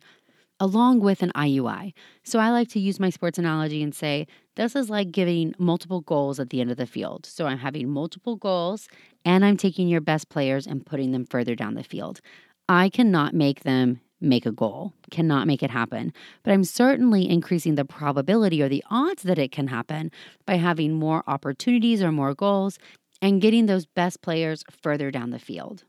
along 0.60 1.00
with 1.00 1.22
an 1.22 1.32
IUI. 1.36 1.94
So 2.24 2.40
I 2.40 2.50
like 2.50 2.70
to 2.70 2.80
use 2.80 3.00
my 3.00 3.12
sports 3.12 3.38
analogy 3.38 3.84
and 3.84 3.94
say 3.94 4.26
this 4.56 4.76
is 4.76 4.90
like 4.90 5.12
giving 5.12 5.54
multiple 5.60 6.02
goals 6.02 6.40
at 6.40 6.50
the 6.50 6.62
end 6.62 6.72
of 6.72 6.78
the 6.78 6.88
field. 6.88 7.28
So 7.28 7.46
I'm 7.46 7.60
having 7.60 7.90
multiple 7.90 8.36
goals 8.36 8.88
and 9.24 9.46
I'm 9.46 9.58
taking 9.58 9.88
your 9.88 10.02
best 10.02 10.30
players 10.30 10.66
and 10.66 10.84
putting 10.84 11.12
them 11.12 11.26
further 11.26 11.54
down 11.54 11.76
the 11.76 11.84
field. 11.84 12.22
I 12.68 12.90
cannot 12.90 13.34
make 13.36 13.62
them 13.62 14.02
make 14.20 14.46
a 14.46 14.52
goal, 14.52 14.94
cannot 15.12 15.48
make 15.48 15.62
it 15.64 15.70
happen. 15.70 16.14
But 16.44 16.52
I'm 16.52 16.64
certainly 16.64 17.30
increasing 17.30 17.76
the 17.76 17.86
probability 17.86 18.62
or 18.62 18.70
the 18.70 18.84
odds 18.90 19.24
that 19.24 19.38
it 19.38 19.52
can 19.52 19.68
happen 19.68 20.12
by 20.46 20.56
having 20.56 20.94
more 20.94 21.24
opportunities 21.28 22.02
or 22.02 22.12
more 22.12 22.34
goals 22.34 22.80
and 23.22 23.42
getting 23.42 23.66
those 23.66 23.86
best 23.86 24.22
players 24.22 24.64
further 24.70 25.12
down 25.12 25.32
the 25.32 25.40
field. 25.40 25.84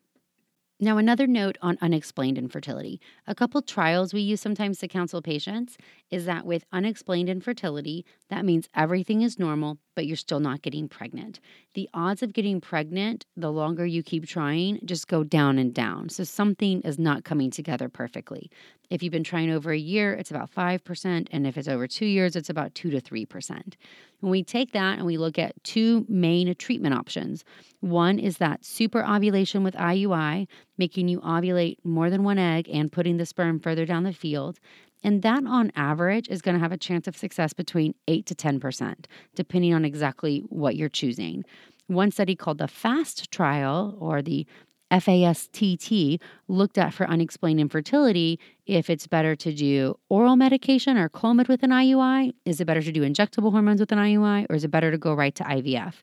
Now, 0.80 0.96
another 0.96 1.26
note 1.26 1.58
on 1.60 1.76
unexplained 1.80 2.38
infertility. 2.38 3.00
A 3.26 3.34
couple 3.34 3.60
trials 3.62 4.14
we 4.14 4.20
use 4.20 4.40
sometimes 4.40 4.78
to 4.78 4.86
counsel 4.86 5.20
patients 5.20 5.76
is 6.08 6.24
that 6.26 6.46
with 6.46 6.64
unexplained 6.72 7.28
infertility, 7.28 8.06
that 8.30 8.44
means 8.44 8.68
everything 8.76 9.22
is 9.22 9.40
normal, 9.40 9.78
but 9.96 10.06
you're 10.06 10.16
still 10.16 10.38
not 10.38 10.62
getting 10.62 10.88
pregnant. 10.88 11.40
The 11.74 11.90
odds 11.92 12.22
of 12.22 12.32
getting 12.32 12.60
pregnant, 12.60 13.26
the 13.36 13.50
longer 13.50 13.84
you 13.86 14.04
keep 14.04 14.28
trying, 14.28 14.78
just 14.84 15.08
go 15.08 15.24
down 15.24 15.58
and 15.58 15.74
down. 15.74 16.10
So 16.10 16.22
something 16.22 16.80
is 16.82 16.96
not 16.96 17.24
coming 17.24 17.50
together 17.50 17.88
perfectly. 17.88 18.48
If 18.88 19.02
you've 19.02 19.12
been 19.12 19.24
trying 19.24 19.50
over 19.50 19.72
a 19.72 19.78
year, 19.78 20.14
it's 20.14 20.30
about 20.30 20.54
5%. 20.54 21.26
And 21.32 21.44
if 21.44 21.58
it's 21.58 21.66
over 21.66 21.88
two 21.88 22.06
years, 22.06 22.36
it's 22.36 22.50
about 22.50 22.76
2 22.76 22.90
to 22.90 23.00
3%. 23.00 23.74
When 24.20 24.31
we 24.33 24.42
take 24.42 24.72
that 24.72 24.98
and 24.98 25.07
we 25.07 25.16
look 25.16 25.38
at 25.38 25.62
two 25.62 26.04
main 26.09 26.52
treatment 26.57 26.94
options, 26.94 27.44
one 27.81 28.18
is 28.18 28.38
that 28.38 28.64
super 28.64 29.04
ovulation 29.04 29.62
with 29.62 29.74
IUI, 29.74 30.48
making 30.76 31.09
you 31.09 31.20
ovulate 31.20 31.76
more 31.85 32.11
than 32.11 32.24
one 32.24 32.38
egg 32.38 32.68
and 32.68 32.90
putting 32.90 33.16
the 33.16 33.26
sperm 33.26 33.61
further 33.61 33.87
down 33.87 34.02
the 34.02 34.12
field. 34.12 34.59
And 35.04 35.22
that 35.22 35.44
on 35.46 35.70
average 35.76 36.28
is 36.28 36.42
going 36.42 36.57
to 36.57 36.61
have 36.61 36.72
a 36.72 36.76
chance 36.76 37.07
of 37.07 37.16
success 37.16 37.52
between 37.52 37.94
8 38.09 38.26
to 38.26 38.35
10%, 38.35 39.04
depending 39.37 39.72
on 39.72 39.85
exactly 39.85 40.40
what 40.48 40.74
you're 40.74 40.88
choosing. 40.88 41.44
One 41.87 42.11
study 42.11 42.35
called 42.35 42.59
the 42.59 42.68
FAST 42.68 43.31
trial 43.31 43.96
or 44.00 44.20
the 44.20 44.46
FASTT 44.90 46.20
looked 46.48 46.79
at 46.79 46.94
for 46.94 47.09
unexplained 47.09 47.61
infertility 47.61 48.38
if 48.66 48.88
it's 48.88 49.07
better 49.07 49.37
to 49.37 49.53
do 49.53 49.98
oral 50.09 50.37
medication 50.37 50.96
or 50.96 51.09
Clomid 51.09 51.48
with 51.48 51.62
an 51.62 51.70
IUI. 51.70 52.33
Is 52.44 52.61
it 52.61 52.66
better 52.66 52.83
to 52.83 52.92
do 52.92 53.03
injectable 53.03 53.51
hormones 53.51 53.81
with 53.81 53.92
an 53.92 53.98
IUI 53.98 54.46
or 54.48 54.57
is 54.57 54.64
it 54.64 54.70
better 54.70 54.90
to 54.90 54.98
go 54.98 55.14
right 55.14 55.35
to 55.35 55.44
IVF? 55.44 55.94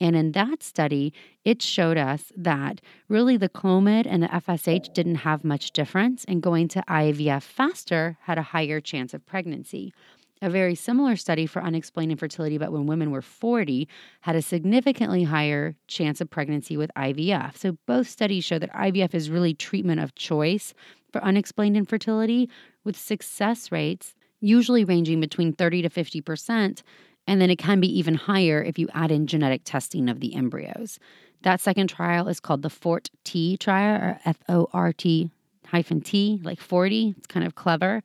And 0.00 0.14
in 0.14 0.32
that 0.32 0.62
study, 0.62 1.12
it 1.44 1.60
showed 1.60 1.96
us 1.96 2.32
that 2.36 2.80
really 3.08 3.36
the 3.36 3.48
Clomid 3.48 4.06
and 4.08 4.22
the 4.22 4.28
FSH 4.28 4.92
didn't 4.92 5.16
have 5.16 5.42
much 5.42 5.72
difference, 5.72 6.24
and 6.26 6.40
going 6.40 6.68
to 6.68 6.84
IVF 6.88 7.42
faster 7.42 8.16
had 8.22 8.38
a 8.38 8.42
higher 8.42 8.80
chance 8.80 9.12
of 9.12 9.26
pregnancy. 9.26 9.92
A 10.40 10.50
very 10.50 10.74
similar 10.74 11.16
study 11.16 11.46
for 11.46 11.62
unexplained 11.62 12.12
infertility, 12.12 12.58
but 12.58 12.72
when 12.72 12.86
women 12.86 13.10
were 13.10 13.22
40, 13.22 13.88
had 14.20 14.36
a 14.36 14.42
significantly 14.42 15.24
higher 15.24 15.74
chance 15.88 16.20
of 16.20 16.30
pregnancy 16.30 16.76
with 16.76 16.90
IVF. 16.96 17.56
So 17.56 17.76
both 17.86 18.08
studies 18.08 18.44
show 18.44 18.58
that 18.58 18.72
IVF 18.72 19.14
is 19.14 19.30
really 19.30 19.54
treatment 19.54 20.00
of 20.00 20.14
choice 20.14 20.74
for 21.12 21.22
unexplained 21.24 21.76
infertility, 21.76 22.48
with 22.84 22.96
success 22.96 23.72
rates 23.72 24.14
usually 24.40 24.84
ranging 24.84 25.20
between 25.20 25.52
30 25.52 25.82
to 25.82 25.88
50 25.88 26.20
percent 26.20 26.82
and 27.28 27.42
then 27.42 27.50
it 27.50 27.58
can 27.58 27.78
be 27.78 27.98
even 27.98 28.14
higher 28.14 28.62
if 28.62 28.78
you 28.78 28.88
add 28.94 29.12
in 29.12 29.26
genetic 29.26 29.60
testing 29.62 30.08
of 30.08 30.20
the 30.20 30.34
embryos. 30.34 30.98
That 31.42 31.60
second 31.60 31.88
trial 31.88 32.26
is 32.26 32.40
called 32.40 32.62
the 32.62 32.70
FORT 32.70 33.10
T 33.22 33.58
trial, 33.58 34.00
or 34.00 34.20
F 34.24 34.38
O 34.48 34.66
R 34.72 34.94
T 34.94 35.30
hyphen 35.66 36.00
T, 36.00 36.40
like 36.42 36.58
40. 36.58 37.14
It's 37.18 37.26
kind 37.26 37.46
of 37.46 37.54
clever. 37.54 38.02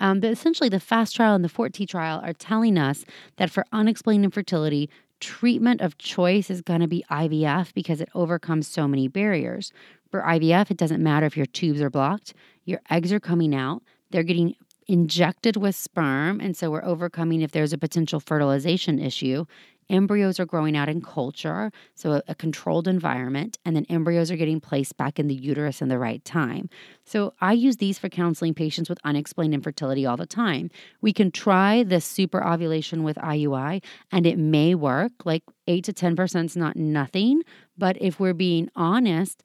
Um, 0.00 0.20
but 0.20 0.30
essentially, 0.30 0.68
the 0.68 0.80
FAST 0.80 1.16
trial 1.16 1.34
and 1.34 1.44
the 1.44 1.48
FORT 1.48 1.72
T 1.72 1.86
trial 1.86 2.20
are 2.24 2.32
telling 2.32 2.78
us 2.78 3.04
that 3.36 3.50
for 3.50 3.64
unexplained 3.72 4.24
infertility, 4.24 4.90
treatment 5.20 5.80
of 5.80 5.96
choice 5.98 6.50
is 6.50 6.60
going 6.60 6.80
to 6.80 6.88
be 6.88 7.04
IVF 7.10 7.72
because 7.74 8.00
it 8.00 8.08
overcomes 8.14 8.66
so 8.66 8.86
many 8.86 9.08
barriers. 9.08 9.72
For 10.10 10.20
IVF, 10.20 10.70
it 10.70 10.76
doesn't 10.76 11.02
matter 11.02 11.26
if 11.26 11.36
your 11.36 11.46
tubes 11.46 11.80
are 11.80 11.90
blocked, 11.90 12.34
your 12.64 12.80
eggs 12.90 13.12
are 13.12 13.20
coming 13.20 13.54
out, 13.54 13.82
they're 14.10 14.22
getting 14.22 14.54
injected 14.86 15.56
with 15.56 15.74
sperm. 15.74 16.40
And 16.40 16.56
so 16.56 16.70
we're 16.70 16.84
overcoming 16.84 17.40
if 17.40 17.52
there's 17.52 17.72
a 17.72 17.78
potential 17.78 18.20
fertilization 18.20 18.98
issue. 18.98 19.46
Embryos 19.90 20.40
are 20.40 20.46
growing 20.46 20.76
out 20.76 20.88
in 20.88 21.00
culture, 21.00 21.70
so 21.94 22.12
a, 22.12 22.22
a, 22.28 22.34
controlled 22.34 22.88
environment, 22.88 23.58
and 23.64 23.76
then 23.76 23.86
embryos 23.88 24.30
are 24.30 24.36
getting 24.36 24.60
placed 24.60 24.96
back 24.96 25.18
in 25.18 25.28
the 25.28 25.34
uterus 25.34 25.82
in 25.82 25.88
the 25.88 25.98
right 25.98 26.24
time. 26.24 26.68
So 27.04 27.34
I 27.40 27.52
use 27.52 27.76
these 27.76 27.98
for 27.98 28.08
counseling 28.08 28.54
patients 28.54 28.88
with 28.88 28.98
unexplained 29.04 29.54
infertility 29.54 30.06
all 30.06 30.16
the 30.16 30.26
time. 30.26 30.70
We 31.00 31.12
can 31.12 31.30
try 31.30 31.82
this 31.82 32.04
super 32.04 32.44
ovulation 32.44 33.02
with 33.02 33.16
IUI, 33.16 33.82
and 34.10 34.26
it 34.26 34.38
may 34.38 34.74
work. 34.74 35.12
Like 35.24 35.42
8 35.66 35.84
to 35.84 35.92
10% 35.92 36.44
is 36.44 36.56
not 36.56 36.76
nothing, 36.76 37.42
but 37.76 37.96
if 38.00 38.20
we're 38.20 38.34
being 38.34 38.68
honest, 38.76 39.42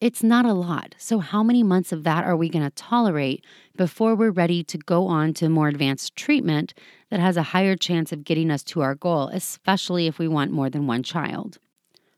it's 0.00 0.22
not 0.22 0.46
a 0.46 0.54
lot. 0.54 0.94
So, 0.98 1.18
how 1.18 1.42
many 1.42 1.62
months 1.62 1.92
of 1.92 2.04
that 2.04 2.24
are 2.24 2.36
we 2.36 2.48
going 2.48 2.64
to 2.64 2.70
tolerate 2.70 3.44
before 3.76 4.14
we're 4.14 4.30
ready 4.30 4.64
to 4.64 4.78
go 4.78 5.06
on 5.06 5.34
to 5.34 5.48
more 5.48 5.68
advanced 5.68 6.16
treatment 6.16 6.72
that 7.10 7.20
has 7.20 7.36
a 7.36 7.42
higher 7.42 7.76
chance 7.76 8.10
of 8.10 8.24
getting 8.24 8.50
us 8.50 8.64
to 8.64 8.80
our 8.80 8.94
goal, 8.94 9.28
especially 9.28 10.06
if 10.06 10.18
we 10.18 10.26
want 10.26 10.52
more 10.52 10.70
than 10.70 10.86
one 10.86 11.02
child? 11.02 11.58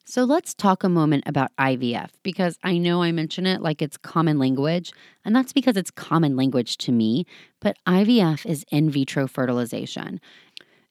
So, 0.04 0.22
let's 0.22 0.54
talk 0.54 0.84
a 0.84 0.88
moment 0.88 1.24
about 1.26 1.50
IVF 1.58 2.10
because 2.22 2.56
I 2.62 2.78
know 2.78 3.02
I 3.02 3.10
mention 3.10 3.46
it 3.46 3.62
like 3.62 3.82
it's 3.82 3.96
common 3.96 4.38
language, 4.38 4.92
and 5.24 5.34
that's 5.34 5.52
because 5.52 5.76
it's 5.76 5.90
common 5.90 6.36
language 6.36 6.76
to 6.78 6.92
me. 6.92 7.26
But 7.60 7.76
IVF 7.86 8.46
is 8.46 8.64
in 8.70 8.90
vitro 8.90 9.26
fertilization. 9.26 10.20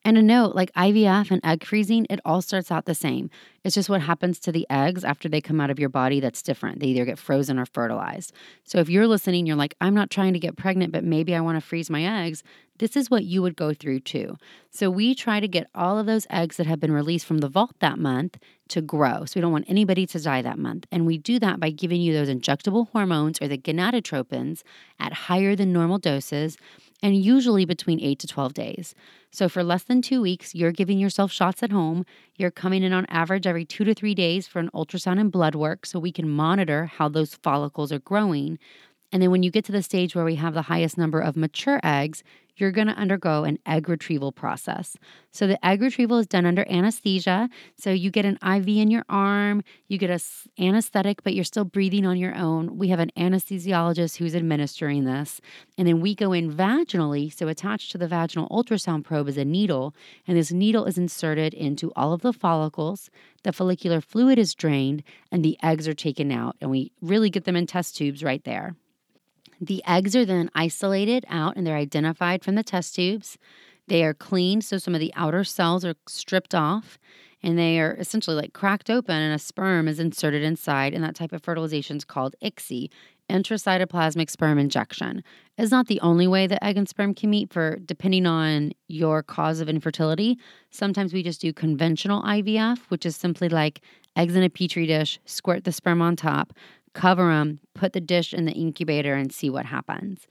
And 0.04 0.18
a 0.18 0.22
note 0.22 0.56
like 0.56 0.74
IVF 0.74 1.30
and 1.30 1.42
egg 1.44 1.64
freezing, 1.64 2.08
it 2.10 2.20
all 2.26 2.42
starts 2.42 2.72
out 2.72 2.86
the 2.86 2.96
same. 2.96 3.30
It's 3.64 3.76
just 3.76 3.90
what 3.90 4.02
happens 4.02 4.40
to 4.40 4.52
the 4.52 4.66
eggs 4.70 5.04
after 5.04 5.30
they 5.30 5.42
come 5.42 5.62
out 5.62 5.70
of 5.70 5.78
your 5.78 5.90
body 5.90 6.20
that's 6.20 6.42
different. 6.42 6.80
They 6.80 6.88
either 6.88 7.06
get 7.06 7.20
frozen 7.20 7.60
or 7.60 7.68
fertilized. 7.68 8.34
So 8.64 8.80
if 8.80 8.90
you're 8.90 9.08
listening, 9.08 9.46
you're 9.46 9.56
like, 9.56 9.76
I'm 9.80 9.94
not 9.94 10.10
trying 10.10 10.34
to 10.34 10.40
get 10.40 10.58
pregnant, 10.58 10.92
but 10.92 11.04
maybe 11.04 11.36
I 11.36 11.42
want 11.42 11.58
to 11.58 11.66
freeze 11.66 11.90
my 11.92 12.26
eggs. 12.26 12.42
This 12.80 12.96
is 12.96 13.12
what 13.12 13.26
you 13.26 13.44
would 13.44 13.56
go 13.56 13.76
through 13.76 14.00
too. 14.00 14.38
So 14.72 14.90
we 14.90 15.14
try 15.14 15.40
to 15.40 15.48
get 15.48 15.68
all 15.76 16.00
of 16.00 16.08
those 16.08 16.26
eggs 16.32 16.58
that 16.58 16.66
have 16.66 16.80
been 16.80 16.92
released 16.92 17.28
from 17.28 17.38
the 17.38 17.48
vault 17.48 17.76
that 17.80 18.00
month 18.00 18.40
to 18.70 18.82
grow. 18.82 19.26
So 19.26 19.34
we 19.36 19.42
don't 19.42 19.52
want 19.52 19.70
anybody 19.70 20.08
to 20.08 20.20
die 20.20 20.42
that 20.42 20.58
month. 20.58 20.88
And 20.92 21.06
we 21.06 21.20
do 21.20 21.38
that 21.38 21.60
by 21.60 21.70
giving 21.70 22.02
you 22.02 22.12
those 22.12 22.30
injectable 22.30 22.90
hormones 22.90 23.40
or 23.40 23.48
the 23.48 23.58
gonadotropins 23.58 24.64
at 25.00 25.14
higher 25.14 25.56
than 25.56 25.72
normal 25.72 26.00
doses 26.00 26.58
and 27.02 27.16
usually 27.16 27.66
between 27.66 28.00
8 28.00 28.20
to 28.20 28.28
12 28.28 28.54
days. 28.54 28.96
So, 29.32 29.48
for 29.48 29.64
less 29.64 29.84
than 29.84 30.02
two 30.02 30.22
weeks, 30.22 30.54
you're 30.54 30.72
giving 30.72 31.00
yourself 31.00 31.32
shots 31.32 31.64
at 31.64 31.72
home. 31.72 32.06
You're 32.38 32.52
coming 32.52 32.84
in 32.84 32.94
on 32.94 33.06
average 33.08 33.48
every 33.48 33.66
two 33.66 33.84
to 33.86 33.94
three 33.94 34.14
days 34.14 34.48
for 34.48 34.60
an 34.60 34.70
ultrasound 34.74 35.20
and 35.20 35.32
blood 35.32 35.56
work 35.56 35.86
so 35.86 36.00
we 36.00 36.12
can 36.12 36.30
monitor 36.30 36.86
how 36.86 37.10
those 37.10 37.36
follicles 37.36 37.92
are 37.92 38.00
growing. 38.00 38.60
And 39.12 39.22
then, 39.22 39.32
when 39.32 39.44
you 39.44 39.52
get 39.52 39.66
to 39.66 39.72
the 39.72 39.84
stage 39.84 40.16
where 40.16 40.26
we 40.26 40.36
have 40.36 40.54
the 40.54 40.64
highest 40.64 40.98
number 40.98 41.20
of 41.20 41.36
mature 41.36 41.80
eggs, 41.84 42.24
you're 42.56 42.72
going 42.72 42.88
to 42.88 42.94
undergo 42.94 43.44
an 43.44 43.58
egg 43.66 43.90
retrieval 43.90 44.32
process. 44.32 44.96
So, 45.32 45.48
the 45.48 45.64
egg 45.66 45.82
retrieval 45.82 46.20
is 46.20 46.28
done 46.28 46.46
under 46.46 46.66
anesthesia. 46.70 47.50
So, 47.78 47.92
you 47.92 48.10
get 48.10 48.26
an 48.26 48.38
IV 48.46 48.68
in 48.68 48.92
your 48.92 49.04
arm, 49.10 49.64
you 49.88 49.98
get 49.98 50.10
an 50.10 50.20
anesthetic, 50.60 51.24
but 51.24 51.34
you're 51.34 51.44
still 51.44 51.66
breathing 51.66 52.06
on 52.06 52.18
your 52.18 52.36
own. 52.36 52.78
We 52.78 52.90
have 52.90 53.00
an 53.00 53.12
anesthesiologist 53.18 54.18
who's 54.18 54.36
administering 54.36 55.06
this. 55.06 55.42
And 55.78 55.88
then 55.88 56.02
we 56.02 56.16
go 56.16 56.32
in 56.32 56.54
vaginally. 56.54 57.34
So, 57.34 57.48
attached 57.48 57.92
to 57.92 57.98
the 57.98 58.08
vaginal 58.08 58.48
ultrasound 58.50 59.04
probe 59.04 59.28
is 59.28 59.38
a 59.38 59.46
needle, 59.46 59.94
and 60.28 60.38
this 60.38 60.52
needle 60.52 60.86
is 60.86 60.98
inserted 60.98 61.54
into 61.54 61.92
all 61.96 62.14
of 62.14 62.22
the 62.22 62.34
follicles. 62.34 63.10
The 63.44 63.52
follicular 63.52 64.02
fluid 64.02 64.38
is 64.38 64.54
drained, 64.54 65.04
and 65.32 65.44
the 65.44 65.58
eggs 65.64 65.88
are 65.88 65.94
taken 65.94 66.32
out. 66.32 66.56
And 66.62 66.70
we 66.70 66.92
really 67.02 67.30
get 67.30 67.46
them 67.46 67.56
in 67.56 67.66
test 67.66 67.98
tubes 67.98 68.24
right 68.24 68.44
there. 68.44 68.76
The 69.62 69.84
eggs 69.86 70.16
are 70.16 70.26
then 70.26 70.50
isolated 70.56 71.24
out 71.30 71.56
and 71.56 71.66
they're 71.66 71.76
identified 71.76 72.44
from 72.44 72.56
the 72.56 72.64
test 72.64 72.96
tubes. 72.96 73.38
They 73.88 74.04
are 74.04 74.14
cleaned, 74.14 74.64
so 74.64 74.80
some 74.80 74.96
of 74.96 75.00
the 75.00 75.14
outer 75.16 75.44
cells 75.44 75.86
are 75.86 75.94
stripped 76.08 76.56
off 76.56 76.98
and 77.44 77.60
they 77.60 77.80
are 77.80 77.94
essentially 77.94 78.36
like 78.36 78.54
cracked 78.54 78.90
open 78.90 79.16
and 79.16 79.36
a 79.36 79.40
sperm 79.40 79.88
is 79.88 80.00
inserted 80.00 80.42
inside. 80.42 80.96
And 80.96 81.04
that 81.04 81.16
type 81.16 81.32
of 81.32 81.44
fertilization 81.44 81.98
is 81.98 82.06
called 82.06 82.36
ICSI, 82.44 82.90
intracytoplasmic 83.30 84.32
sperm 84.32 84.58
injection. 84.58 85.24
It's 85.58 85.72
not 85.72 85.88
the 85.88 86.02
only 86.02 86.28
way 86.28 86.48
that 86.48 86.64
egg 86.64 86.78
and 86.78 86.90
sperm 86.90 87.14
can 87.14 87.30
meet 87.30 87.54
for 87.54 87.78
depending 87.86 88.26
on 88.26 88.72
your 88.88 89.22
cause 89.22 89.60
of 89.60 89.70
infertility. 89.70 90.40
Sometimes 90.72 91.14
we 91.14 91.22
just 91.22 91.40
do 91.40 91.54
conventional 91.54 92.24
IVF, 92.24 92.80
which 92.90 93.06
is 93.06 93.16
simply 93.16 93.48
like 93.48 93.82
eggs 94.16 94.36
in 94.36 94.44
a 94.44 94.50
petri 94.50 94.88
dish, 94.88 95.20
squirt 95.26 95.64
the 95.64 95.72
sperm 95.72 96.02
on 96.02 96.16
top 96.16 96.54
cover 96.94 97.28
them, 97.28 97.60
put 97.74 97.94
the 97.94 98.02
dish 98.02 98.34
in 98.34 98.46
the 98.46 98.54
incubator, 98.54 99.16
and 99.16 99.32
see 99.32 99.50
what 99.50 99.66
happens. 99.66 100.28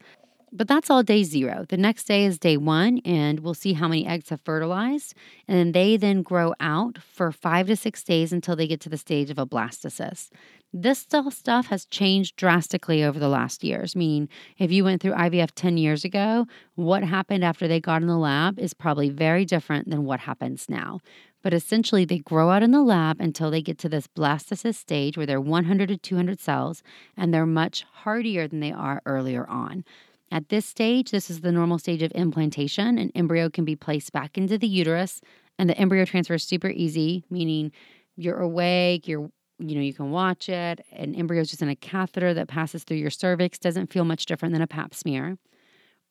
But 0.52 0.66
that's 0.66 0.90
all 0.90 1.04
day 1.04 1.22
zero. 1.22 1.64
The 1.68 1.76
next 1.76 2.04
day 2.04 2.24
is 2.24 2.36
day 2.38 2.56
one, 2.56 2.98
and 3.04 3.38
we'll 3.38 3.54
see 3.54 3.74
how 3.74 3.86
many 3.86 4.04
eggs 4.04 4.30
have 4.30 4.40
fertilized. 4.40 5.14
And 5.46 5.72
they 5.72 5.96
then 5.96 6.22
grow 6.22 6.54
out 6.58 6.98
for 6.98 7.30
five 7.30 7.68
to 7.68 7.76
six 7.76 8.02
days 8.02 8.32
until 8.32 8.56
they 8.56 8.66
get 8.66 8.80
to 8.80 8.88
the 8.88 8.96
stage 8.96 9.30
of 9.30 9.38
a 9.38 9.46
blastocyst. 9.46 10.30
This 10.72 10.98
stuff 10.98 11.66
has 11.66 11.84
changed 11.86 12.34
drastically 12.36 13.02
over 13.02 13.18
the 13.18 13.28
last 13.28 13.62
years, 13.62 13.94
meaning 13.94 14.28
if 14.58 14.72
you 14.72 14.84
went 14.84 15.02
through 15.02 15.12
IVF 15.14 15.50
10 15.54 15.78
years 15.78 16.04
ago, 16.04 16.46
what 16.74 17.04
happened 17.04 17.44
after 17.44 17.68
they 17.68 17.80
got 17.80 18.02
in 18.02 18.08
the 18.08 18.16
lab 18.16 18.58
is 18.58 18.74
probably 18.74 19.08
very 19.08 19.44
different 19.44 19.88
than 19.88 20.04
what 20.04 20.20
happens 20.20 20.66
now. 20.68 21.00
But 21.42 21.54
essentially, 21.54 22.04
they 22.04 22.18
grow 22.18 22.50
out 22.50 22.62
in 22.62 22.70
the 22.70 22.82
lab 22.82 23.20
until 23.20 23.50
they 23.50 23.62
get 23.62 23.78
to 23.78 23.88
this 23.88 24.06
blastocyst 24.06 24.74
stage 24.74 25.16
where 25.16 25.26
they're 25.26 25.40
100 25.40 25.88
to 25.88 25.96
200 25.96 26.38
cells 26.38 26.82
and 27.16 27.32
they're 27.32 27.46
much 27.46 27.84
hardier 27.92 28.46
than 28.46 28.60
they 28.60 28.72
are 28.72 29.00
earlier 29.06 29.48
on. 29.48 29.84
At 30.30 30.48
this 30.48 30.66
stage, 30.66 31.10
this 31.10 31.30
is 31.30 31.40
the 31.40 31.50
normal 31.50 31.78
stage 31.78 32.02
of 32.02 32.12
implantation. 32.12 32.98
An 32.98 33.10
embryo 33.14 33.50
can 33.50 33.64
be 33.64 33.74
placed 33.74 34.12
back 34.12 34.38
into 34.38 34.58
the 34.58 34.68
uterus, 34.68 35.20
and 35.58 35.68
the 35.68 35.76
embryo 35.76 36.04
transfer 36.04 36.34
is 36.34 36.44
super 36.44 36.70
easy, 36.70 37.24
meaning 37.30 37.72
you're 38.16 38.40
awake, 38.40 39.08
you're 39.08 39.30
you 39.62 39.74
know, 39.74 39.82
you 39.82 39.92
can 39.92 40.10
watch 40.10 40.48
it. 40.48 40.80
An 40.90 41.14
embryo 41.14 41.42
is 41.42 41.50
just 41.50 41.60
in 41.60 41.68
a 41.68 41.76
catheter 41.76 42.32
that 42.32 42.48
passes 42.48 42.82
through 42.82 42.96
your 42.96 43.10
cervix, 43.10 43.58
doesn't 43.58 43.92
feel 43.92 44.06
much 44.06 44.24
different 44.24 44.54
than 44.54 44.62
a 44.62 44.66
pap 44.66 44.94
smear 44.94 45.36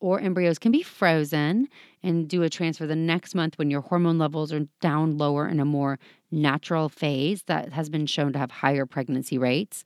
or 0.00 0.18
embryos 0.20 0.58
can 0.58 0.72
be 0.72 0.82
frozen 0.82 1.68
and 2.02 2.28
do 2.28 2.42
a 2.42 2.50
transfer 2.50 2.86
the 2.86 2.96
next 2.96 3.34
month 3.34 3.58
when 3.58 3.70
your 3.70 3.82
hormone 3.82 4.18
levels 4.18 4.52
are 4.52 4.66
down 4.80 5.18
lower 5.18 5.46
in 5.46 5.60
a 5.60 5.64
more 5.64 5.98
natural 6.30 6.88
phase 6.88 7.42
that 7.44 7.72
has 7.72 7.88
been 7.90 8.06
shown 8.06 8.32
to 8.32 8.38
have 8.38 8.50
higher 8.50 8.86
pregnancy 8.86 9.38
rates. 9.38 9.84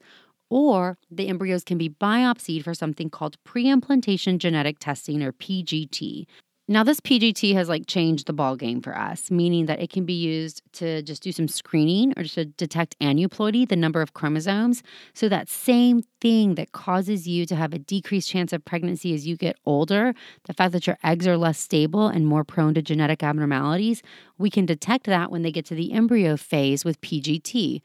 Or 0.49 0.97
the 1.11 1.27
embryos 1.27 1.63
can 1.63 1.77
be 1.77 1.89
biopsied 1.89 2.63
for 2.63 2.73
something 2.73 3.09
called 3.09 3.37
preimplantation 3.43 4.37
genetic 4.37 4.79
testing 4.79 5.21
or 5.21 5.33
PGT. 5.33 6.25
Now, 6.67 6.83
this 6.83 6.99
PGT 6.99 7.53
has 7.53 7.69
like 7.69 7.85
changed 7.85 8.25
the 8.25 8.33
ball 8.33 8.55
game 8.55 8.81
for 8.81 8.97
us, 8.97 9.29
meaning 9.29 9.67
that 9.67 9.79
it 9.79 9.91
can 9.91 10.03
be 10.03 10.13
used 10.13 10.63
to 10.73 11.03
just 11.03 11.21
do 11.21 11.31
some 11.31 11.47
screening 11.47 12.11
or 12.17 12.23
to 12.23 12.45
detect 12.45 12.97
aneuploidy, 12.99 13.69
the 13.69 13.75
number 13.75 14.01
of 14.01 14.15
chromosomes. 14.15 14.81
So, 15.13 15.29
that 15.29 15.47
same 15.47 16.01
thing 16.21 16.55
that 16.55 16.71
causes 16.71 17.27
you 17.27 17.45
to 17.45 17.55
have 17.55 17.71
a 17.73 17.77
decreased 17.77 18.31
chance 18.31 18.51
of 18.51 18.65
pregnancy 18.65 19.13
as 19.13 19.27
you 19.27 19.37
get 19.37 19.57
older, 19.67 20.15
the 20.45 20.53
fact 20.55 20.71
that 20.71 20.87
your 20.87 20.97
eggs 21.03 21.27
are 21.27 21.37
less 21.37 21.59
stable 21.59 22.07
and 22.07 22.25
more 22.25 22.43
prone 22.43 22.73
to 22.73 22.81
genetic 22.81 23.21
abnormalities, 23.21 24.01
we 24.39 24.49
can 24.49 24.65
detect 24.65 25.05
that 25.05 25.29
when 25.29 25.43
they 25.43 25.51
get 25.51 25.65
to 25.67 25.75
the 25.75 25.93
embryo 25.93 26.35
phase 26.35 26.83
with 26.83 26.99
PGT. 27.01 27.81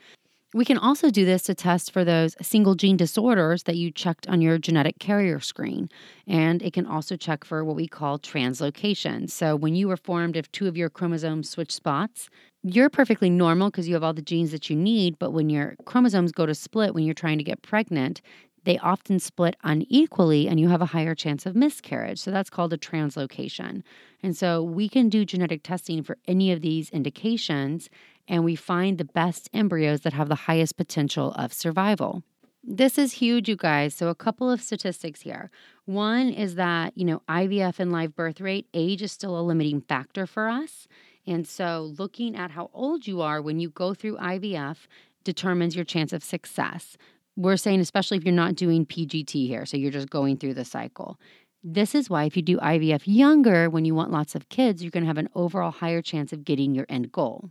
We 0.52 0.64
can 0.64 0.78
also 0.78 1.10
do 1.10 1.24
this 1.24 1.44
to 1.44 1.54
test 1.54 1.92
for 1.92 2.04
those 2.04 2.34
single 2.42 2.74
gene 2.74 2.96
disorders 2.96 3.62
that 3.64 3.76
you 3.76 3.92
checked 3.92 4.26
on 4.26 4.40
your 4.40 4.58
genetic 4.58 4.98
carrier 4.98 5.38
screen. 5.38 5.88
And 6.26 6.60
it 6.60 6.72
can 6.72 6.86
also 6.86 7.16
check 7.16 7.44
for 7.44 7.64
what 7.64 7.76
we 7.76 7.86
call 7.86 8.18
translocation. 8.18 9.30
So, 9.30 9.54
when 9.54 9.76
you 9.76 9.86
were 9.86 9.96
formed, 9.96 10.36
if 10.36 10.50
two 10.50 10.66
of 10.66 10.76
your 10.76 10.90
chromosomes 10.90 11.48
switch 11.48 11.72
spots, 11.72 12.28
you're 12.64 12.90
perfectly 12.90 13.30
normal 13.30 13.70
because 13.70 13.86
you 13.86 13.94
have 13.94 14.02
all 14.02 14.12
the 14.12 14.22
genes 14.22 14.50
that 14.50 14.68
you 14.68 14.74
need. 14.74 15.20
But 15.20 15.30
when 15.30 15.50
your 15.50 15.76
chromosomes 15.84 16.32
go 16.32 16.46
to 16.46 16.54
split 16.54 16.94
when 16.94 17.04
you're 17.04 17.14
trying 17.14 17.38
to 17.38 17.44
get 17.44 17.62
pregnant, 17.62 18.20
they 18.64 18.76
often 18.78 19.18
split 19.18 19.56
unequally 19.62 20.48
and 20.48 20.60
you 20.60 20.68
have 20.68 20.82
a 20.82 20.86
higher 20.86 21.14
chance 21.14 21.46
of 21.46 21.54
miscarriage. 21.54 22.18
So 22.18 22.30
that's 22.30 22.50
called 22.50 22.72
a 22.72 22.78
translocation. 22.78 23.82
And 24.22 24.36
so 24.36 24.62
we 24.62 24.88
can 24.88 25.08
do 25.08 25.24
genetic 25.24 25.62
testing 25.62 26.02
for 26.02 26.18
any 26.26 26.52
of 26.52 26.60
these 26.60 26.90
indications 26.90 27.88
and 28.30 28.44
we 28.44 28.54
find 28.54 28.96
the 28.96 29.04
best 29.04 29.50
embryos 29.52 30.02
that 30.02 30.12
have 30.12 30.28
the 30.28 30.46
highest 30.46 30.76
potential 30.76 31.32
of 31.32 31.52
survival. 31.52 32.22
This 32.62 32.96
is 32.96 33.14
huge, 33.14 33.48
you 33.48 33.56
guys. 33.56 33.94
So, 33.94 34.08
a 34.08 34.14
couple 34.14 34.50
of 34.50 34.62
statistics 34.62 35.22
here. 35.22 35.50
One 35.86 36.28
is 36.28 36.54
that, 36.54 36.96
you 36.96 37.04
know, 37.04 37.22
IVF 37.28 37.80
and 37.80 37.90
live 37.90 38.14
birth 38.14 38.40
rate, 38.40 38.66
age 38.72 39.02
is 39.02 39.10
still 39.10 39.38
a 39.38 39.42
limiting 39.42 39.80
factor 39.80 40.26
for 40.26 40.48
us. 40.48 40.86
And 41.26 41.46
so, 41.46 41.92
looking 41.98 42.36
at 42.36 42.52
how 42.52 42.70
old 42.72 43.06
you 43.06 43.20
are 43.20 43.42
when 43.42 43.58
you 43.58 43.68
go 43.70 43.94
through 43.94 44.18
IVF 44.18 44.76
determines 45.24 45.74
your 45.74 45.84
chance 45.84 46.12
of 46.12 46.22
success. 46.22 46.96
We're 47.36 47.56
saying, 47.56 47.80
especially 47.80 48.18
if 48.18 48.24
you're 48.24 48.34
not 48.34 48.54
doing 48.54 48.86
PGT 48.86 49.46
here, 49.46 49.66
so 49.66 49.76
you're 49.76 49.90
just 49.90 50.10
going 50.10 50.36
through 50.36 50.54
the 50.54 50.64
cycle. 50.64 51.18
This 51.64 51.94
is 51.94 52.08
why, 52.08 52.24
if 52.24 52.36
you 52.36 52.42
do 52.42 52.58
IVF 52.58 53.02
younger 53.06 53.68
when 53.68 53.84
you 53.84 53.94
want 53.94 54.12
lots 54.12 54.34
of 54.34 54.48
kids, 54.50 54.82
you're 54.82 54.90
going 54.90 55.04
to 55.04 55.08
have 55.08 55.18
an 55.18 55.30
overall 55.34 55.70
higher 55.70 56.02
chance 56.02 56.32
of 56.32 56.44
getting 56.44 56.74
your 56.74 56.86
end 56.88 57.10
goal. 57.10 57.50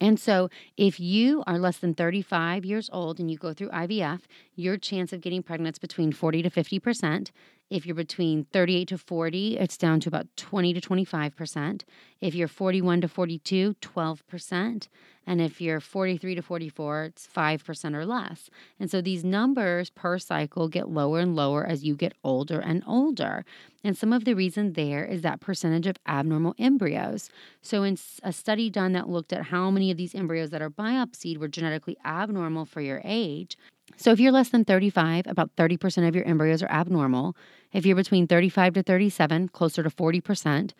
And 0.00 0.18
so, 0.20 0.48
if 0.76 1.00
you 1.00 1.42
are 1.46 1.58
less 1.58 1.78
than 1.78 1.94
35 1.94 2.64
years 2.64 2.88
old 2.92 3.18
and 3.18 3.30
you 3.30 3.36
go 3.36 3.52
through 3.52 3.70
IVF, 3.70 4.20
your 4.54 4.76
chance 4.76 5.12
of 5.12 5.20
getting 5.20 5.42
pregnant 5.42 5.74
is 5.74 5.78
between 5.78 6.12
40 6.12 6.42
to 6.42 6.50
50%. 6.50 7.30
If 7.70 7.84
you're 7.84 7.94
between 7.94 8.44
38 8.44 8.88
to 8.88 8.98
40, 8.98 9.58
it's 9.58 9.76
down 9.76 10.00
to 10.00 10.08
about 10.08 10.26
20 10.36 10.72
to 10.72 10.80
25%. 10.80 11.82
If 12.20 12.34
you're 12.34 12.48
41 12.48 13.02
to 13.02 13.08
42, 13.08 13.74
12%. 13.74 14.88
And 15.26 15.42
if 15.42 15.60
you're 15.60 15.78
43 15.78 16.36
to 16.36 16.40
44, 16.40 17.04
it's 17.04 17.26
5% 17.26 17.94
or 17.94 18.06
less. 18.06 18.48
And 18.80 18.90
so 18.90 19.02
these 19.02 19.22
numbers 19.22 19.90
per 19.90 20.18
cycle 20.18 20.68
get 20.68 20.88
lower 20.88 21.20
and 21.20 21.36
lower 21.36 21.66
as 21.66 21.84
you 21.84 21.94
get 21.94 22.14
older 22.24 22.58
and 22.58 22.82
older. 22.86 23.44
And 23.84 23.94
some 23.94 24.14
of 24.14 24.24
the 24.24 24.32
reason 24.32 24.72
there 24.72 25.04
is 25.04 25.20
that 25.20 25.40
percentage 25.40 25.86
of 25.86 25.96
abnormal 26.06 26.54
embryos. 26.58 27.28
So, 27.60 27.82
in 27.82 27.98
a 28.22 28.32
study 28.32 28.70
done 28.70 28.92
that 28.92 29.10
looked 29.10 29.34
at 29.34 29.44
how 29.44 29.70
many 29.70 29.90
of 29.90 29.98
these 29.98 30.14
embryos 30.14 30.48
that 30.50 30.62
are 30.62 30.70
biopsied 30.70 31.36
were 31.36 31.48
genetically 31.48 31.98
abnormal 32.06 32.64
for 32.64 32.80
your 32.80 33.02
age, 33.04 33.58
so 33.96 34.12
if 34.12 34.20
you're 34.20 34.32
less 34.32 34.50
than 34.50 34.64
35, 34.64 35.26
about 35.26 35.54
30% 35.56 36.06
of 36.06 36.14
your 36.14 36.24
embryos 36.24 36.62
are 36.62 36.70
abnormal. 36.70 37.36
If 37.72 37.86
you're 37.86 37.96
between 37.96 38.26
35 38.26 38.74
to 38.74 38.82
37, 38.82 39.48
closer 39.48 39.82
to 39.82 39.90
40%, 39.90 40.72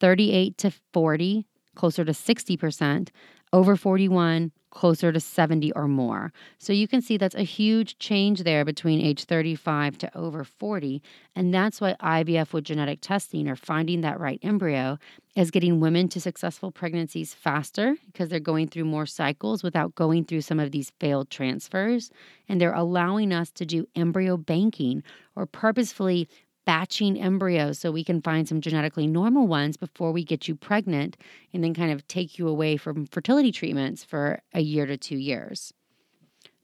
38 0.00 0.58
to 0.58 0.72
40, 0.92 1.46
closer 1.74 2.04
to 2.04 2.12
60%, 2.12 3.08
over 3.52 3.76
41, 3.76 4.52
closer 4.72 5.12
to 5.12 5.20
70 5.20 5.70
or 5.72 5.86
more. 5.86 6.32
So 6.58 6.72
you 6.72 6.88
can 6.88 7.00
see 7.02 7.16
that's 7.16 7.34
a 7.34 7.42
huge 7.42 7.98
change 7.98 8.42
there 8.42 8.64
between 8.64 9.00
age 9.00 9.24
35 9.24 9.98
to 9.98 10.18
over 10.18 10.44
40. 10.44 11.00
And 11.36 11.54
that's 11.54 11.80
why 11.80 11.94
IVF 12.02 12.52
with 12.52 12.64
genetic 12.64 13.00
testing 13.00 13.48
or 13.48 13.56
finding 13.56 14.00
that 14.00 14.18
right 14.18 14.40
embryo 14.42 14.98
is 15.36 15.50
getting 15.50 15.80
women 15.80 16.08
to 16.08 16.20
successful 16.20 16.70
pregnancies 16.70 17.32
faster 17.32 17.96
because 18.06 18.28
they're 18.28 18.40
going 18.40 18.68
through 18.68 18.84
more 18.84 19.06
cycles 19.06 19.62
without 19.62 19.94
going 19.94 20.24
through 20.24 20.42
some 20.42 20.58
of 20.58 20.72
these 20.72 20.92
failed 21.00 21.30
transfers. 21.30 22.10
And 22.48 22.60
they're 22.60 22.74
allowing 22.74 23.32
us 23.32 23.50
to 23.52 23.64
do 23.64 23.86
embryo 23.94 24.36
banking 24.36 25.02
or 25.36 25.46
purposefully 25.46 26.28
batching 26.64 27.20
embryos 27.20 27.78
so 27.78 27.90
we 27.90 28.04
can 28.04 28.22
find 28.22 28.48
some 28.48 28.60
genetically 28.60 29.06
normal 29.06 29.46
ones 29.46 29.76
before 29.76 30.12
we 30.12 30.24
get 30.24 30.48
you 30.48 30.54
pregnant 30.54 31.16
and 31.52 31.62
then 31.62 31.74
kind 31.74 31.92
of 31.92 32.06
take 32.08 32.38
you 32.38 32.48
away 32.48 32.76
from 32.76 33.06
fertility 33.06 33.52
treatments 33.52 34.04
for 34.04 34.40
a 34.54 34.60
year 34.60 34.86
to 34.86 34.96
two 34.96 35.16
years. 35.16 35.72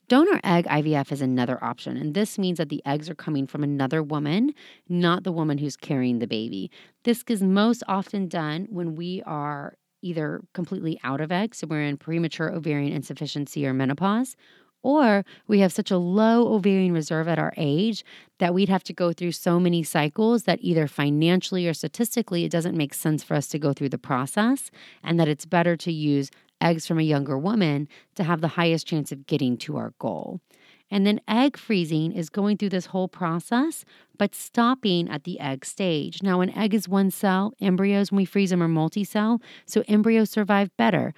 Donor 0.09 0.40
egg 0.42 0.64
IVF 0.64 1.12
is 1.12 1.20
another 1.20 1.62
option, 1.62 1.99
and 1.99 2.14
this 2.14 2.38
means 2.38 2.57
that 2.57 2.70
the 2.70 2.82
eggs 2.86 3.11
are 3.11 3.14
coming 3.14 3.46
from 3.46 3.62
another 3.62 4.03
woman, 4.03 4.55
not 4.88 5.22
the 5.22 5.32
woman 5.32 5.59
who's 5.59 5.76
carrying 5.76 6.18
the 6.18 6.26
baby. 6.26 6.70
This 7.05 7.22
is 7.28 7.42
most 7.42 7.82
often 7.86 8.26
done 8.26 8.68
when 8.70 8.94
we 8.94 9.22
are 9.26 9.74
either 10.01 10.40
completely 10.55 10.99
out 11.05 11.20
of 11.20 11.30
eggs, 11.30 11.59
so 11.59 11.66
we're 11.66 11.82
in 11.82 11.99
premature 11.99 12.51
ovarian 12.51 12.92
insufficiency 12.92 13.66
or 13.66 13.74
menopause, 13.74 14.34
or 14.83 15.24
we 15.47 15.61
have 15.61 15.72
such 15.72 15.91
a 15.91 15.99
low 15.99 16.55
ovarian 16.55 16.93
reserve 16.93 17.29
at 17.29 17.39
our 17.39 17.53
age 17.57 18.05
that 18.39 18.55
we'd 18.55 18.68
have 18.68 18.85
to 18.85 18.93
go 18.93 19.12
through 19.12 19.33
so 19.33 19.59
many 19.59 19.83
cycles 19.83 20.45
that 20.45 20.59
either 20.62 20.87
financially 20.87 21.66
or 21.66 21.74
statistically 21.74 22.45
it 22.45 22.51
doesn't 22.53 22.76
make 22.76 22.95
sense 22.95 23.22
for 23.22 23.35
us 23.35 23.49
to 23.49 23.59
go 23.59 23.72
through 23.72 23.89
the 23.89 23.99
process, 23.99 24.70
and 25.03 25.18
that 25.18 25.29
it's 25.29 25.47
better 25.47 25.76
to 25.76 25.93
use 25.93 26.31
eggs 26.61 26.87
from 26.87 26.99
a 26.99 27.03
younger 27.03 27.39
woman 27.39 27.89
to 28.14 28.24
have 28.24 28.41
the 28.41 28.49
highest 28.49 28.87
chance 28.87 29.12
of 29.12 29.26
getting 29.26 29.57
to 29.57 29.76
our 29.76 29.93
goal. 29.99 30.41
And 30.91 31.07
then 31.07 31.20
egg 31.29 31.57
freezing 31.57 32.12
is 32.12 32.31
going 32.31 32.57
through 32.57 32.70
this 32.70 32.87
whole 32.87 33.09
process, 33.09 33.85
but 34.16 34.35
stopping 34.35 35.09
at 35.09 35.24
the 35.24 35.39
egg 35.39 35.64
stage. 35.64 36.22
Now, 36.22 36.41
an 36.41 36.51
egg 36.51 36.72
is 36.72 36.89
one 36.89 37.11
cell, 37.11 37.53
embryos, 37.61 38.11
when 38.11 38.16
we 38.16 38.24
freeze 38.24 38.51
them, 38.51 38.62
are 38.62 38.68
multi 38.68 39.05
cell, 39.05 39.41
so 39.66 39.85
embryos 39.87 40.31
survive 40.31 40.74
better. 40.76 41.12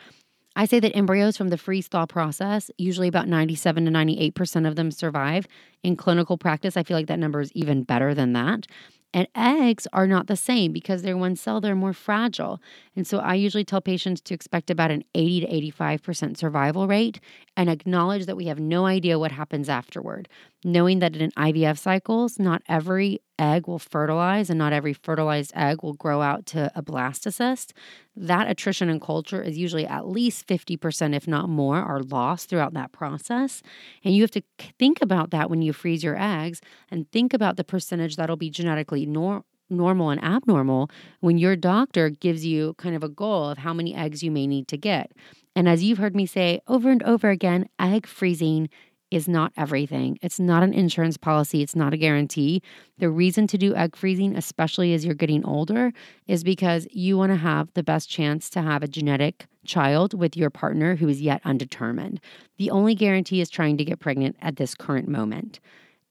I 0.61 0.67
say 0.67 0.79
that 0.81 0.95
embryos 0.95 1.39
from 1.39 1.49
the 1.49 1.57
freeze 1.57 1.89
thaw 1.89 2.05
process, 2.05 2.71
usually 2.77 3.09
about 3.09 3.27
97 3.27 3.87
to 3.87 3.91
98% 3.91 4.69
of 4.69 4.77
them 4.77 4.91
survive. 4.91 5.49
In 5.83 5.97
clinical 5.97 6.37
practice, 6.37 6.77
I 6.77 6.83
feel 6.83 6.99
like 6.99 7.07
that 7.07 7.19
number 7.19 7.41
is 7.41 7.51
even 7.53 7.83
better 7.83 8.13
than 8.13 8.35
that. 8.35 8.67
And 9.15 9.27
eggs 9.35 9.87
are 9.95 10.07
not 10.07 10.27
the 10.27 10.37
same 10.37 10.73
because 10.73 11.01
they're 11.01 11.17
one 11.17 11.35
cell, 11.35 11.63
they're 11.63 11.75
more 11.75 11.95
fragile. 11.95 12.61
And 12.95 13.07
so 13.07 13.21
I 13.21 13.37
usually 13.37 13.65
tell 13.65 13.81
patients 13.81 14.21
to 14.21 14.35
expect 14.35 14.69
about 14.69 14.91
an 14.91 15.03
80 15.15 15.41
to 15.41 15.73
85% 15.73 16.37
survival 16.37 16.87
rate 16.87 17.21
and 17.57 17.71
acknowledge 17.71 18.27
that 18.27 18.37
we 18.37 18.45
have 18.45 18.61
no 18.61 18.85
idea 18.85 19.19
what 19.19 19.33
happens 19.33 19.71
afterward. 19.71 20.29
Knowing 20.63 20.99
that 20.99 21.17
in 21.17 21.31
IVF 21.33 21.79
cycles, 21.79 22.39
not 22.39 22.63
every 22.69 23.19
egg 23.39 23.67
will 23.67 23.79
fertilize 23.79 24.51
and 24.51 24.59
not 24.59 24.75
every 24.75 24.93
fertilized 24.93 25.53
egg 25.55 25.83
will 25.83 25.95
grow 25.95 26.21
out 26.21 26.45
to 26.45 26.71
a 26.75 26.83
blastocyst. 26.83 27.73
That 28.15 28.51
attrition 28.51 28.91
and 28.91 29.01
culture 29.01 29.43
is 29.43 29.57
usually 29.57 29.87
at 29.87 30.07
least 30.07 30.47
50%, 30.47 31.15
if 31.15 31.27
not 31.27 31.49
more, 31.49 31.77
are 31.77 32.03
lost 32.03 32.51
throughout 32.51 32.75
that 32.75 32.93
process. 32.93 33.63
And 34.05 34.15
you 34.15 34.23
have 34.23 34.31
to 34.33 34.43
think 34.79 35.01
about 35.01 35.31
that 35.31 35.49
when 35.49 35.63
you 35.63 35.73
freeze 35.73 36.05
your 36.05 36.21
eggs 36.21 36.61
and 36.91 37.11
think 37.11 37.33
about 37.33 37.57
the 37.57 37.65
percentage 37.65 38.17
that'll 38.17 38.37
be 38.37 38.51
genetically 38.51 39.07
nor- 39.07 39.45
normal 39.71 40.11
and 40.11 40.23
abnormal 40.23 40.91
when 41.21 41.39
your 41.39 41.57
doctor 41.57 42.11
gives 42.11 42.45
you 42.45 42.75
kind 42.75 42.95
of 42.95 43.03
a 43.05 43.09
goal 43.09 43.49
of 43.49 43.59
how 43.59 43.73
many 43.73 43.95
eggs 43.95 44.23
you 44.23 44.31
may 44.31 44.47
need 44.47 44.69
to 44.69 44.77
get. 44.77 45.13
And 45.57 45.69
as 45.69 45.83
you've 45.83 45.99
heard 45.99 46.15
me 46.15 46.27
say 46.27 46.61
over 46.69 46.91
and 46.91 47.03
over 47.03 47.31
again, 47.31 47.69
egg 47.79 48.07
freezing 48.07 48.69
is 49.11 49.29
not 49.29 49.53
everything. 49.57 50.19
It's 50.23 50.41
not 50.41 50.63
an 50.63 50.73
insurance 50.73 51.17
policy, 51.17 51.63
it's 51.63 51.77
not 51.77 51.93
a 51.93 51.97
guarantee. 51.97 52.63
The 52.99 53.11
reason 53.11 53.47
to 53.49 53.59
do 53.59 53.75
egg 53.75 53.97
freezing, 53.97 54.37
especially 54.37 54.95
as 54.95 55.05
you're 55.05 55.15
getting 55.15 55.45
older, 55.45 55.93
is 56.27 56.45
because 56.45 56.87
you 56.91 57.19
want 57.19 57.33
to 57.33 57.37
have 57.37 57.73
the 57.75 57.83
best 57.83 58.09
chance 58.09 58.51
to 58.51 58.63
have 58.63 58.83
a 58.83 58.89
genetic 58.89 59.47
child 59.65 60.15
with 60.15 60.37
your 60.37 60.51
partner 60.51 60.97
who 60.97 61.09
is 61.09 61.21
yet 61.21 61.41
undetermined. 61.45 62.21
The 62.59 62.71
only 62.71 62.95
guarantee 62.95 63.41
is 63.41 63.51
trying 63.51 63.77
to 63.79 63.85
get 63.85 64.01
pregnant 64.01 64.37
at 64.41 64.57
this 64.57 64.75
current 64.75 65.09
moment. 65.09 65.61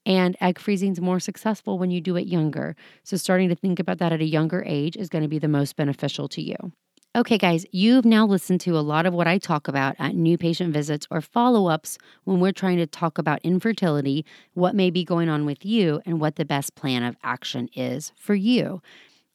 And 0.06 0.36
egg 0.40 0.58
freezing 0.58 0.92
is 0.92 1.00
more 1.00 1.20
successful 1.20 1.78
when 1.78 1.90
you 1.90 2.00
do 2.00 2.16
it 2.16 2.26
younger. 2.26 2.74
So, 3.04 3.16
starting 3.16 3.48
to 3.50 3.54
think 3.54 3.78
about 3.78 3.98
that 3.98 4.12
at 4.12 4.20
a 4.20 4.24
younger 4.24 4.64
age 4.66 4.96
is 4.96 5.10
going 5.10 5.22
to 5.22 5.28
be 5.28 5.38
the 5.38 5.48
most 5.48 5.76
beneficial 5.76 6.26
to 6.28 6.42
you. 6.42 6.56
Okay, 7.16 7.38
guys, 7.38 7.66
you've 7.72 8.04
now 8.04 8.24
listened 8.24 8.60
to 8.60 8.78
a 8.78 8.80
lot 8.80 9.04
of 9.04 9.12
what 9.12 9.26
I 9.26 9.38
talk 9.38 9.66
about 9.66 9.96
at 9.98 10.14
new 10.14 10.38
patient 10.38 10.72
visits 10.72 11.08
or 11.10 11.20
follow 11.20 11.66
ups 11.66 11.98
when 12.22 12.38
we're 12.38 12.52
trying 12.52 12.76
to 12.76 12.86
talk 12.86 13.18
about 13.18 13.40
infertility, 13.42 14.24
what 14.54 14.76
may 14.76 14.90
be 14.90 15.04
going 15.04 15.28
on 15.28 15.44
with 15.44 15.64
you, 15.64 16.00
and 16.06 16.20
what 16.20 16.36
the 16.36 16.44
best 16.44 16.76
plan 16.76 17.02
of 17.02 17.16
action 17.24 17.68
is 17.74 18.12
for 18.14 18.36
you. 18.36 18.80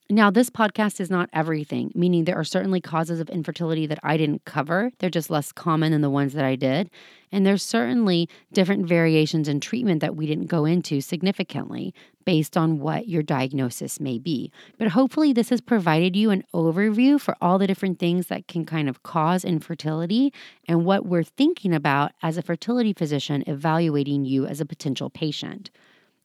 Now, 0.07 0.29
this 0.29 0.51
podcast 0.51 0.99
is 0.99 1.09
not 1.09 1.31
everything, 1.33 1.91
meaning 1.95 2.25
there 2.25 2.37
are 2.37 2.43
certainly 2.43 2.79
causes 2.79 3.19
of 3.19 3.27
infertility 3.31 3.87
that 3.87 3.97
I 4.03 4.17
didn't 4.17 4.45
cover. 4.45 4.91
They're 4.99 5.09
just 5.09 5.31
less 5.31 5.51
common 5.51 5.93
than 5.93 6.01
the 6.01 6.11
ones 6.11 6.33
that 6.33 6.45
I 6.45 6.55
did. 6.55 6.91
And 7.31 7.43
there's 7.43 7.63
certainly 7.63 8.29
different 8.53 8.85
variations 8.85 9.47
in 9.47 9.59
treatment 9.59 10.01
that 10.01 10.15
we 10.15 10.27
didn't 10.27 10.45
go 10.45 10.63
into 10.63 11.01
significantly 11.01 11.91
based 12.23 12.55
on 12.55 12.77
what 12.77 13.07
your 13.07 13.23
diagnosis 13.23 13.99
may 13.99 14.19
be. 14.19 14.51
But 14.77 14.89
hopefully, 14.89 15.33
this 15.33 15.49
has 15.49 15.59
provided 15.59 16.15
you 16.15 16.29
an 16.29 16.43
overview 16.53 17.19
for 17.19 17.35
all 17.41 17.57
the 17.57 17.65
different 17.65 17.97
things 17.97 18.27
that 18.27 18.47
can 18.47 18.63
kind 18.63 18.87
of 18.87 19.01
cause 19.01 19.43
infertility 19.43 20.31
and 20.67 20.85
what 20.85 21.07
we're 21.07 21.23
thinking 21.23 21.73
about 21.73 22.11
as 22.21 22.37
a 22.37 22.43
fertility 22.43 22.93
physician 22.93 23.43
evaluating 23.47 24.23
you 24.23 24.45
as 24.45 24.61
a 24.61 24.67
potential 24.67 25.09
patient. 25.09 25.71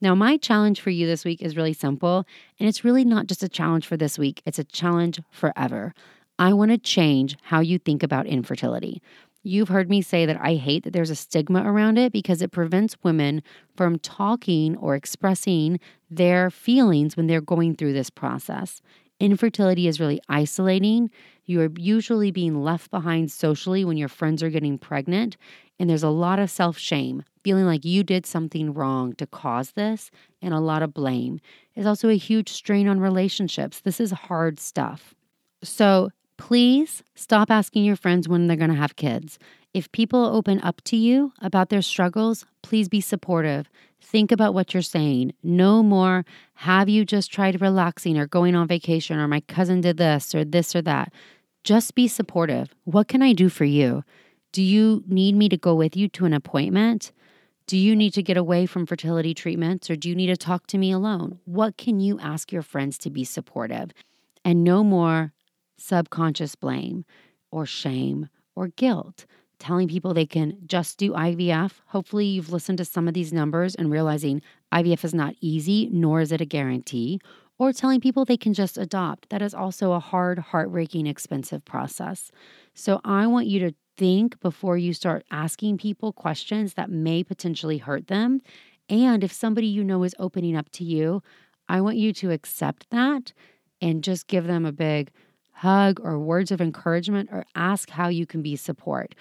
Now, 0.00 0.14
my 0.14 0.38
challenge 0.38 0.80
for 0.80 0.90
you 0.90 1.06
this 1.06 1.24
week 1.24 1.42
is 1.42 1.56
really 1.56 1.74
simple, 1.74 2.24
and 2.58 2.68
it's 2.68 2.84
really 2.84 3.04
not 3.04 3.26
just 3.26 3.42
a 3.42 3.48
challenge 3.48 3.86
for 3.86 3.96
this 3.96 4.18
week, 4.18 4.42
it's 4.46 4.58
a 4.58 4.64
challenge 4.64 5.20
forever. 5.30 5.92
I 6.38 6.54
want 6.54 6.70
to 6.70 6.78
change 6.78 7.36
how 7.42 7.60
you 7.60 7.78
think 7.78 8.02
about 8.02 8.26
infertility. 8.26 9.02
You've 9.42 9.68
heard 9.68 9.90
me 9.90 10.00
say 10.00 10.24
that 10.26 10.40
I 10.40 10.54
hate 10.54 10.84
that 10.84 10.92
there's 10.92 11.10
a 11.10 11.14
stigma 11.14 11.70
around 11.70 11.98
it 11.98 12.12
because 12.12 12.40
it 12.40 12.50
prevents 12.50 12.96
women 13.02 13.42
from 13.76 13.98
talking 13.98 14.76
or 14.76 14.94
expressing 14.94 15.80
their 16.10 16.50
feelings 16.50 17.16
when 17.16 17.26
they're 17.26 17.40
going 17.40 17.76
through 17.76 17.92
this 17.92 18.10
process. 18.10 18.80
Infertility 19.18 19.86
is 19.86 20.00
really 20.00 20.20
isolating. 20.30 21.10
You 21.44 21.60
are 21.60 21.70
usually 21.76 22.30
being 22.30 22.62
left 22.62 22.90
behind 22.90 23.30
socially 23.30 23.84
when 23.84 23.98
your 23.98 24.08
friends 24.08 24.42
are 24.42 24.50
getting 24.50 24.78
pregnant, 24.78 25.36
and 25.80 25.88
there's 25.88 26.02
a 26.02 26.10
lot 26.10 26.38
of 26.38 26.50
self 26.50 26.78
shame 26.78 27.24
feeling 27.42 27.64
like 27.64 27.86
you 27.86 28.04
did 28.04 28.26
something 28.26 28.74
wrong 28.74 29.14
to 29.14 29.26
cause 29.26 29.70
this, 29.70 30.10
and 30.42 30.52
a 30.52 30.60
lot 30.60 30.82
of 30.82 30.92
blame. 30.92 31.40
is 31.74 31.86
also 31.86 32.10
a 32.10 32.16
huge 32.16 32.50
strain 32.50 32.86
on 32.86 33.00
relationships. 33.00 33.80
This 33.80 33.98
is 33.98 34.10
hard 34.10 34.60
stuff. 34.60 35.14
So 35.62 36.10
please 36.36 37.02
stop 37.14 37.50
asking 37.50 37.84
your 37.84 37.96
friends 37.96 38.28
when 38.28 38.46
they're 38.46 38.58
going 38.58 38.70
to 38.70 38.76
have 38.76 38.96
kids. 38.96 39.38
If 39.72 39.90
people 39.92 40.24
open 40.24 40.60
up 40.60 40.82
to 40.82 40.96
you 40.96 41.32
about 41.40 41.70
their 41.70 41.80
struggles, 41.80 42.44
please 42.62 42.88
be 42.88 43.00
supportive. 43.00 43.70
Think 44.02 44.32
about 44.32 44.52
what 44.52 44.74
you're 44.74 44.82
saying. 44.82 45.32
No 45.42 45.82
more, 45.82 46.26
have 46.54 46.90
you 46.90 47.06
just 47.06 47.32
tried 47.32 47.60
relaxing 47.60 48.18
or 48.18 48.26
going 48.26 48.54
on 48.54 48.68
vacation 48.68 49.18
or 49.18 49.28
my 49.28 49.40
cousin 49.40 49.80
did 49.80 49.96
this 49.96 50.34
or 50.34 50.44
this 50.44 50.76
or 50.76 50.82
that. 50.82 51.12
Just 51.64 51.94
be 51.94 52.08
supportive. 52.08 52.74
What 52.84 53.08
can 53.08 53.22
I 53.22 53.32
do 53.32 53.48
for 53.48 53.64
you? 53.64 54.02
Do 54.52 54.62
you 54.62 55.04
need 55.06 55.36
me 55.36 55.48
to 55.48 55.56
go 55.56 55.74
with 55.74 55.96
you 55.96 56.08
to 56.08 56.24
an 56.24 56.32
appointment? 56.32 57.12
Do 57.66 57.76
you 57.76 57.94
need 57.94 58.14
to 58.14 58.22
get 58.22 58.36
away 58.36 58.66
from 58.66 58.84
fertility 58.84 59.32
treatments 59.32 59.88
or 59.88 59.94
do 59.96 60.08
you 60.08 60.16
need 60.16 60.26
to 60.26 60.36
talk 60.36 60.66
to 60.68 60.78
me 60.78 60.90
alone? 60.90 61.38
What 61.44 61.76
can 61.76 62.00
you 62.00 62.18
ask 62.18 62.50
your 62.50 62.62
friends 62.62 62.98
to 62.98 63.10
be 63.10 63.22
supportive? 63.22 63.92
And 64.44 64.64
no 64.64 64.82
more 64.82 65.32
subconscious 65.78 66.56
blame 66.56 67.04
or 67.52 67.66
shame 67.66 68.28
or 68.56 68.68
guilt. 68.68 69.24
Telling 69.60 69.88
people 69.88 70.14
they 70.14 70.26
can 70.26 70.56
just 70.66 70.98
do 70.98 71.12
IVF. 71.12 71.72
Hopefully, 71.88 72.24
you've 72.24 72.50
listened 72.50 72.78
to 72.78 72.84
some 72.84 73.06
of 73.06 73.14
these 73.14 73.32
numbers 73.32 73.74
and 73.74 73.90
realizing 73.90 74.40
IVF 74.72 75.04
is 75.04 75.12
not 75.12 75.34
easy, 75.40 75.88
nor 75.92 76.22
is 76.22 76.32
it 76.32 76.40
a 76.40 76.46
guarantee. 76.46 77.20
Or 77.58 77.72
telling 77.72 78.00
people 78.00 78.24
they 78.24 78.38
can 78.38 78.54
just 78.54 78.78
adopt. 78.78 79.28
That 79.28 79.42
is 79.42 79.52
also 79.52 79.92
a 79.92 80.00
hard, 80.00 80.38
heartbreaking, 80.38 81.06
expensive 81.06 81.62
process. 81.66 82.32
So, 82.74 83.02
I 83.04 83.26
want 83.26 83.48
you 83.48 83.60
to 83.60 83.74
think 84.00 84.40
before 84.40 84.78
you 84.78 84.94
start 84.94 85.26
asking 85.30 85.76
people 85.76 86.10
questions 86.10 86.72
that 86.72 86.88
may 86.88 87.22
potentially 87.22 87.76
hurt 87.76 88.06
them. 88.06 88.40
And 88.88 89.22
if 89.22 89.30
somebody 89.30 89.66
you 89.66 89.84
know 89.84 90.04
is 90.04 90.14
opening 90.18 90.56
up 90.56 90.70
to 90.70 90.84
you, 90.84 91.22
I 91.68 91.82
want 91.82 91.98
you 91.98 92.14
to 92.14 92.30
accept 92.30 92.88
that 92.88 93.34
and 93.82 94.02
just 94.02 94.26
give 94.26 94.46
them 94.46 94.64
a 94.64 94.72
big 94.72 95.10
hug 95.52 96.00
or 96.02 96.18
words 96.18 96.50
of 96.50 96.62
encouragement 96.62 97.28
or 97.30 97.44
ask 97.54 97.90
how 97.90 98.08
you 98.08 98.24
can 98.24 98.40
be 98.40 98.56
support. 98.56 99.14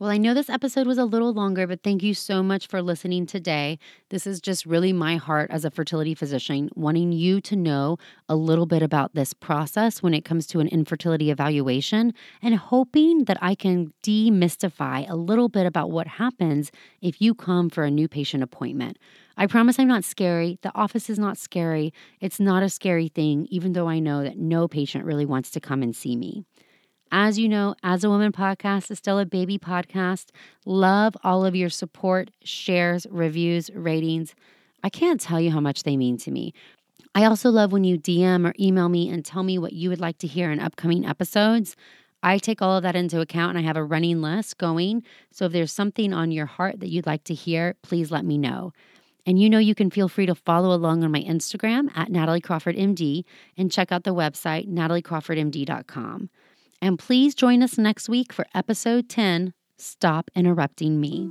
Well, 0.00 0.08
I 0.08 0.16
know 0.16 0.32
this 0.32 0.48
episode 0.48 0.86
was 0.86 0.96
a 0.96 1.04
little 1.04 1.34
longer, 1.34 1.66
but 1.66 1.82
thank 1.82 2.02
you 2.02 2.14
so 2.14 2.42
much 2.42 2.68
for 2.68 2.80
listening 2.80 3.26
today. 3.26 3.78
This 4.08 4.26
is 4.26 4.40
just 4.40 4.64
really 4.64 4.94
my 4.94 5.16
heart 5.16 5.50
as 5.50 5.62
a 5.66 5.70
fertility 5.70 6.14
physician, 6.14 6.70
wanting 6.74 7.12
you 7.12 7.42
to 7.42 7.54
know 7.54 7.98
a 8.26 8.34
little 8.34 8.64
bit 8.64 8.80
about 8.80 9.14
this 9.14 9.34
process 9.34 10.02
when 10.02 10.14
it 10.14 10.24
comes 10.24 10.46
to 10.46 10.60
an 10.60 10.68
infertility 10.68 11.30
evaluation 11.30 12.14
and 12.40 12.54
hoping 12.54 13.24
that 13.24 13.36
I 13.42 13.54
can 13.54 13.92
demystify 14.02 15.06
a 15.06 15.16
little 15.16 15.50
bit 15.50 15.66
about 15.66 15.90
what 15.90 16.06
happens 16.06 16.72
if 17.02 17.20
you 17.20 17.34
come 17.34 17.68
for 17.68 17.84
a 17.84 17.90
new 17.90 18.08
patient 18.08 18.42
appointment. 18.42 18.96
I 19.36 19.46
promise 19.46 19.78
I'm 19.78 19.86
not 19.86 20.04
scary. 20.04 20.58
The 20.62 20.74
office 20.74 21.10
is 21.10 21.18
not 21.18 21.36
scary. 21.36 21.92
It's 22.20 22.40
not 22.40 22.62
a 22.62 22.70
scary 22.70 23.08
thing, 23.08 23.48
even 23.50 23.74
though 23.74 23.86
I 23.86 23.98
know 23.98 24.22
that 24.22 24.38
no 24.38 24.66
patient 24.66 25.04
really 25.04 25.26
wants 25.26 25.50
to 25.50 25.60
come 25.60 25.82
and 25.82 25.94
see 25.94 26.16
me. 26.16 26.46
As 27.12 27.38
you 27.38 27.48
know, 27.48 27.74
As 27.82 28.04
a 28.04 28.08
Woman 28.08 28.30
podcast 28.30 28.90
is 28.90 28.98
still 28.98 29.18
a 29.18 29.26
baby 29.26 29.58
podcast. 29.58 30.26
Love 30.64 31.16
all 31.24 31.44
of 31.44 31.56
your 31.56 31.68
support, 31.68 32.30
shares, 32.44 33.04
reviews, 33.10 33.68
ratings. 33.74 34.34
I 34.84 34.90
can't 34.90 35.20
tell 35.20 35.40
you 35.40 35.50
how 35.50 35.60
much 35.60 35.82
they 35.82 35.96
mean 35.96 36.18
to 36.18 36.30
me. 36.30 36.54
I 37.14 37.24
also 37.24 37.50
love 37.50 37.72
when 37.72 37.82
you 37.82 37.98
DM 37.98 38.48
or 38.48 38.54
email 38.60 38.88
me 38.88 39.08
and 39.08 39.24
tell 39.24 39.42
me 39.42 39.58
what 39.58 39.72
you 39.72 39.88
would 39.88 40.00
like 40.00 40.18
to 40.18 40.28
hear 40.28 40.52
in 40.52 40.60
upcoming 40.60 41.04
episodes. 41.04 41.74
I 42.22 42.38
take 42.38 42.62
all 42.62 42.76
of 42.76 42.84
that 42.84 42.94
into 42.94 43.20
account 43.20 43.56
and 43.56 43.58
I 43.58 43.66
have 43.66 43.76
a 43.76 43.82
running 43.82 44.22
list 44.22 44.58
going. 44.58 45.02
So 45.32 45.46
if 45.46 45.52
there's 45.52 45.72
something 45.72 46.12
on 46.12 46.30
your 46.30 46.46
heart 46.46 46.78
that 46.78 46.90
you'd 46.90 47.06
like 47.06 47.24
to 47.24 47.34
hear, 47.34 47.74
please 47.82 48.12
let 48.12 48.24
me 48.24 48.38
know. 48.38 48.72
And 49.26 49.40
you 49.40 49.50
know 49.50 49.58
you 49.58 49.74
can 49.74 49.90
feel 49.90 50.08
free 50.08 50.26
to 50.26 50.34
follow 50.34 50.72
along 50.74 51.02
on 51.02 51.10
my 51.10 51.22
Instagram 51.22 51.90
at 51.96 52.10
Natalie 52.10 52.40
Crawford 52.40 52.76
MD 52.76 53.24
and 53.56 53.72
check 53.72 53.90
out 53.90 54.04
the 54.04 54.14
website 54.14 54.68
nataliecrawfordmd.com. 54.68 56.30
And 56.82 56.98
please 56.98 57.34
join 57.34 57.62
us 57.62 57.78
next 57.78 58.08
week 58.08 58.32
for 58.32 58.46
episode 58.54 59.08
10 59.08 59.52
Stop 59.76 60.30
Interrupting 60.34 61.00
Me. 61.00 61.30